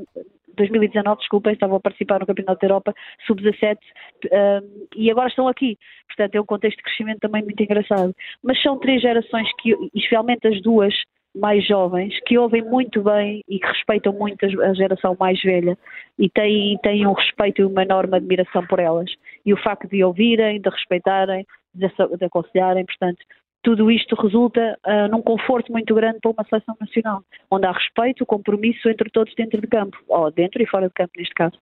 2019, 0.55 1.19
desculpem, 1.19 1.53
estavam 1.53 1.77
a 1.77 1.79
participar 1.79 2.19
no 2.19 2.27
Campeonato 2.27 2.59
da 2.59 2.67
Europa 2.67 2.93
sub-17 3.25 3.77
uh, 3.77 4.87
e 4.95 5.09
agora 5.09 5.29
estão 5.29 5.47
aqui. 5.47 5.77
Portanto, 6.07 6.35
é 6.35 6.41
um 6.41 6.45
contexto 6.45 6.77
de 6.77 6.83
crescimento 6.83 7.19
também 7.19 7.43
muito 7.43 7.61
engraçado. 7.61 8.13
Mas 8.43 8.61
são 8.61 8.79
três 8.79 9.01
gerações 9.01 9.47
que, 9.61 9.71
especialmente 9.93 10.47
as 10.47 10.61
duas, 10.61 10.93
mais 11.39 11.65
jovens 11.65 12.19
que 12.25 12.37
ouvem 12.37 12.61
muito 12.61 13.01
bem 13.01 13.41
e 13.47 13.59
que 13.59 13.67
respeitam 13.67 14.13
muito 14.13 14.45
a 14.45 14.73
geração 14.73 15.15
mais 15.19 15.41
velha 15.41 15.77
e 16.17 16.29
têm, 16.29 16.77
têm 16.79 17.07
um 17.07 17.13
respeito 17.13 17.61
e 17.61 17.65
uma 17.65 17.83
enorme 17.83 18.17
admiração 18.17 18.65
por 18.67 18.79
elas. 18.79 19.11
E 19.45 19.53
o 19.53 19.57
facto 19.57 19.87
de 19.87 20.03
ouvirem, 20.03 20.59
de 20.59 20.69
respeitarem, 20.69 21.45
de, 21.73 22.25
aconselharem, 22.25 22.85
portanto, 22.85 23.19
tudo 23.63 23.91
isto 23.91 24.15
resulta 24.15 24.77
uh, 24.85 25.11
num 25.11 25.21
conforto 25.21 25.71
muito 25.71 25.93
grande 25.93 26.19
para 26.21 26.31
uma 26.31 26.45
seleção 26.45 26.75
nacional, 26.79 27.21
onde 27.51 27.67
há 27.67 27.71
respeito, 27.71 28.25
compromisso 28.25 28.89
entre 28.89 29.09
todos 29.09 29.33
dentro 29.35 29.59
de 29.59 29.67
campo, 29.67 29.97
ou 30.07 30.31
dentro 30.31 30.61
e 30.61 30.65
fora 30.65 30.87
de 30.87 30.93
campo, 30.93 31.11
neste 31.17 31.33
caso. 31.33 31.57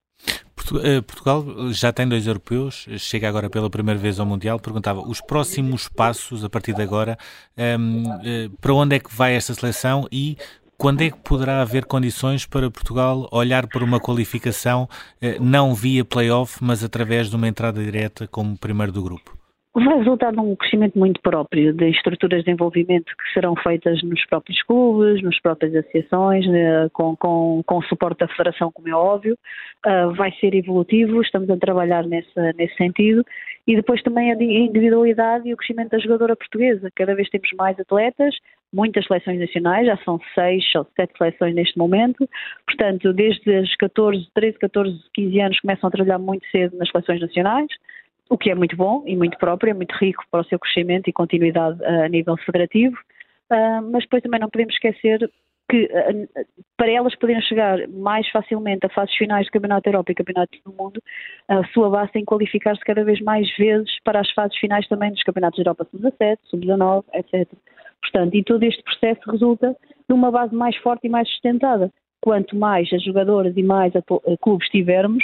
Eh, 0.84 1.01
Portugal 1.01 1.45
já 1.71 1.91
tem 1.91 2.08
dois 2.08 2.25
europeus, 2.25 2.88
chega 2.97 3.28
agora 3.28 3.49
pela 3.49 3.69
primeira 3.69 3.99
vez 3.99 4.19
ao 4.19 4.25
Mundial. 4.25 4.60
Perguntava 4.60 5.01
os 5.01 5.21
próximos 5.21 5.88
passos 5.88 6.43
a 6.43 6.49
partir 6.49 6.73
de 6.73 6.82
agora, 6.82 7.17
ehm, 7.58 8.04
eh, 8.23 8.49
para 8.60 8.73
onde 8.73 8.95
é 8.95 8.99
que 8.99 9.13
vai 9.13 9.36
esta 9.36 9.54
seleção 9.54 10.08
e 10.12 10.38
quando 10.78 11.01
é 11.01 11.10
que 11.10 11.17
poderá 11.19 11.62
haver 11.62 11.86
condições 11.86 12.45
para 12.45 12.69
Portugal 12.69 13.30
olhar 13.32 13.67
para 13.67 13.84
uma 13.84 13.99
qualificação 13.99 14.89
não 15.39 15.73
via 15.73 16.04
playoff, 16.04 16.58
mas 16.62 16.84
através 16.84 17.30
de 17.30 17.36
uma 17.38 17.47
entrada 17.47 17.82
direta 17.82 18.28
como 18.28 18.58
primeiro 18.58 18.91
do 18.91 19.01
grupo? 19.01 19.35
Vai 19.84 19.98
resultar 19.98 20.32
num 20.32 20.56
crescimento 20.56 20.98
muito 20.98 21.20
próprio 21.22 21.74
de 21.74 21.90
estruturas 21.90 22.40
de 22.40 22.46
desenvolvimento 22.46 23.06
que 23.06 23.34
serão 23.34 23.56
feitas 23.58 24.02
nos 24.04 24.26
próprios 24.26 24.62
clubes, 24.64 25.22
nas 25.22 25.38
próprias 25.42 25.76
associações, 25.76 26.48
né, 26.48 26.88
com, 26.94 27.16
com, 27.18 27.62
com 27.66 27.82
suporte 27.84 28.20
da 28.20 28.28
Federação, 28.30 28.72
como 28.72 28.88
é 28.88 28.96
óbvio. 28.96 29.38
Uh, 29.86 30.14
vai 30.16 30.32
ser 30.40 30.56
evolutivo, 30.56 31.22
estamos 31.22 31.50
a 31.50 31.58
trabalhar 31.58 32.06
nesse, 32.06 32.32
nesse 32.56 32.76
sentido. 32.76 33.24
E 33.68 33.76
depois 33.76 34.02
também 34.02 34.32
a 34.32 34.36
individualidade 34.36 35.50
e 35.50 35.54
o 35.54 35.58
crescimento 35.58 35.90
da 35.90 36.00
jogadora 36.00 36.36
portuguesa. 36.36 36.90
Cada 36.96 37.14
vez 37.14 37.30
temos 37.30 37.50
mais 37.58 37.78
atletas, 37.80 38.34
muitas 38.72 39.06
seleções 39.06 39.40
nacionais, 39.40 39.88
já 39.88 39.98
são 40.06 40.20
seis 40.34 40.64
ou 40.76 40.88
sete 40.96 41.18
seleções 41.18 41.54
neste 41.54 41.78
momento. 41.78 42.30
Portanto, 42.66 43.12
desde 43.12 43.60
os 43.60 43.76
14, 43.76 44.28
13, 44.34 44.60
14, 44.60 45.00
15 45.14 45.42
anos 45.42 45.60
começam 45.60 45.88
a 45.88 45.92
trabalhar 45.92 46.20
muito 46.20 46.46
cedo 46.50 46.78
nas 46.78 46.90
seleções 46.90 47.20
nacionais 47.20 47.68
o 48.30 48.38
que 48.38 48.50
é 48.50 48.56
muito 48.56 48.76
bom 48.76 49.04
e 49.06 49.16
muito 49.16 49.38
próprio, 49.38 49.72
é 49.72 49.74
muito 49.74 49.96
rico 49.96 50.24
para 50.32 50.42
o 50.42 50.46
seu 50.46 50.60
crescimento 50.60 51.10
e 51.10 51.14
continuidade 51.14 51.82
uh, 51.82 52.04
a 52.04 52.10
nível 52.10 52.36
federativo, 52.38 52.96
uh, 53.52 53.82
mas 53.92 54.04
depois 54.04 54.24
também 54.24 54.40
não 54.40 54.50
podemos 54.50 54.74
esquecer 54.74 55.30
que 55.70 55.86
uh, 55.86 56.46
para 56.78 56.92
elas 56.92 57.16
poderem 57.16 57.42
chegar 57.44 57.88
mais 57.88 58.28
facilmente 58.30 58.86
a 58.86 58.90
fases 58.90 59.16
finais 59.16 59.46
do 59.48 59.52
Campeonato 59.52 59.84
da 59.84 59.90
Europa 59.90 60.12
e 60.12 60.16
Campeonato 60.16 60.58
do 60.66 60.74
Mundo, 60.74 61.02
a 61.48 61.64
sua 61.68 61.90
base 61.90 62.12
tem 62.12 62.22
que 62.24 62.28
qualificar-se 62.28 62.84
cada 62.84 63.04
vez 63.04 63.20
mais 63.22 63.48
vezes 63.58 63.92
para 64.04 64.20
as 64.20 64.32
fases 64.32 64.58
finais 64.58 64.88
também 64.88 65.12
dos 65.12 65.24
Campeonatos 65.24 65.64
da 65.64 65.70
Europa 65.70 65.88
Sub-17, 65.92 66.38
Sub-19, 66.46 67.04
etc. 67.14 67.48
Portanto, 68.02 68.36
e 68.36 68.44
todo 68.44 68.64
este 68.64 68.84
processo 68.84 69.32
resulta 69.32 69.76
numa 70.08 70.32
base 70.32 70.54
mais 70.54 70.76
forte 70.78 71.08
e 71.08 71.10
mais 71.10 71.28
sustentada. 71.30 71.92
Quanto 72.22 72.56
mais 72.56 72.92
as 72.92 73.04
jogadoras 73.04 73.56
e 73.56 73.64
mais 73.64 73.94
a 73.96 74.02
clubes 74.42 74.68
tivermos, 74.70 75.24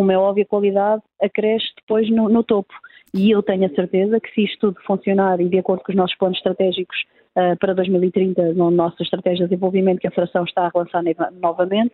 como 0.00 0.12
é 0.12 0.16
óbvio, 0.16 0.44
a 0.44 0.46
qualidade 0.46 1.02
acresce 1.20 1.66
depois 1.76 2.08
no, 2.10 2.26
no, 2.30 2.42
topo. 2.42 2.72
E 3.12 3.30
eu 3.30 3.42
tenho 3.42 3.66
a 3.66 3.74
certeza 3.74 4.18
que 4.18 4.32
se 4.32 4.44
isto 4.44 4.72
tudo 4.72 4.80
funcionar 4.86 5.38
e 5.42 5.46
de 5.50 5.58
acordo 5.58 5.82
com 5.82 5.92
os 5.92 5.96
nossos 5.96 6.16
planos 6.16 6.38
estratégicos 6.38 6.96
uh, 7.36 7.54
para 7.58 7.74
2030, 7.74 8.54
na 8.54 8.70
nossa 8.70 9.02
estratégia 9.02 9.44
de 9.44 9.50
desenvolvimento 9.50 10.00
que 10.00 10.06
a 10.06 10.10
Federação 10.10 10.44
está 10.44 10.62
a 10.62 10.70
relançar 10.70 11.02
novamente, 11.34 11.92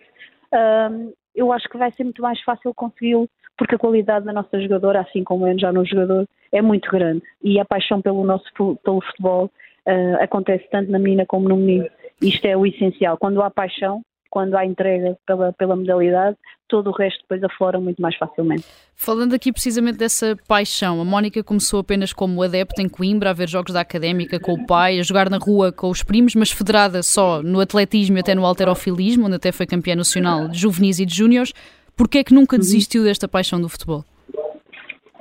uh, 0.55 1.13
eu 1.35 1.53
acho 1.53 1.69
que 1.69 1.77
vai 1.77 1.91
ser 1.91 2.05
muito 2.05 2.23
mais 2.23 2.41
fácil 2.43 2.73
consegui-lo, 2.77 3.29
porque 3.59 3.75
a 3.75 3.79
qualidade 3.79 4.25
da 4.25 4.33
nossa 4.33 4.61
jogadora, 4.61 5.01
assim 5.01 5.25
como 5.25 5.45
é 5.45 5.59
já 5.59 5.73
no 5.73 5.85
jogador, 5.85 6.29
é 6.53 6.63
muito 6.63 6.89
grande. 6.89 7.25
E 7.43 7.59
a 7.59 7.65
paixão 7.65 8.01
pelo 8.01 8.23
nosso 8.23 8.45
pelo 8.85 9.01
futebol 9.01 9.47
uh, 9.85 10.23
acontece 10.23 10.65
tanto 10.71 10.93
na 10.93 10.99
menina 11.01 11.27
como 11.27 11.49
no 11.49 11.57
menino. 11.57 11.89
Isto 12.23 12.47
é 12.47 12.57
o 12.57 12.65
essencial. 12.65 13.19
Quando 13.19 13.43
há 13.43 13.51
paixão, 13.51 14.01
quando 14.37 14.55
há 14.55 14.67
entrega 14.67 15.17
pela, 15.27 15.51
pela 15.55 15.75
modalidade, 15.75 16.37
todo 16.69 16.91
o 16.91 16.93
resto 16.93 17.23
depois 17.23 17.43
aflora 17.43 17.81
muito 17.81 18.03
mais 18.03 18.15
facilmente. 18.17 18.67
Falando 18.95 19.33
aqui 19.33 19.51
precisamente 19.51 19.97
dessa 19.97 20.37
paixão, 20.47 21.01
a 21.01 21.05
Mónica 21.07 21.43
começou 21.43 21.81
apenas 21.81 22.13
como 22.13 22.43
adepta 22.43 22.83
em 22.83 22.89
Coimbra, 22.89 23.31
a 23.31 23.33
ver 23.33 23.49
jogos 23.49 23.73
da 23.73 23.81
académica 23.81 24.39
com 24.39 24.53
o 24.53 24.67
pai, 24.67 24.99
a 24.99 25.03
jogar 25.03 25.31
na 25.31 25.39
rua 25.39 25.73
com 25.73 25.89
os 25.89 26.03
primos, 26.03 26.35
mas 26.35 26.51
federada 26.51 27.03
só 27.03 27.43
no 27.43 27.61
atletismo 27.61 28.19
e 28.19 28.21
até 28.21 28.35
no 28.35 28.45
alterofilismo, 28.45 29.25
onde 29.25 29.37
até 29.37 29.51
foi 29.53 29.65
campeã 29.65 29.97
nacional 29.97 30.49
de 30.49 30.59
juvenis 30.59 31.01
e 31.01 31.07
de 31.07 31.15
júniores. 31.15 31.55
Porquê 31.97 32.19
é 32.19 32.25
que 32.25 32.35
nunca 32.35 32.57
uhum. 32.57 32.61
desistiu 32.61 33.05
desta 33.05 33.27
paixão 33.27 33.59
do 33.59 33.71
futebol? 33.71 34.05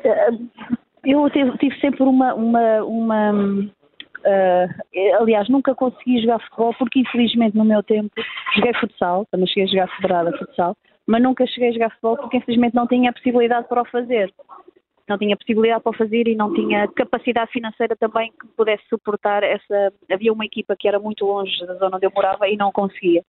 Eh, 0.03 0.29
eu 1.05 1.29
tive, 1.29 1.57
tive 1.57 1.79
sempre 1.79 2.03
uma, 2.03 2.33
uma, 2.33 2.83
uma 2.83 3.69
uh, 4.25 5.21
aliás, 5.21 5.47
nunca 5.49 5.75
consegui 5.75 6.21
jogar 6.21 6.39
futebol 6.39 6.73
porque 6.77 6.99
infelizmente 6.99 7.55
no 7.55 7.65
meu 7.65 7.83
tempo 7.83 8.09
joguei 8.55 8.73
futsal, 8.73 9.25
também 9.31 9.47
cheguei 9.47 9.63
a 9.63 9.67
jogar 9.67 9.95
federada 9.95 10.37
futsal, 10.37 10.75
mas 11.07 11.21
nunca 11.21 11.45
cheguei 11.47 11.69
a 11.69 11.73
jogar 11.73 11.89
futebol 11.91 12.17
porque 12.17 12.37
infelizmente 12.37 12.75
não 12.75 12.87
tinha 12.87 13.13
possibilidade 13.13 13.67
para 13.67 13.81
o 13.81 13.85
fazer. 13.85 14.33
Não 15.07 15.19
tinha 15.19 15.37
possibilidade 15.37 15.83
para 15.83 15.91
o 15.91 15.95
fazer 15.95 16.27
e 16.27 16.35
não 16.35 16.51
tinha 16.51 16.87
capacidade 16.87 17.51
financeira 17.51 17.95
também 17.95 18.31
que 18.31 18.47
pudesse 18.57 18.83
suportar 18.89 19.43
essa. 19.43 19.93
Havia 20.11 20.33
uma 20.33 20.45
equipa 20.45 20.75
que 20.75 20.87
era 20.87 20.99
muito 20.99 21.25
longe 21.25 21.63
da 21.63 21.75
zona 21.75 21.97
onde 21.97 22.07
eu 22.07 22.11
morava 22.13 22.49
e 22.49 22.57
não 22.57 22.71
conseguia. 22.71 23.21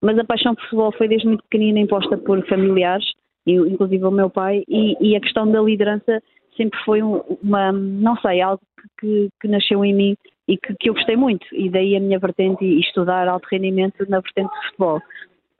Mas 0.00 0.18
a 0.18 0.24
paixão 0.24 0.54
por 0.54 0.64
futebol 0.64 0.92
foi 0.92 1.06
desde 1.06 1.26
muito 1.26 1.42
pequenina 1.42 1.80
imposta 1.80 2.16
por 2.16 2.42
familiares, 2.46 3.04
inclusive 3.46 4.04
o 4.04 4.10
meu 4.10 4.30
pai, 4.30 4.62
e, 4.66 4.96
e 5.00 5.16
a 5.16 5.20
questão 5.20 5.50
da 5.50 5.60
liderança 5.60 6.22
sempre 6.56 6.78
foi 6.84 7.02
uma, 7.02 7.72
não 7.72 8.16
sei, 8.16 8.40
algo 8.40 8.62
que, 8.98 9.28
que 9.40 9.48
nasceu 9.48 9.84
em 9.84 9.94
mim 9.94 10.16
e 10.48 10.56
que, 10.56 10.74
que, 10.74 10.88
eu 10.88 10.94
gostei 10.94 11.14
muito, 11.14 11.46
e 11.52 11.68
daí 11.68 11.94
a 11.94 12.00
minha 12.00 12.18
vertente 12.18 12.64
e 12.64 12.80
estudar 12.80 13.28
alto 13.28 13.46
rendimento 13.52 14.04
na 14.08 14.20
vertente 14.20 14.50
de 14.50 14.66
futebol. 14.66 15.00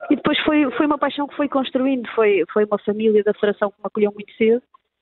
E 0.09 0.15
depois 0.15 0.39
foi, 0.39 0.69
foi 0.71 0.87
uma 0.87 0.97
paixão 0.97 1.27
que 1.27 1.35
foi 1.35 1.47
construindo, 1.47 2.09
foi, 2.15 2.43
foi 2.51 2.65
uma 2.65 2.79
família 2.79 3.23
da 3.23 3.33
Federação 3.33 3.69
que 3.69 3.77
me 3.77 3.85
acolheu 3.85 4.11
muito 4.11 4.33
cedo. 4.33 4.61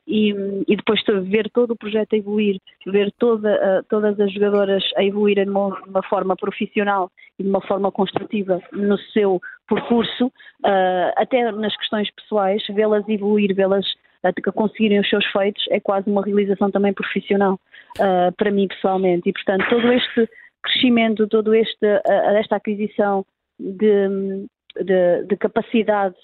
E, 0.09 0.29
e 0.65 0.75
depois 0.77 1.01
ver 1.29 1.49
todo 1.49 1.71
o 1.71 1.75
projeto 1.75 2.13
a 2.13 2.17
evoluir, 2.17 2.61
ver 2.85 3.11
toda, 3.19 3.83
todas 3.89 4.17
as 4.17 4.31
jogadoras 4.31 4.81
a 4.95 5.03
evoluírem 5.03 5.43
de 5.43 5.49
uma, 5.49 5.67
uma, 5.85 6.01
forma 6.03 6.33
profissional 6.33 7.11
e 7.37 7.43
de 7.43 7.49
uma 7.49 7.59
forma 7.59 7.91
construtiva 7.91 8.61
no 8.71 8.97
seu 9.11 9.41
percurso, 9.67 10.27
uh, 10.27 11.11
até 11.17 11.51
nas 11.51 11.75
questões 11.75 12.09
pessoais, 12.11 12.63
vê-las 12.69 13.05
evoluir, 13.09 13.53
vê-las 13.53 13.85
a 14.29 14.51
conseguirem 14.51 14.99
os 14.99 15.09
seus 15.09 15.25
feitos 15.27 15.63
é 15.69 15.79
quase 15.79 16.09
uma 16.09 16.23
realização 16.23 16.71
também 16.71 16.93
profissional 16.93 17.59
uh, 17.99 18.31
para 18.35 18.51
mim 18.51 18.67
pessoalmente. 18.67 19.29
E, 19.29 19.33
portanto, 19.33 19.65
todo 19.69 19.91
este 19.91 20.29
crescimento, 20.63 21.27
toda 21.27 21.57
esta 21.57 22.55
aquisição 22.55 23.25
de, 23.59 24.47
de, 24.83 25.23
de, 25.27 25.37
capacidade 25.37 26.15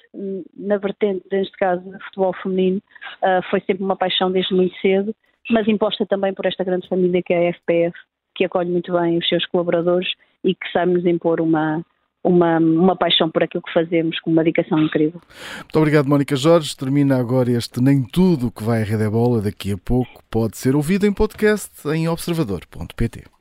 na 0.55 0.77
vertente, 0.77 1.25
neste 1.31 1.57
caso, 1.57 1.83
de 1.83 2.03
futebol 2.05 2.33
feminino, 2.41 2.81
uh, 3.21 3.41
foi 3.49 3.61
sempre 3.61 3.83
uma 3.83 3.95
paixão 3.95 4.31
desde 4.31 4.53
muito 4.53 4.75
cedo, 4.79 5.15
mas 5.49 5.67
imposta 5.67 6.05
também 6.05 6.33
por 6.33 6.45
esta 6.45 6.63
grande 6.63 6.87
família 6.87 7.21
que 7.23 7.33
é 7.33 7.49
a 7.49 7.53
FPF, 7.53 7.97
que 8.35 8.45
acolhe 8.45 8.69
muito 8.69 8.91
bem 8.93 9.17
os 9.17 9.27
seus 9.27 9.45
colaboradores 9.47 10.09
e 10.43 10.53
que 10.55 10.71
sabe 10.71 10.93
nos 10.93 11.05
impor 11.05 11.39
uma, 11.39 11.83
uma, 12.23 12.57
uma 12.57 12.95
paixão 12.95 13.29
por 13.29 13.43
aquilo 13.43 13.63
que 13.63 13.73
fazemos, 13.73 14.19
com 14.21 14.31
uma 14.31 14.43
dedicação 14.43 14.79
incrível. 14.79 15.21
Muito 15.57 15.77
obrigado, 15.77 16.07
Mónica 16.07 16.35
Jorge. 16.35 16.75
Termina 16.75 17.17
agora 17.17 17.51
este 17.51 17.81
Nem 17.81 18.03
Tudo 18.03 18.51
que 18.51 18.63
vai 18.63 18.81
a 18.81 18.85
Rede 18.85 19.09
Bola. 19.09 19.41
Daqui 19.41 19.73
a 19.73 19.77
pouco 19.77 20.23
pode 20.31 20.57
ser 20.57 20.75
ouvido 20.75 21.05
em 21.05 21.13
podcast 21.13 21.87
em 21.89 22.07
observador.pt. 22.07 23.32